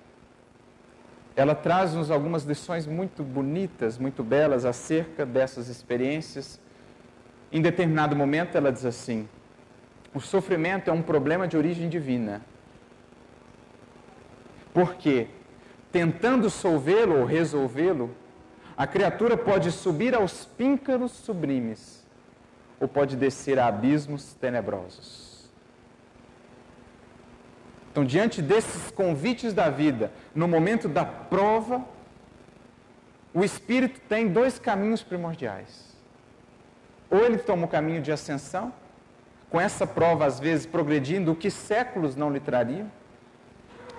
ela 1.35 1.55
traz-nos 1.55 2.11
algumas 2.11 2.45
lições 2.45 2.87
muito 2.87 3.23
bonitas, 3.23 3.97
muito 3.97 4.23
belas 4.23 4.65
acerca 4.65 5.25
dessas 5.25 5.69
experiências. 5.69 6.61
Em 7.51 7.63
determinado 7.63 8.15
momento, 8.15 8.57
ela 8.57 8.71
diz 8.71 8.85
assim: 8.85 9.29
o 10.15 10.21
sofrimento 10.21 10.91
é 10.91 10.93
um 10.93 11.03
problema 11.03 11.49
de 11.49 11.57
origem 11.57 11.89
divina. 11.89 12.43
Porque, 14.75 15.29
tentando 15.93 16.49
solvê-lo 16.49 17.21
ou 17.21 17.27
resolvê-lo, 17.27 18.11
a 18.77 18.87
criatura 18.87 19.37
pode 19.37 19.71
subir 19.71 20.15
aos 20.15 20.47
píncaros 20.47 21.13
sublimes 21.13 22.03
ou 22.81 22.89
pode 22.89 23.15
descer 23.15 23.59
a 23.59 23.67
abismos 23.67 24.35
tenebrosos. 24.35 25.51
Então, 27.93 28.05
diante 28.05 28.41
desses 28.41 28.91
convites 28.91 29.53
da 29.53 29.69
vida, 29.69 30.11
no 30.35 30.49
momento 30.49 30.89
da 30.89 31.05
prova, 31.05 31.85
o 33.35 33.45
espírito 33.45 34.01
tem 34.09 34.29
dois 34.29 34.59
caminhos 34.59 35.03
primordiais. 35.03 35.95
Ou 37.11 37.21
ele 37.21 37.37
toma 37.37 37.67
o 37.67 37.69
caminho 37.69 38.01
de 38.01 38.11
ascensão, 38.11 38.73
com 39.51 39.61
essa 39.61 39.87
prova 39.87 40.25
às 40.25 40.41
vezes 40.41 40.65
progredindo 40.65 41.33
o 41.33 41.37
que 41.37 41.51
séculos 41.51 42.17
não 42.17 42.33
lhe 42.33 42.41
trariam, 42.41 42.91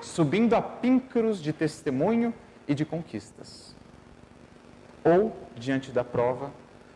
subindo 0.03 0.53
a 0.53 0.61
píncaros 0.61 1.41
de 1.41 1.53
testemunho 1.53 2.33
e 2.67 2.75
de 2.75 2.85
conquistas. 2.85 3.75
Ou, 5.03 5.35
diante 5.55 5.91
da 5.91 6.03
prova, 6.03 6.51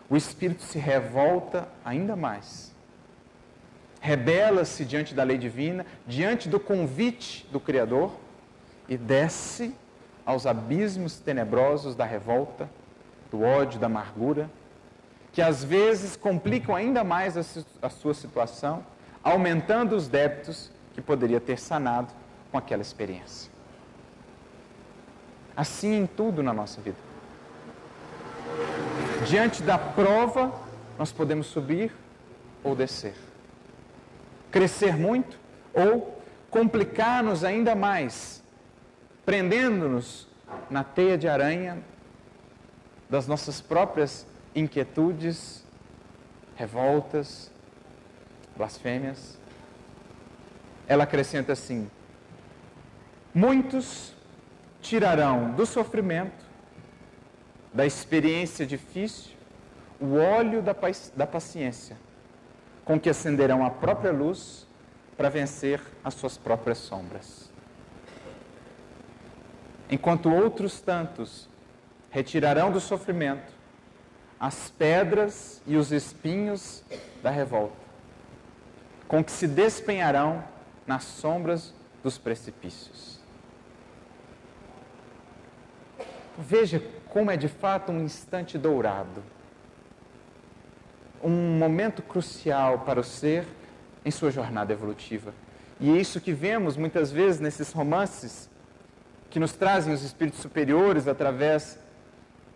o 0.09 0.15
espírito 0.15 0.63
se 0.63 0.77
revolta 0.77 1.67
ainda 1.83 2.15
mais. 2.15 2.75
Rebela-se 3.99 4.85
diante 4.85 5.13
da 5.13 5.23
lei 5.23 5.37
divina, 5.37 5.85
diante 6.05 6.47
do 6.47 6.59
convite 6.59 7.47
do 7.51 7.59
Criador 7.59 8.11
e 8.87 8.95
desce 8.95 9.75
aos 10.25 10.45
abismos 10.45 11.19
tenebrosos 11.19 11.95
da 11.95 12.05
revolta, 12.05 12.69
do 13.31 13.41
ódio, 13.41 13.79
da 13.79 13.87
amargura, 13.87 14.49
que 15.33 15.41
às 15.41 15.63
vezes 15.63 16.15
complicam 16.15 16.75
ainda 16.75 17.03
mais 17.03 17.35
a, 17.81 17.89
sua 17.89 18.13
situação, 18.13 18.85
aumentando 19.23 19.95
os 19.95 20.07
débitos 20.07 20.71
que 20.93 21.01
poderia 21.01 21.39
ter 21.39 21.59
sanado 21.59 22.13
com 22.51 22.57
aquela 22.57 22.81
experiência. 22.81 23.51
Assim 25.55 25.95
em 25.95 26.05
tudo 26.05 26.43
na 26.43 26.53
nossa 26.53 26.79
vida. 26.81 26.97
Diante 29.27 29.63
da 29.63 29.77
prova, 29.77 30.53
nós 30.97 31.11
podemos 31.11 31.47
subir 31.47 31.91
ou 32.63 32.75
descer. 32.75 33.15
Crescer 34.51 34.95
muito 34.95 35.37
ou 35.73 36.21
complicar-nos 36.49 37.43
ainda 37.43 37.75
mais, 37.75 38.41
prendendo-nos 39.25 40.27
na 40.69 40.83
teia 40.83 41.17
de 41.17 41.27
aranha 41.27 41.83
das 43.09 43.27
nossas 43.27 43.61
próprias 43.61 44.25
inquietudes, 44.55 45.63
revoltas, 46.55 47.51
blasfêmias. 48.55 49.37
Ela 50.87 51.03
acrescenta 51.03 51.53
assim: 51.53 51.89
muitos 53.37 54.15
tirarão 54.81 55.51
do 55.51 55.63
sofrimento 55.63 56.43
da 57.71 57.85
experiência 57.85 58.65
difícil, 58.65 59.35
o 60.01 60.15
óleo 60.15 60.63
da, 60.63 60.73
paciência, 61.27 61.95
com 62.83 62.99
que 62.99 63.07
acenderão 63.07 63.63
a 63.63 63.69
própria 63.69 64.11
luz 64.11 64.65
para 65.15 65.29
vencer 65.29 65.79
as 66.03 66.15
suas 66.15 66.35
próprias 66.35 66.79
sombras. 66.79 67.51
Enquanto 69.87 70.33
outros 70.33 70.81
tantos 70.81 71.47
retirarão 72.09 72.71
do 72.71 72.79
sofrimento 72.79 73.55
as 74.39 74.71
pedras 74.71 75.61
e 75.67 75.77
os 75.77 75.91
espinhos 75.91 76.83
da 77.21 77.29
revolta, 77.29 77.77
com 79.07 79.23
que 79.23 79.31
se 79.31 79.47
despenharão 79.47 80.43
nas 80.87 81.03
sombras 81.03 81.71
dos 82.03 82.17
precipícios. 82.17 83.16
Veja 86.37 86.81
como 87.09 87.31
é 87.31 87.37
de 87.37 87.47
fato 87.47 87.91
um 87.91 88.03
instante 88.03 88.57
dourado. 88.57 89.23
Um 91.23 91.57
momento 91.57 92.01
crucial 92.01 92.79
para 92.79 92.99
o 92.99 93.03
ser 93.03 93.45
em 94.05 94.11
sua 94.11 94.29
jornada 94.29 94.71
evolutiva. 94.71 95.33
E 95.79 95.89
é 95.89 95.99
isso 95.99 96.21
que 96.21 96.31
vemos 96.31 96.77
muitas 96.77 97.11
vezes 97.11 97.39
nesses 97.39 97.71
romances 97.71 98.49
que 99.29 99.39
nos 99.39 99.53
trazem 99.53 99.93
os 99.93 100.03
espíritos 100.03 100.39
superiores 100.39 101.07
através 101.07 101.77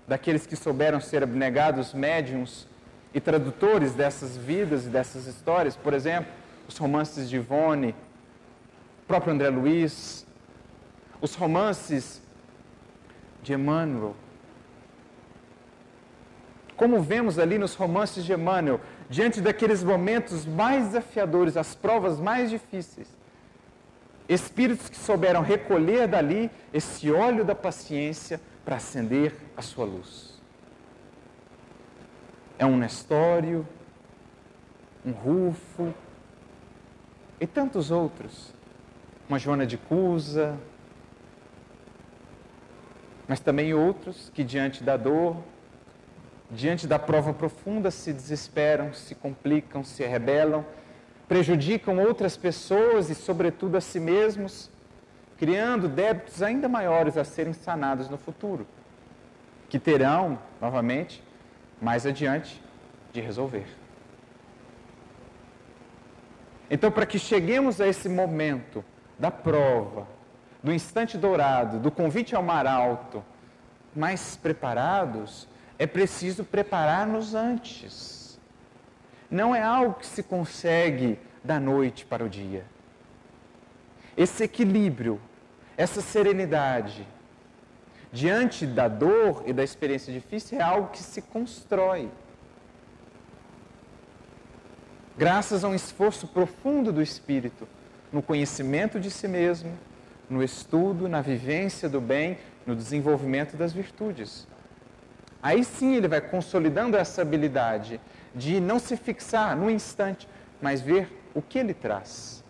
daqueles 0.08 0.46
que 0.46 0.56
souberam 0.56 1.00
ser 1.00 1.24
abnegados 1.24 1.94
médiums 1.94 2.68
e 3.14 3.20
tradutores 3.20 3.94
dessas 3.94 4.38
vidas 4.38 4.86
e 4.86 4.90
dessas 4.90 5.28
histórias. 5.28 5.76
Por 5.76 5.94
exemplo, 5.94 6.32
os 6.68 6.78
romances 6.78 7.30
de 7.30 7.36
Ivone, 7.36 7.96
próprio 9.08 9.34
André 9.34 9.50
Luiz, 9.50 10.26
os 11.20 11.36
romances 11.36 12.22
de 13.42 13.54
Emmanuel, 13.54 14.16
como 16.82 17.00
vemos 17.00 17.38
ali 17.38 17.60
nos 17.60 17.76
romances 17.76 18.26
de 18.26 18.34
Emmanuel, 18.34 18.82
diante 19.08 19.40
daqueles 19.40 19.84
momentos 19.84 20.48
mais 20.48 20.88
desafiadores, 20.88 21.56
as 21.56 21.76
provas 21.76 22.20
mais 22.20 22.50
difíceis. 22.50 23.08
Espíritos 24.28 24.90
que 24.90 24.98
souberam 24.98 25.44
recolher 25.44 26.08
dali 26.08 26.50
esse 26.74 27.12
óleo 27.12 27.46
da 27.46 27.54
paciência 27.54 28.42
para 28.66 28.78
acender 28.78 29.36
a 29.56 29.62
sua 29.62 29.86
luz. 29.86 30.42
É 32.58 32.66
um 32.66 32.78
Nestório, 32.78 33.68
um 35.06 35.12
Rufo 35.12 35.94
e 37.40 37.46
tantos 37.46 37.92
outros. 37.92 38.56
Uma 39.30 39.38
Joana 39.38 39.68
de 39.68 39.78
Cusa, 39.78 40.58
mas 43.32 43.40
também 43.40 43.74
outros 43.74 44.30
que 44.34 44.44
diante 44.44 44.84
da 44.84 44.98
dor, 44.98 45.38
diante 46.50 46.86
da 46.86 47.00
prova 47.00 47.34
profunda, 47.34 47.90
se 47.90 48.12
desesperam, 48.12 48.92
se 48.92 49.16
complicam, 49.16 49.86
se 49.86 50.06
rebelam, 50.06 50.66
prejudicam 51.30 51.98
outras 51.98 52.36
pessoas 52.36 53.10
e, 53.10 53.16
sobretudo, 53.16 53.78
a 53.78 53.80
si 53.80 54.02
mesmos, 54.02 54.70
criando 55.38 55.88
débitos 55.88 56.44
ainda 56.44 56.68
maiores 56.68 57.16
a 57.16 57.24
serem 57.24 57.54
sanados 57.54 58.10
no 58.10 58.18
futuro, 58.18 58.68
que 59.70 59.80
terão, 59.80 60.38
novamente, 60.60 61.24
mais 61.82 62.06
adiante, 62.06 62.62
de 63.14 63.22
resolver. 63.22 63.66
Então, 66.70 66.92
para 66.92 67.06
que 67.06 67.18
cheguemos 67.18 67.80
a 67.80 67.88
esse 67.88 68.10
momento 68.10 68.84
da 69.18 69.32
prova, 69.32 70.06
do 70.64 70.72
instante 70.72 71.18
dourado, 71.18 71.80
do 71.80 71.92
convite 71.92 72.36
ao 72.36 72.44
mar 72.44 72.68
alto, 72.68 73.24
mais 73.96 74.36
preparados, 74.36 75.48
é 75.78 75.88
preciso 75.88 76.44
preparar-nos 76.44 77.34
antes. 77.34 78.40
Não 79.30 79.56
é 79.56 79.62
algo 79.62 79.96
que 79.96 80.06
se 80.06 80.22
consegue 80.22 81.18
da 81.44 81.60
noite 81.60 82.06
para 82.06 82.24
o 82.24 82.30
dia. 82.30 82.66
Esse 84.16 84.44
equilíbrio, 84.44 85.20
essa 85.76 86.02
serenidade, 86.02 87.08
diante 88.12 88.68
da 88.68 88.88
dor 88.88 89.44
e 89.46 89.54
da 89.54 89.64
experiência 89.64 90.14
difícil, 90.14 90.60
é 90.60 90.62
algo 90.62 90.90
que 90.90 91.02
se 91.02 91.22
constrói. 91.22 92.12
Graças 95.18 95.64
a 95.64 95.68
um 95.68 95.76
esforço 95.76 96.28
profundo 96.28 96.92
do 96.92 97.02
espírito, 97.02 97.68
no 98.12 98.22
conhecimento 98.22 99.00
de 99.00 99.10
si 99.10 99.28
mesmo, 99.28 99.78
no 100.32 100.42
estudo, 100.42 101.10
na 101.10 101.22
vivência 101.22 101.90
do 101.90 102.00
bem, 102.00 102.38
no 102.66 102.74
desenvolvimento 102.74 103.58
das 103.58 103.74
virtudes. 103.74 104.48
Aí 105.44 105.64
sim 105.64 105.96
ele 105.96 106.08
vai 106.08 106.22
consolidando 106.22 106.96
essa 106.96 107.22
habilidade 107.22 108.00
de 108.34 108.62
não 108.62 108.80
se 108.80 108.96
fixar 108.96 109.58
no 109.58 109.70
instante, 109.70 110.30
mas 110.62 110.80
ver 110.80 111.12
o 111.36 111.42
que 111.42 111.60
ele 111.60 111.74
traz. 111.74 112.44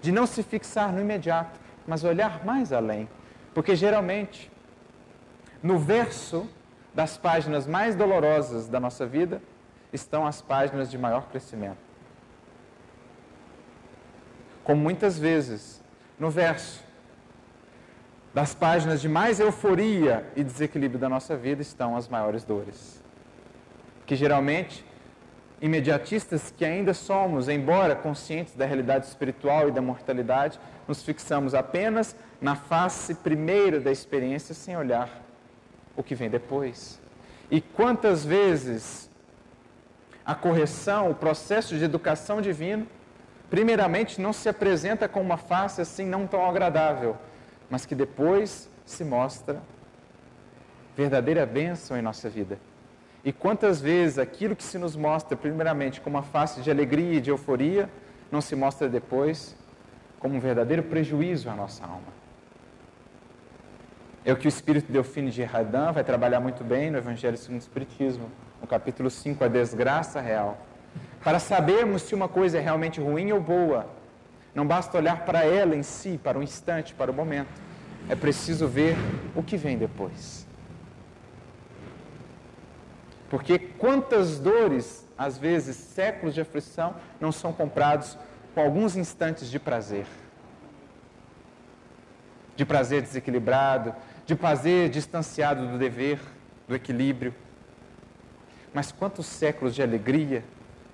De 0.00 0.12
não 0.12 0.26
se 0.26 0.44
fixar 0.44 0.92
no 0.92 1.00
imediato, 1.00 1.58
mas 1.86 2.04
olhar 2.04 2.44
mais 2.44 2.72
além. 2.72 3.08
Porque 3.52 3.74
geralmente, 3.74 4.50
no 5.60 5.78
verso 5.78 6.48
das 6.94 7.18
páginas 7.18 7.66
mais 7.66 7.96
dolorosas 7.96 8.68
da 8.68 8.78
nossa 8.78 9.04
vida, 9.04 9.42
estão 9.92 10.24
as 10.24 10.40
páginas 10.40 10.88
de 10.88 10.96
maior 10.96 11.28
crescimento. 11.28 11.78
Como 14.62 14.80
muitas 14.80 15.18
vezes, 15.18 15.75
no 16.18 16.30
verso 16.30 16.84
das 18.32 18.54
páginas 18.54 19.00
de 19.00 19.08
mais 19.08 19.40
euforia 19.40 20.26
e 20.36 20.44
desequilíbrio 20.44 21.00
da 21.00 21.08
nossa 21.08 21.34
vida 21.34 21.62
estão 21.62 21.96
as 21.96 22.06
maiores 22.06 22.44
dores. 22.44 23.02
Que 24.04 24.14
geralmente, 24.14 24.84
imediatistas 25.58 26.52
que 26.54 26.62
ainda 26.62 26.92
somos, 26.92 27.48
embora 27.48 27.96
conscientes 27.96 28.54
da 28.54 28.66
realidade 28.66 29.06
espiritual 29.06 29.68
e 29.68 29.72
da 29.72 29.80
mortalidade, 29.80 30.60
nos 30.86 31.02
fixamos 31.02 31.54
apenas 31.54 32.14
na 32.38 32.54
face 32.54 33.14
primeira 33.14 33.80
da 33.80 33.90
experiência 33.90 34.54
sem 34.54 34.76
olhar 34.76 35.08
o 35.96 36.02
que 36.02 36.14
vem 36.14 36.28
depois. 36.28 37.00
E 37.50 37.62
quantas 37.62 38.22
vezes 38.22 39.10
a 40.26 40.34
correção, 40.34 41.10
o 41.10 41.14
processo 41.14 41.78
de 41.78 41.84
educação 41.84 42.42
divino, 42.42 42.86
primeiramente 43.50 44.20
não 44.20 44.32
se 44.32 44.48
apresenta 44.48 45.08
com 45.08 45.20
uma 45.20 45.36
face 45.36 45.80
assim 45.80 46.06
não 46.06 46.26
tão 46.26 46.48
agradável, 46.48 47.16
mas 47.70 47.86
que 47.86 47.94
depois 47.94 48.68
se 48.84 49.04
mostra 49.04 49.60
verdadeira 50.96 51.44
bênção 51.44 51.96
em 51.96 52.02
nossa 52.02 52.28
vida. 52.28 52.58
E 53.24 53.32
quantas 53.32 53.80
vezes 53.80 54.18
aquilo 54.18 54.54
que 54.54 54.62
se 54.62 54.78
nos 54.78 54.94
mostra 54.94 55.36
primeiramente 55.36 56.00
com 56.00 56.08
uma 56.08 56.22
face 56.22 56.60
de 56.60 56.70
alegria 56.70 57.14
e 57.14 57.20
de 57.20 57.30
euforia, 57.30 57.90
não 58.30 58.40
se 58.40 58.54
mostra 58.54 58.88
depois 58.88 59.56
como 60.18 60.36
um 60.36 60.40
verdadeiro 60.40 60.82
prejuízo 60.82 61.50
à 61.50 61.54
nossa 61.54 61.84
alma. 61.84 62.16
É 64.24 64.32
o 64.32 64.36
que 64.36 64.46
o 64.46 64.48
espírito 64.48 64.90
Delfine 64.90 65.30
de 65.30 65.42
Radan 65.44 65.92
vai 65.92 66.02
trabalhar 66.02 66.40
muito 66.40 66.64
bem 66.64 66.90
no 66.90 66.98
Evangelho 66.98 67.36
segundo 67.36 67.60
o 67.60 67.62
Espiritismo, 67.62 68.30
no 68.60 68.66
capítulo 68.66 69.10
5, 69.10 69.44
a 69.44 69.48
desgraça 69.48 70.20
real. 70.20 70.58
Para 71.22 71.38
sabermos 71.38 72.02
se 72.02 72.14
uma 72.14 72.28
coisa 72.28 72.58
é 72.58 72.60
realmente 72.60 73.00
ruim 73.00 73.32
ou 73.32 73.40
boa, 73.40 73.88
não 74.54 74.66
basta 74.66 74.96
olhar 74.96 75.24
para 75.24 75.44
ela 75.44 75.76
em 75.76 75.82
si, 75.82 76.18
para 76.22 76.38
o 76.38 76.42
instante, 76.42 76.94
para 76.94 77.10
o 77.10 77.14
momento. 77.14 77.60
É 78.08 78.14
preciso 78.14 78.68
ver 78.68 78.96
o 79.34 79.42
que 79.42 79.56
vem 79.56 79.76
depois. 79.76 80.46
Porque 83.28 83.58
quantas 83.58 84.38
dores, 84.38 85.06
às 85.18 85.36
vezes 85.36 85.76
séculos 85.76 86.34
de 86.34 86.40
aflição, 86.40 86.94
não 87.20 87.32
são 87.32 87.52
comprados 87.52 88.16
com 88.54 88.60
alguns 88.60 88.96
instantes 88.96 89.50
de 89.50 89.58
prazer. 89.58 90.06
De 92.54 92.64
prazer 92.64 93.02
desequilibrado, 93.02 93.94
de 94.24 94.34
prazer 94.34 94.88
distanciado 94.88 95.66
do 95.66 95.76
dever, 95.76 96.18
do 96.66 96.74
equilíbrio. 96.74 97.34
Mas 98.72 98.92
quantos 98.92 99.26
séculos 99.26 99.74
de 99.74 99.82
alegria 99.82 100.42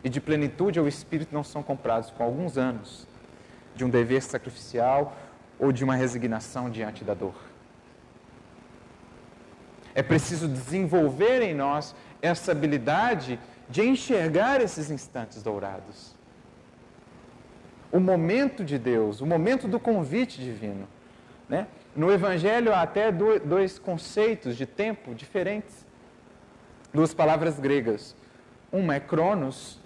e 0.05 0.09
de 0.09 0.21
plenitude 0.21 0.79
ao 0.79 0.89
espírito 0.89 1.33
não 1.33 1.45
são 1.45 1.63
comprados 1.63 2.11
com 2.11 2.23
alguns 2.23 2.59
anos 2.59 3.07
de 3.75 3.85
um 3.85 3.91
dever 3.91 4.23
sacrificial 4.23 5.17
ou 5.59 5.73
de 5.73 5.85
uma 5.85 5.95
resignação 5.95 6.69
diante 6.69 7.05
da 7.05 7.15
dor. 7.15 7.35
É 9.95 10.03
preciso 10.03 10.49
desenvolver 10.49 11.43
em 11.43 11.55
nós 11.55 11.95
essa 12.21 12.53
habilidade 12.53 13.39
de 13.69 13.83
enxergar 13.83 14.61
esses 14.61 14.91
instantes 14.91 15.43
dourados. 15.43 16.15
O 17.91 18.01
momento 18.01 18.65
de 18.65 18.79
Deus, 18.79 19.21
o 19.21 19.27
momento 19.27 19.69
do 19.69 19.79
convite 19.79 20.41
divino. 20.41 20.89
Né? 21.49 21.67
No 21.95 22.11
Evangelho 22.11 22.73
há 22.73 22.83
até 22.83 23.13
dois 23.13 23.79
conceitos 23.79 24.57
de 24.57 24.65
tempo 24.65 25.15
diferentes, 25.15 25.87
duas 26.93 27.13
palavras 27.13 27.61
gregas. 27.61 28.17
Uma 28.71 28.95
é 28.95 29.01
cronos, 29.01 29.82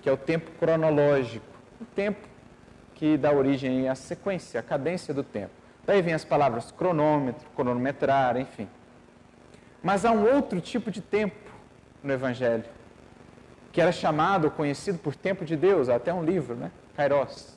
que 0.00 0.08
é 0.08 0.12
o 0.12 0.16
tempo 0.16 0.50
cronológico, 0.58 1.46
o 1.80 1.84
tempo 1.84 2.26
que 2.94 3.16
dá 3.16 3.32
origem 3.32 3.88
à 3.88 3.94
sequência, 3.94 4.60
à 4.60 4.62
cadência 4.62 5.14
do 5.14 5.22
tempo. 5.22 5.52
Daí 5.86 6.02
vem 6.02 6.14
as 6.14 6.24
palavras 6.24 6.70
cronômetro, 6.70 7.48
cronometrar, 7.54 8.36
enfim. 8.36 8.68
Mas 9.82 10.04
há 10.04 10.10
um 10.10 10.34
outro 10.34 10.60
tipo 10.60 10.90
de 10.90 11.00
tempo 11.00 11.50
no 12.02 12.12
Evangelho, 12.12 12.64
que 13.72 13.80
era 13.80 13.92
chamado, 13.92 14.50
conhecido 14.50 14.98
por 14.98 15.14
tempo 15.14 15.44
de 15.44 15.56
Deus, 15.56 15.88
há 15.88 15.96
até 15.96 16.12
um 16.12 16.24
livro, 16.24 16.54
né? 16.54 16.70
Kairos. 16.96 17.56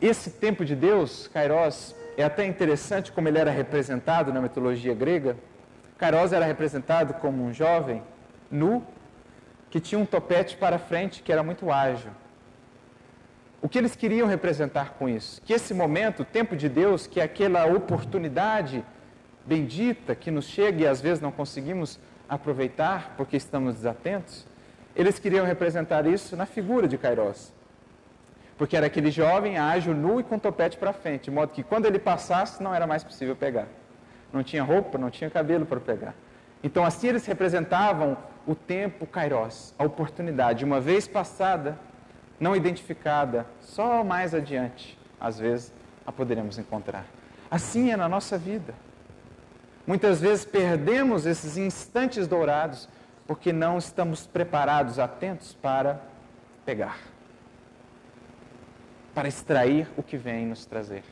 Esse 0.00 0.30
tempo 0.30 0.64
de 0.64 0.74
Deus, 0.74 1.28
Kairos, 1.28 1.94
é 2.16 2.24
até 2.24 2.44
interessante 2.44 3.10
como 3.12 3.28
ele 3.28 3.38
era 3.38 3.50
representado 3.50 4.32
na 4.32 4.40
mitologia 4.40 4.94
grega. 4.94 5.36
Kairos 5.98 6.32
era 6.32 6.44
representado 6.44 7.14
como 7.14 7.44
um 7.44 7.52
jovem 7.52 8.02
nu 8.50 8.84
que 9.72 9.80
tinha 9.80 9.98
um 9.98 10.04
topete 10.04 10.54
para 10.54 10.78
frente 10.78 11.22
que 11.22 11.32
era 11.32 11.42
muito 11.42 11.72
ágil. 11.72 12.10
O 13.62 13.70
que 13.70 13.78
eles 13.78 13.96
queriam 13.96 14.28
representar 14.28 14.90
com 14.98 15.08
isso? 15.08 15.40
Que 15.40 15.54
esse 15.54 15.72
momento, 15.72 16.20
o 16.20 16.24
tempo 16.26 16.54
de 16.54 16.68
Deus, 16.68 17.06
que 17.06 17.18
é 17.18 17.22
aquela 17.22 17.64
oportunidade 17.64 18.84
bendita 19.46 20.14
que 20.14 20.30
nos 20.30 20.44
chega 20.44 20.82
e 20.82 20.86
às 20.86 21.00
vezes 21.00 21.22
não 21.22 21.32
conseguimos 21.32 21.98
aproveitar 22.28 23.14
porque 23.16 23.34
estamos 23.34 23.76
desatentos, 23.76 24.46
eles 24.94 25.18
queriam 25.18 25.46
representar 25.46 26.06
isso 26.06 26.36
na 26.36 26.44
figura 26.44 26.86
de 26.86 26.98
Kairos. 26.98 27.50
Porque 28.58 28.76
era 28.76 28.88
aquele 28.88 29.10
jovem 29.10 29.56
ágil, 29.56 29.94
nu 29.94 30.20
e 30.20 30.22
com 30.22 30.38
topete 30.38 30.76
para 30.76 30.92
frente, 30.92 31.24
de 31.24 31.30
modo 31.30 31.50
que 31.50 31.62
quando 31.62 31.86
ele 31.86 31.98
passasse 31.98 32.62
não 32.62 32.74
era 32.74 32.86
mais 32.86 33.02
possível 33.02 33.34
pegar. 33.34 33.68
Não 34.30 34.42
tinha 34.42 34.62
roupa, 34.62 34.98
não 34.98 35.08
tinha 35.08 35.30
cabelo 35.30 35.64
para 35.64 35.80
pegar. 35.80 36.14
Então 36.62 36.84
assim 36.84 37.08
eles 37.08 37.24
representavam 37.24 38.18
o 38.46 38.54
tempo 38.54 39.06
Kairos, 39.06 39.74
a 39.78 39.84
oportunidade, 39.84 40.64
uma 40.64 40.80
vez 40.80 41.06
passada, 41.06 41.78
não 42.40 42.56
identificada, 42.56 43.46
só 43.60 44.02
mais 44.02 44.34
adiante, 44.34 44.98
às 45.20 45.38
vezes, 45.38 45.72
a 46.04 46.10
poderemos 46.10 46.58
encontrar. 46.58 47.06
Assim 47.50 47.92
é 47.92 47.96
na 47.96 48.08
nossa 48.08 48.36
vida. 48.36 48.74
Muitas 49.86 50.20
vezes 50.20 50.44
perdemos 50.44 51.26
esses 51.26 51.56
instantes 51.56 52.26
dourados 52.26 52.88
porque 53.26 53.52
não 53.52 53.78
estamos 53.78 54.26
preparados, 54.26 54.98
atentos 54.98 55.52
para 55.52 56.00
pegar, 56.64 56.98
para 59.14 59.28
extrair 59.28 59.88
o 59.96 60.02
que 60.02 60.16
vem 60.16 60.46
nos 60.46 60.66
trazer. 60.66 61.04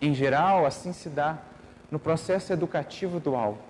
Em 0.00 0.14
geral, 0.14 0.66
assim 0.66 0.92
se 0.92 1.08
dá 1.08 1.38
no 1.90 1.98
processo 1.98 2.52
educativo 2.52 3.18
do 3.18 3.34
alto. 3.34 3.65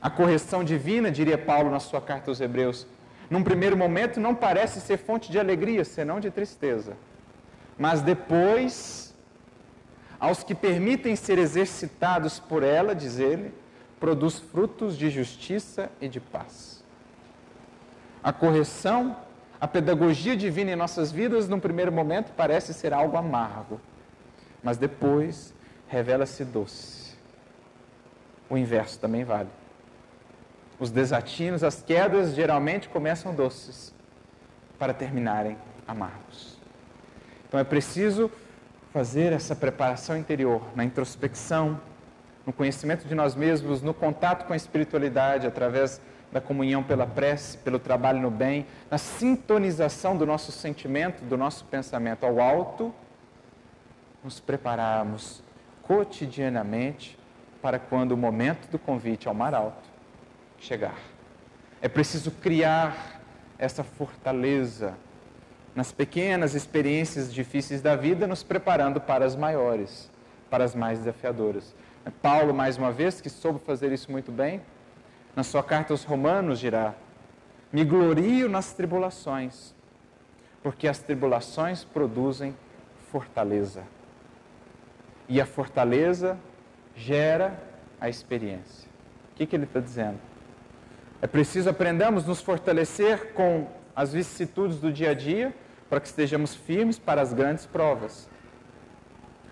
A 0.00 0.10
correção 0.10 0.62
divina, 0.62 1.10
diria 1.10 1.38
Paulo 1.38 1.70
na 1.70 1.80
sua 1.80 2.00
carta 2.00 2.30
aos 2.30 2.40
Hebreus, 2.40 2.86
num 3.28 3.42
primeiro 3.42 3.76
momento 3.76 4.20
não 4.20 4.34
parece 4.34 4.80
ser 4.80 4.98
fonte 4.98 5.30
de 5.30 5.38
alegria, 5.38 5.84
senão 5.84 6.20
de 6.20 6.30
tristeza. 6.30 6.96
Mas 7.78 8.00
depois, 8.00 9.14
aos 10.18 10.42
que 10.42 10.54
permitem 10.54 11.16
ser 11.16 11.38
exercitados 11.38 12.38
por 12.38 12.62
ela, 12.62 12.94
diz 12.94 13.18
ele, 13.18 13.52
produz 13.98 14.38
frutos 14.38 14.96
de 14.96 15.10
justiça 15.10 15.90
e 16.00 16.08
de 16.08 16.20
paz. 16.20 16.84
A 18.22 18.32
correção, 18.32 19.16
a 19.60 19.66
pedagogia 19.66 20.36
divina 20.36 20.72
em 20.72 20.76
nossas 20.76 21.10
vidas, 21.10 21.48
num 21.48 21.60
primeiro 21.60 21.90
momento, 21.90 22.32
parece 22.36 22.74
ser 22.74 22.92
algo 22.92 23.16
amargo, 23.16 23.80
mas 24.62 24.76
depois 24.76 25.54
revela-se 25.88 26.44
doce. 26.44 27.16
O 28.48 28.56
inverso 28.56 28.98
também 28.98 29.24
vale. 29.24 29.48
Os 30.78 30.90
desatinos, 30.90 31.64
as 31.64 31.80
quedas 31.80 32.34
geralmente 32.34 32.88
começam 32.88 33.34
doces 33.34 33.94
para 34.78 34.92
terminarem 34.92 35.56
amargos. 35.88 36.58
Então 37.48 37.58
é 37.58 37.64
preciso 37.64 38.30
fazer 38.92 39.32
essa 39.32 39.56
preparação 39.56 40.16
interior 40.16 40.62
na 40.74 40.84
introspecção, 40.84 41.80
no 42.44 42.52
conhecimento 42.52 43.08
de 43.08 43.14
nós 43.14 43.34
mesmos, 43.34 43.80
no 43.80 43.94
contato 43.94 44.46
com 44.46 44.52
a 44.52 44.56
espiritualidade 44.56 45.46
através 45.46 46.00
da 46.30 46.40
comunhão 46.40 46.82
pela 46.82 47.06
prece, 47.06 47.56
pelo 47.58 47.78
trabalho 47.78 48.20
no 48.20 48.30
bem, 48.30 48.66
na 48.90 48.98
sintonização 48.98 50.16
do 50.16 50.26
nosso 50.26 50.52
sentimento, 50.52 51.24
do 51.24 51.38
nosso 51.38 51.64
pensamento 51.64 52.26
ao 52.26 52.38
alto, 52.38 52.94
nos 54.22 54.40
prepararmos 54.40 55.42
cotidianamente 55.82 57.18
para 57.62 57.78
quando 57.78 58.12
o 58.12 58.16
momento 58.16 58.68
do 58.70 58.78
convite 58.78 59.26
ao 59.26 59.34
mar 59.34 59.54
alto 59.54 59.95
chegar. 60.58 60.98
É 61.80 61.88
preciso 61.88 62.30
criar 62.30 63.20
essa 63.58 63.84
fortaleza 63.84 64.96
nas 65.74 65.92
pequenas 65.92 66.54
experiências 66.54 67.32
difíceis 67.32 67.82
da 67.82 67.94
vida, 67.94 68.26
nos 68.26 68.42
preparando 68.42 69.00
para 69.00 69.24
as 69.24 69.36
maiores, 69.36 70.10
para 70.48 70.64
as 70.64 70.74
mais 70.74 70.98
desafiadoras. 71.00 71.74
Paulo, 72.22 72.54
mais 72.54 72.78
uma 72.78 72.90
vez, 72.90 73.20
que 73.20 73.28
soube 73.28 73.60
fazer 73.60 73.92
isso 73.92 74.10
muito 74.10 74.32
bem, 74.32 74.62
na 75.34 75.42
sua 75.42 75.62
carta 75.62 75.92
aos 75.92 76.04
Romanos 76.04 76.58
dirá: 76.58 76.94
Me 77.72 77.84
glorio 77.84 78.48
nas 78.48 78.72
tribulações, 78.72 79.74
porque 80.62 80.88
as 80.88 80.98
tribulações 80.98 81.84
produzem 81.84 82.56
fortaleza. 83.10 83.84
E 85.28 85.40
a 85.40 85.46
fortaleza 85.46 86.38
gera 86.94 87.60
a 88.00 88.08
experiência. 88.08 88.88
O 89.32 89.36
que, 89.36 89.44
que 89.44 89.56
ele 89.56 89.64
está 89.64 89.80
dizendo? 89.80 90.18
É 91.20 91.26
preciso 91.26 91.70
aprendamos 91.70 92.26
nos 92.26 92.40
fortalecer 92.40 93.32
com 93.32 93.68
as 93.94 94.12
vicissitudes 94.12 94.78
do 94.78 94.92
dia 94.92 95.10
a 95.10 95.14
dia 95.14 95.54
para 95.88 96.00
que 96.00 96.08
estejamos 96.08 96.54
firmes 96.54 96.98
para 96.98 97.22
as 97.22 97.32
grandes 97.32 97.64
provas. 97.64 98.28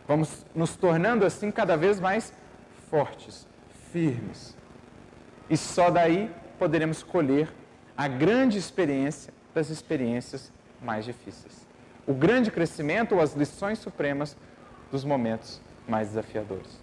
Vamos 0.07 0.45
nos 0.55 0.77
tornando 0.77 1.25
assim 1.25 1.51
cada 1.51 1.77
vez 1.77 1.99
mais 1.99 2.33
fortes, 2.91 3.47
firmes. 3.91 4.55
E 5.49 5.57
só 5.57 5.91
daí 5.91 6.31
poderemos 6.59 7.03
colher 7.03 7.49
a 7.97 8.07
grande 8.09 8.59
experiência 8.59 9.33
das 9.55 9.71
experiências 9.71 10.53
mais 10.83 11.05
difíceis. 11.05 11.67
O 12.07 12.13
grande 12.13 12.51
crescimento 12.51 13.15
ou 13.15 13.21
as 13.21 13.35
lições 13.35 13.79
supremas 13.79 14.37
dos 14.91 15.05
momentos 15.05 15.61
mais 15.89 16.09
desafiadores. 16.09 16.79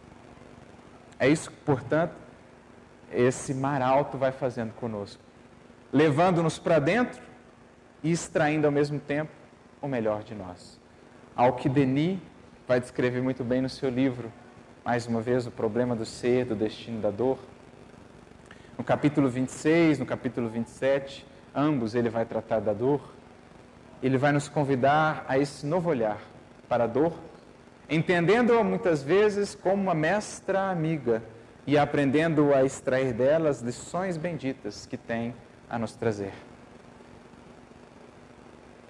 É 1.20 1.28
isso 1.28 1.52
portanto, 1.66 2.16
esse 3.14 3.54
mar 3.54 3.82
alto 3.82 4.18
vai 4.18 4.32
fazendo 4.32 4.74
conosco, 4.74 5.22
levando-nos 5.92 6.58
para 6.58 6.80
dentro 6.80 7.22
e 8.04 8.12
extraindo 8.12 8.66
ao 8.66 8.72
mesmo 8.72 9.00
tempo 9.00 9.32
o 9.82 9.88
melhor 9.88 10.24
de 10.24 10.34
nós. 10.34 10.80
Ao 11.36 11.54
que 11.54 11.70
Denis 11.70 12.20
vai 12.68 12.80
descrever 12.80 13.22
muito 13.22 13.44
bem 13.44 13.62
no 13.62 13.70
seu 13.70 13.90
livro, 13.90 14.32
mais 14.84 15.06
uma 15.06 15.22
vez, 15.22 15.46
o 15.46 15.52
problema 15.52 15.96
do 15.96 16.06
ser, 16.06 16.46
do 16.46 16.56
destino 16.56 17.00
da 17.00 17.12
dor. 17.12 17.38
No 18.78 18.84
capítulo 18.84 19.30
26, 19.30 20.00
no 20.00 20.06
capítulo 20.08 20.50
27, 20.50 21.26
ambos 21.54 21.94
ele 21.94 22.10
vai 22.10 22.26
tratar 22.26 22.60
da 22.60 22.74
dor. 22.74 23.02
Ele 24.02 24.18
vai 24.18 24.32
nos 24.32 24.50
convidar 24.50 25.24
a 25.28 25.38
esse 25.38 25.68
novo 25.68 25.90
olhar 25.90 26.20
para 26.68 26.86
a 26.86 26.88
dor, 26.88 27.14
entendendo-a 27.88 28.64
muitas 28.64 29.04
vezes 29.04 29.54
como 29.54 29.84
uma 29.84 29.94
mestra 29.94 30.72
amiga 30.72 31.22
e 31.66 31.78
aprendendo 31.78 32.54
a 32.54 32.64
extrair 32.64 33.14
delas 33.14 33.62
lições 33.62 34.18
benditas 34.18 34.86
que 34.86 34.98
tem 34.98 35.36
a 35.70 35.78
nos 35.78 35.94
trazer. 35.96 36.34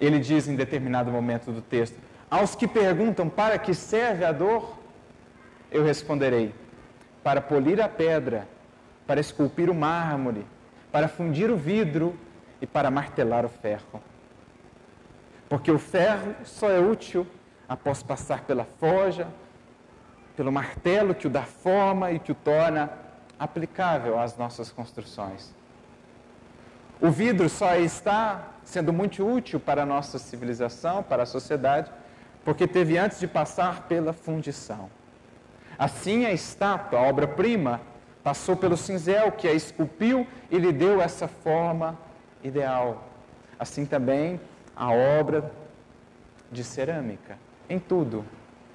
Ele 0.00 0.18
diz 0.18 0.48
em 0.48 0.56
determinado 0.56 1.10
momento 1.10 1.52
do 1.52 1.62
texto: 1.62 1.96
Aos 2.30 2.54
que 2.54 2.66
perguntam 2.66 3.28
para 3.28 3.58
que 3.58 3.74
serve 3.74 4.24
a 4.24 4.32
dor, 4.32 4.78
eu 5.70 5.84
responderei: 5.84 6.54
para 7.22 7.40
polir 7.40 7.80
a 7.80 7.88
pedra, 7.88 8.48
para 9.06 9.20
esculpir 9.20 9.70
o 9.70 9.74
mármore, 9.74 10.44
para 10.90 11.08
fundir 11.08 11.50
o 11.50 11.56
vidro 11.56 12.18
e 12.60 12.66
para 12.66 12.90
martelar 12.90 13.44
o 13.44 13.48
ferro. 13.48 14.02
Porque 15.48 15.70
o 15.70 15.78
ferro 15.78 16.34
só 16.44 16.70
é 16.70 16.78
útil 16.78 17.26
após 17.68 18.02
passar 18.02 18.42
pela 18.42 18.64
forja, 18.64 19.28
pelo 20.36 20.50
martelo 20.50 21.14
que 21.14 21.26
o 21.26 21.30
dá 21.30 21.42
forma 21.42 22.10
e 22.12 22.18
que 22.18 22.32
o 22.32 22.34
torna 22.34 22.90
aplicável 23.38 24.18
às 24.18 24.36
nossas 24.36 24.70
construções. 24.70 25.52
O 27.00 27.10
vidro 27.10 27.48
só 27.48 27.74
está 27.74 28.48
sendo 28.64 28.92
muito 28.92 29.26
útil 29.26 29.58
para 29.58 29.82
a 29.82 29.86
nossa 29.86 30.18
civilização, 30.18 31.02
para 31.02 31.24
a 31.24 31.26
sociedade, 31.26 31.90
porque 32.44 32.66
teve 32.66 32.96
antes 32.96 33.18
de 33.18 33.26
passar 33.26 33.82
pela 33.88 34.12
fundição. 34.12 34.88
Assim, 35.78 36.24
a 36.24 36.32
estátua, 36.32 37.00
a 37.00 37.02
obra-prima, 37.02 37.80
passou 38.22 38.56
pelo 38.56 38.76
cinzel 38.76 39.32
que 39.32 39.48
a 39.48 39.52
esculpiu 39.52 40.26
e 40.50 40.58
lhe 40.58 40.72
deu 40.72 41.02
essa 41.02 41.26
forma 41.26 41.98
ideal. 42.42 43.08
Assim 43.58 43.84
também 43.84 44.40
a 44.76 44.92
obra 44.92 45.50
de 46.50 46.62
cerâmica, 46.62 47.36
em 47.68 47.78
tudo, 47.78 48.24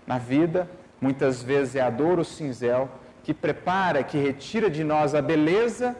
na 0.05 0.17
vida 0.17 0.69
Muitas 0.99 1.43
vezes 1.43 1.75
é 1.75 1.81
a 1.81 1.89
dor, 1.89 2.19
o 2.19 2.25
cinzel, 2.25 2.89
que 3.23 3.33
prepara, 3.33 4.03
que 4.03 4.17
retira 4.17 4.69
de 4.69 4.83
nós 4.83 5.13
a 5.13 5.21
beleza 5.21 5.95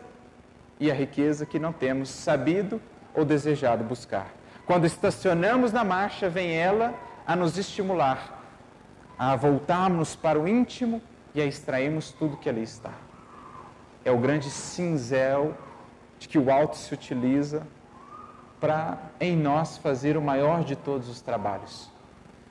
e 0.80 0.90
a 0.90 0.94
riqueza 0.94 1.46
que 1.46 1.60
não 1.60 1.74
temos 1.74 2.10
sabido 2.10 2.82
ou 3.14 3.26
desejado 3.26 3.84
buscar. 3.84 4.28
Quando 4.66 4.86
estacionamos 4.86 5.72
na 5.72 5.84
marcha, 5.84 6.30
vem 6.30 6.52
ela 6.52 6.94
a 7.26 7.36
nos 7.36 7.58
estimular, 7.58 8.42
a 9.18 9.36
voltarmos 9.36 10.16
para 10.16 10.40
o 10.40 10.48
íntimo 10.48 11.02
e 11.34 11.42
a 11.42 11.46
extrairmos 11.46 12.12
tudo 12.12 12.38
que 12.38 12.50
ali 12.50 12.64
está. 12.64 12.92
É 14.04 14.12
o 14.12 14.18
grande 14.18 14.50
cinzel 14.50 15.56
de 16.18 16.28
que 16.28 16.40
o 16.40 16.52
alto 16.52 16.78
se 16.78 16.94
utiliza 16.94 17.68
para 18.60 18.98
em 19.20 19.36
nós 19.36 19.78
fazer 19.78 20.18
o 20.18 20.22
maior 20.22 20.64
de 20.64 20.76
todos 20.76 21.10
os 21.10 21.22
trabalhos. 21.22 21.92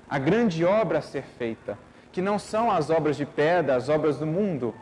A 0.08 0.18
grande 0.18 0.64
obra 0.64 0.98
a 0.98 1.02
ser 1.02 1.22
feita 1.22 1.78
que 2.16 2.22
não 2.22 2.38
são 2.38 2.70
as 2.70 2.88
obras 2.88 3.14
de 3.14 3.26
pedra, 3.26 3.76
as 3.76 3.90
obras 3.90 4.16
do 4.16 4.24
mundo, 4.24 4.74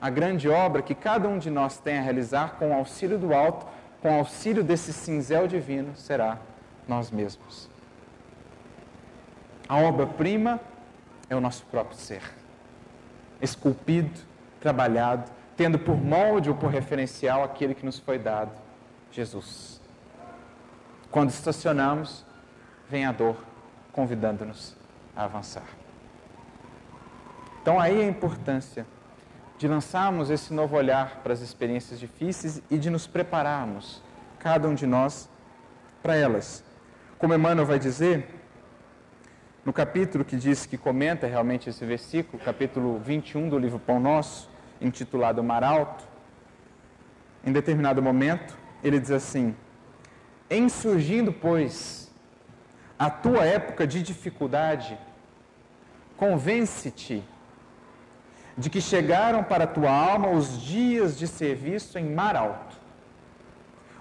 a 0.00 0.08
grande 0.08 0.48
obra 0.48 0.80
que 0.80 0.94
cada 0.94 1.28
um 1.28 1.38
de 1.38 1.50
nós 1.50 1.76
tem 1.76 1.98
a 1.98 2.00
realizar 2.00 2.54
com 2.58 2.70
o 2.70 2.72
auxílio 2.72 3.18
do 3.18 3.34
alto, 3.34 3.66
com 4.00 4.16
o 4.16 4.18
auxílio 4.20 4.64
desse 4.64 4.90
cinzel 4.94 5.46
divino, 5.46 5.94
será 5.94 6.38
nós 6.88 7.10
mesmos. 7.10 7.68
A 9.68 9.76
obra-prima 9.76 10.58
é 11.28 11.36
o 11.36 11.42
nosso 11.42 11.62
próprio 11.66 11.98
ser, 11.98 12.22
esculpido, 13.42 14.18
trabalhado, 14.58 15.30
tendo 15.58 15.78
por 15.78 15.94
molde 15.94 16.48
ou 16.48 16.56
por 16.56 16.70
referencial 16.70 17.44
aquele 17.44 17.74
que 17.74 17.84
nos 17.84 17.98
foi 17.98 18.18
dado, 18.18 18.52
Jesus. 19.12 19.78
Quando 21.10 21.28
estacionamos, 21.28 22.24
vem 22.88 23.04
a 23.04 23.12
dor 23.12 23.36
convidando-nos 23.92 24.74
a 25.14 25.24
avançar. 25.24 25.77
Então, 27.62 27.78
aí 27.78 28.00
a 28.02 28.06
importância 28.06 28.86
de 29.58 29.66
lançarmos 29.66 30.30
esse 30.30 30.54
novo 30.54 30.76
olhar 30.76 31.20
para 31.22 31.32
as 31.32 31.40
experiências 31.40 31.98
difíceis 31.98 32.62
e 32.70 32.78
de 32.78 32.88
nos 32.88 33.06
prepararmos, 33.06 34.02
cada 34.38 34.68
um 34.68 34.74
de 34.74 34.86
nós, 34.86 35.28
para 36.02 36.14
elas. 36.14 36.64
Como 37.18 37.34
Emmanuel 37.34 37.66
vai 37.66 37.78
dizer, 37.78 38.28
no 39.64 39.72
capítulo 39.72 40.24
que 40.24 40.36
diz 40.36 40.64
que 40.64 40.78
comenta 40.78 41.26
realmente 41.26 41.68
esse 41.68 41.84
versículo, 41.84 42.42
capítulo 42.42 42.98
21 43.00 43.48
do 43.48 43.58
livro 43.58 43.78
Pão 43.80 43.98
Nosso, 43.98 44.48
intitulado 44.80 45.42
Mar 45.42 45.64
Alto, 45.64 46.04
em 47.44 47.52
determinado 47.52 48.00
momento, 48.00 48.56
ele 48.82 49.00
diz 49.00 49.10
assim: 49.10 49.56
Em 50.48 50.68
surgindo, 50.68 51.32
pois, 51.32 52.12
a 52.98 53.10
tua 53.10 53.44
época 53.44 53.86
de 53.86 54.02
dificuldade, 54.02 54.98
convence-te 56.16 57.24
de 58.58 58.68
que 58.68 58.80
chegaram 58.80 59.44
para 59.44 59.64
a 59.64 59.66
tua 59.68 59.90
alma 59.90 60.30
os 60.30 60.60
dias 60.60 61.16
de 61.16 61.28
serviço 61.28 61.96
em 61.96 62.12
mar 62.12 62.34
alto. 62.34 62.76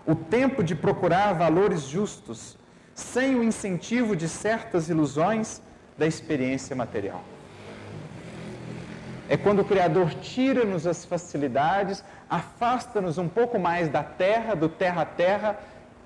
O 0.04 0.16
tempo 0.16 0.64
de 0.64 0.74
procurar 0.74 1.34
valores 1.34 1.84
justos, 1.84 2.58
sem 2.96 3.36
o 3.36 3.44
incentivo 3.44 4.16
de 4.16 4.28
certas 4.28 4.90
ilusões 4.90 5.62
da 5.96 6.08
experiência 6.08 6.76
material. 6.76 7.24
É 9.30 9.38
quando 9.38 9.60
o 9.60 9.66
Criador 9.66 10.16
tira-nos 10.16 10.88
as 10.88 11.06
facilidades, 11.06 12.04
afasta-nos 12.28 13.20
um 13.20 13.28
pouco 13.28 13.60
mais 13.60 13.90
da 13.90 14.02
terra, 14.02 14.56
do 14.56 14.68
terra 14.68 15.04
a 15.04 15.06
terra, 15.06 15.60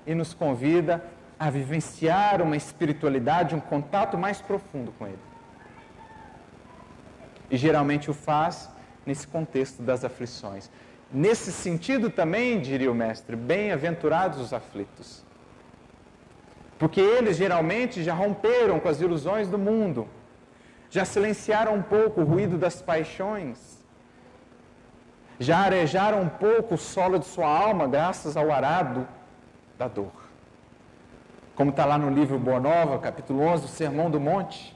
e 0.06 0.14
nos 0.14 0.34
convida 0.34 1.02
a 1.38 1.48
vivenciar 1.48 2.42
uma 2.42 2.56
espiritualidade, 2.56 3.54
um 3.54 3.60
contato 3.60 4.18
mais 4.18 4.42
profundo 4.42 4.92
com 4.98 5.06
Ele. 5.06 5.31
E 7.52 7.56
geralmente 7.58 8.10
o 8.10 8.14
faz 8.14 8.70
nesse 9.06 9.26
contexto 9.28 9.82
das 9.82 10.04
aflições. 10.04 10.70
Nesse 11.12 11.52
sentido 11.52 12.08
também, 12.08 12.58
diria 12.58 12.90
o 12.90 12.94
mestre, 12.94 13.36
bem-aventurados 13.36 14.40
os 14.40 14.54
aflitos. 14.54 15.22
Porque 16.78 17.00
eles 17.00 17.36
geralmente 17.36 18.02
já 18.02 18.14
romperam 18.14 18.80
com 18.80 18.88
as 18.88 19.00
ilusões 19.02 19.48
do 19.48 19.58
mundo, 19.58 20.08
já 20.88 21.04
silenciaram 21.04 21.74
um 21.74 21.82
pouco 21.82 22.22
o 22.22 22.24
ruído 22.24 22.56
das 22.56 22.80
paixões, 22.80 23.84
já 25.38 25.58
arejaram 25.58 26.22
um 26.22 26.28
pouco 26.28 26.74
o 26.76 26.78
solo 26.78 27.18
de 27.18 27.26
sua 27.26 27.46
alma 27.46 27.86
graças 27.86 28.36
ao 28.36 28.50
arado 28.50 29.06
da 29.78 29.88
dor. 29.88 30.12
Como 31.54 31.70
está 31.70 31.84
lá 31.84 31.98
no 31.98 32.08
livro 32.08 32.38
Boa 32.38 32.58
Nova, 32.58 32.98
capítulo 32.98 33.42
11, 33.42 33.66
o 33.66 33.68
Sermão 33.68 34.10
do 34.10 34.18
Monte. 34.18 34.74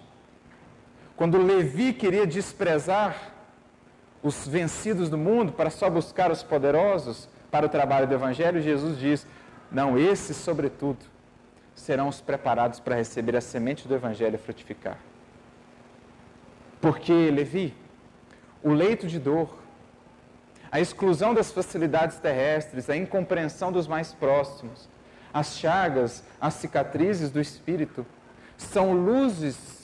Quando 1.17 1.39
Levi 1.39 1.95
queria 1.95 2.27
desprezar 2.27 3.33
os 4.23 4.47
vencidos 4.47 5.09
do 5.09 5.17
mundo 5.17 5.53
para 5.53 5.71
só 5.71 5.89
buscar 5.89 6.31
os 6.31 6.43
poderosos 6.43 7.29
para 7.51 7.64
o 7.64 7.69
trabalho 7.69 8.07
do 8.07 8.14
Evangelho, 8.14 8.61
Jesus 8.61 8.99
diz: 8.99 9.27
Não, 9.73 9.99
esses, 9.99 10.37
sobretudo, 10.37 10.99
serão 11.75 12.09
os 12.09 12.21
preparados 12.21 12.81
para 12.81 12.97
receber 12.97 13.35
a 13.35 13.41
semente 13.41 13.89
do 13.89 13.95
Evangelho 13.95 14.35
e 14.35 14.39
frutificar. 14.39 14.99
Porque, 16.83 17.31
Levi, 17.31 17.75
o 18.62 18.73
leito 18.73 19.07
de 19.07 19.19
dor, 19.19 19.57
a 20.71 20.81
exclusão 20.81 21.33
das 21.33 21.51
facilidades 21.51 22.19
terrestres, 22.19 22.91
a 22.91 22.97
incompreensão 22.97 23.73
dos 23.73 23.89
mais 23.89 24.12
próximos, 24.12 24.87
as 25.33 25.57
chagas, 25.57 26.23
as 26.39 26.55
cicatrizes 26.55 27.31
do 27.31 27.41
espírito, 27.41 28.05
são 28.59 28.93
luzes 28.93 29.76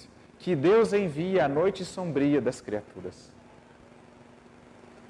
que 0.43 0.57
Deus 0.57 0.93
envia 0.93 1.45
à 1.45 1.49
noite 1.49 1.85
sombria 1.85 2.41
das 2.41 2.61
criaturas. 2.61 3.31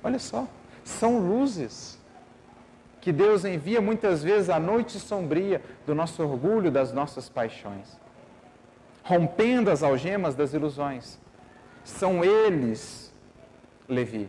Olha 0.04 0.18
só, 0.18 0.46
são 0.84 1.18
luzes 1.18 1.98
que 3.00 3.10
Deus 3.10 3.42
envia 3.46 3.80
muitas 3.80 4.22
vezes 4.22 4.50
à 4.50 4.60
noite 4.60 5.00
sombria 5.00 5.62
do 5.86 5.94
nosso 5.94 6.22
orgulho, 6.22 6.70
das 6.70 6.92
nossas 6.92 7.30
paixões, 7.30 7.98
rompendo 9.02 9.70
as 9.70 9.82
algemas 9.82 10.34
das 10.34 10.52
ilusões. 10.52 11.18
São 11.82 12.22
eles, 12.22 13.10
Levi, 13.88 14.28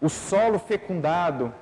o 0.00 0.08
solo 0.08 0.60
fecundado 0.60 1.52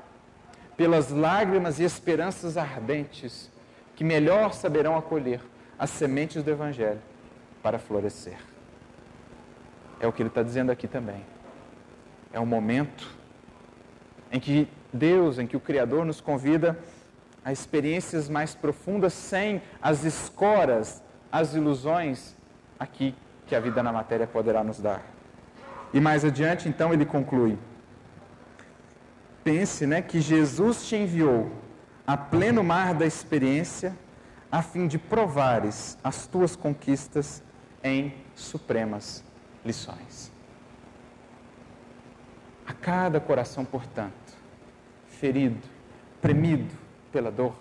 pelas 0.76 1.08
lágrimas 1.10 1.80
e 1.80 1.84
esperanças 1.84 2.58
ardentes 2.58 3.50
que 3.96 4.04
melhor 4.04 4.52
saberão 4.52 4.94
acolher 4.94 5.40
as 5.78 5.88
sementes 5.88 6.42
do 6.42 6.50
Evangelho 6.50 7.00
para 7.62 7.78
florescer. 7.78 8.53
É 10.04 10.06
o 10.06 10.12
que 10.12 10.20
ele 10.20 10.28
está 10.28 10.42
dizendo 10.42 10.70
aqui 10.70 10.86
também. 10.86 11.24
É 12.30 12.38
um 12.38 12.44
momento 12.44 13.10
em 14.30 14.38
que 14.38 14.68
Deus, 14.92 15.38
em 15.38 15.46
que 15.46 15.56
o 15.56 15.60
Criador 15.60 16.04
nos 16.04 16.20
convida 16.20 16.78
a 17.42 17.50
experiências 17.50 18.28
mais 18.28 18.54
profundas 18.54 19.14
sem 19.14 19.62
as 19.80 20.04
escoras, 20.04 21.02
as 21.32 21.54
ilusões 21.54 22.36
aqui 22.78 23.14
que 23.46 23.56
a 23.56 23.60
vida 23.60 23.82
na 23.82 23.90
matéria 23.90 24.26
poderá 24.26 24.62
nos 24.62 24.78
dar. 24.78 25.00
E 25.90 25.98
mais 25.98 26.22
adiante, 26.22 26.68
então, 26.68 26.92
ele 26.92 27.06
conclui: 27.06 27.58
Pense, 29.42 29.86
né, 29.86 30.02
que 30.02 30.20
Jesus 30.20 30.86
te 30.86 30.96
enviou 30.96 31.50
a 32.06 32.14
pleno 32.14 32.62
mar 32.62 32.92
da 32.92 33.06
experiência 33.06 33.96
a 34.52 34.60
fim 34.60 34.86
de 34.86 34.98
provares 34.98 35.96
as 36.04 36.26
tuas 36.26 36.54
conquistas 36.54 37.42
em 37.82 38.12
supremas 38.34 39.24
lições. 39.64 40.30
A 42.66 42.72
cada 42.72 43.20
coração, 43.20 43.64
portanto, 43.64 44.12
ferido, 45.06 45.68
premido 46.20 46.74
pela 47.12 47.30
dor, 47.30 47.54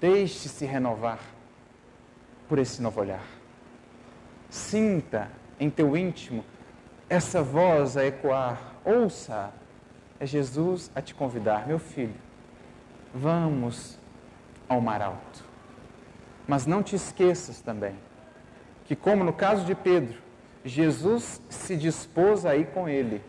deixe-se 0.00 0.64
renovar 0.64 1.20
por 2.48 2.58
esse 2.58 2.80
novo 2.80 3.00
olhar. 3.00 3.24
Sinta 4.48 5.30
em 5.58 5.68
teu 5.70 5.96
íntimo 5.96 6.44
essa 7.08 7.42
voz 7.42 7.96
a 7.96 8.06
ecoar, 8.06 8.74
ouça, 8.84 9.52
é 10.18 10.26
Jesus 10.26 10.90
a 10.94 11.02
te 11.02 11.14
convidar, 11.14 11.66
meu 11.66 11.78
filho, 11.78 12.14
vamos 13.14 13.98
ao 14.68 14.80
mar 14.80 15.02
alto. 15.02 15.44
Mas 16.46 16.66
não 16.66 16.82
te 16.82 16.94
esqueças 16.94 17.60
também 17.60 17.94
que, 18.84 18.94
como 18.94 19.24
no 19.24 19.32
caso 19.32 19.64
de 19.64 19.74
Pedro, 19.74 20.18
Jesus 20.64 21.40
se 21.48 21.76
dispôs 21.76 22.44
a 22.44 22.56
ir 22.56 22.66
com 22.68 22.88
ele, 22.88 23.22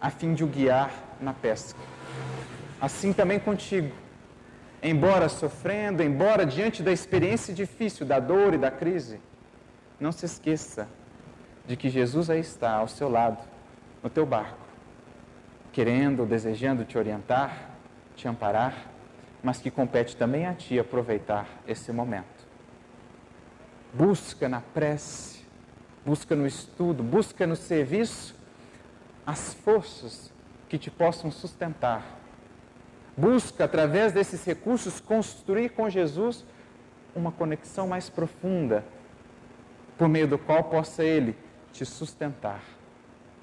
a 0.00 0.10
fim 0.10 0.34
de 0.34 0.44
o 0.44 0.46
guiar 0.46 0.92
na 1.20 1.32
pesca. 1.32 1.78
Assim 2.80 3.12
também 3.12 3.38
contigo. 3.38 3.92
Embora 4.82 5.28
sofrendo, 5.28 6.02
embora 6.02 6.44
diante 6.44 6.82
da 6.82 6.92
experiência 6.92 7.54
difícil, 7.54 8.04
da 8.04 8.18
dor 8.18 8.54
e 8.54 8.58
da 8.58 8.70
crise, 8.70 9.20
não 10.00 10.10
se 10.10 10.26
esqueça 10.26 10.88
de 11.66 11.76
que 11.76 11.88
Jesus 11.88 12.28
aí 12.28 12.40
está 12.40 12.74
ao 12.74 12.88
seu 12.88 13.08
lado, 13.08 13.38
no 14.02 14.10
teu 14.10 14.26
barco, 14.26 14.58
querendo, 15.72 16.26
desejando 16.26 16.84
te 16.84 16.98
orientar, 16.98 17.70
te 18.16 18.26
amparar, 18.26 18.90
mas 19.42 19.58
que 19.58 19.70
compete 19.70 20.16
também 20.16 20.46
a 20.46 20.54
ti 20.54 20.78
aproveitar 20.78 21.46
esse 21.66 21.92
momento 21.92 22.42
Busca 23.94 24.48
na 24.48 24.62
prece, 24.62 25.41
busca 26.04 26.34
no 26.34 26.46
estudo, 26.46 27.02
busca 27.02 27.46
no 27.46 27.56
serviço 27.56 28.34
as 29.26 29.54
forças 29.54 30.32
que 30.68 30.78
te 30.78 30.90
possam 30.90 31.30
sustentar. 31.30 32.02
Busca, 33.16 33.64
através 33.64 34.12
desses 34.12 34.44
recursos, 34.44 35.00
construir 35.00 35.70
com 35.70 35.88
Jesus 35.88 36.44
uma 37.14 37.30
conexão 37.30 37.86
mais 37.86 38.08
profunda, 38.08 38.84
por 39.98 40.08
meio 40.08 40.26
do 40.26 40.38
qual 40.38 40.64
possa 40.64 41.04
Ele 41.04 41.36
te 41.72 41.84
sustentar, 41.84 42.62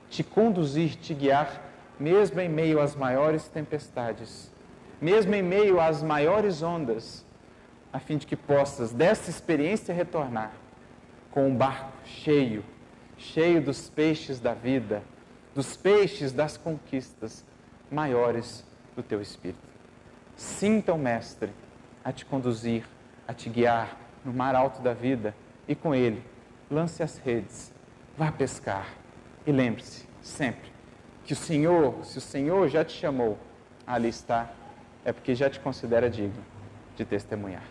te 0.10 0.24
conduzir, 0.24 0.96
te 0.96 1.14
guiar, 1.14 1.64
mesmo 2.00 2.40
em 2.42 2.50
meio 2.50 2.82
às 2.82 2.96
maiores 2.96 3.48
tempestades, 3.48 4.52
mesmo 5.00 5.34
em 5.36 5.44
meio 5.44 5.80
às 5.80 6.02
maiores 6.02 6.62
ondas 6.62 7.26
a 7.92 8.00
fim 8.00 8.18
de 8.18 8.28
que 8.28 8.36
possas 8.36 8.92
dessa 8.92 9.30
experiência 9.30 9.94
retornar 9.94 10.52
com 11.32 11.48
um 11.48 11.56
barco 11.56 11.92
cheio, 12.06 12.64
cheio 13.18 13.62
dos 13.62 13.90
peixes 13.90 14.40
da 14.40 14.54
vida, 14.54 15.04
dos 15.54 15.76
peixes 15.76 16.32
das 16.32 16.58
conquistas 16.58 17.46
maiores 17.92 18.66
do 18.96 19.04
teu 19.04 19.22
espírito. 19.22 19.60
Sinta 20.36 20.94
o 20.94 20.98
Mestre 20.98 21.52
a 22.04 22.12
te 22.12 22.26
conduzir, 22.26 22.84
a 23.28 23.34
te 23.34 23.50
guiar 23.50 23.98
no 24.24 24.34
mar 24.34 24.56
alto 24.56 24.82
da 24.82 24.94
vida 24.94 25.36
e 25.68 25.76
com 25.76 25.94
ele 25.94 26.24
lance 26.70 27.02
as 27.02 27.18
redes, 27.18 27.74
vá 28.18 28.32
pescar 28.32 28.88
e 29.46 29.52
lembre-se 29.52 30.08
sempre 30.22 30.70
que 31.26 31.34
o 31.34 31.36
Senhor, 31.36 32.04
se 32.04 32.18
o 32.18 32.22
Senhor 32.22 32.68
já 32.70 32.84
te 32.84 32.92
chamou, 32.92 33.38
ali 33.86 34.10
está, 34.10 34.50
é 35.06 35.12
porque 35.12 35.36
já 35.36 35.50
te 35.50 35.60
considera 35.60 36.10
digno 36.10 36.44
de 36.96 37.06
testemunhar. 37.06 37.64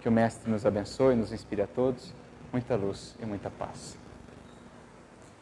Que 0.00 0.08
o 0.08 0.12
Mestre 0.12 0.50
nos 0.50 0.66
abençoe, 0.66 1.14
nos 1.14 1.32
inspire 1.32 1.62
a 1.62 1.66
todos. 1.66 2.14
Muita 2.52 2.76
luz 2.76 3.14
e 3.20 3.26
muita 3.26 3.50
paz. 3.50 3.96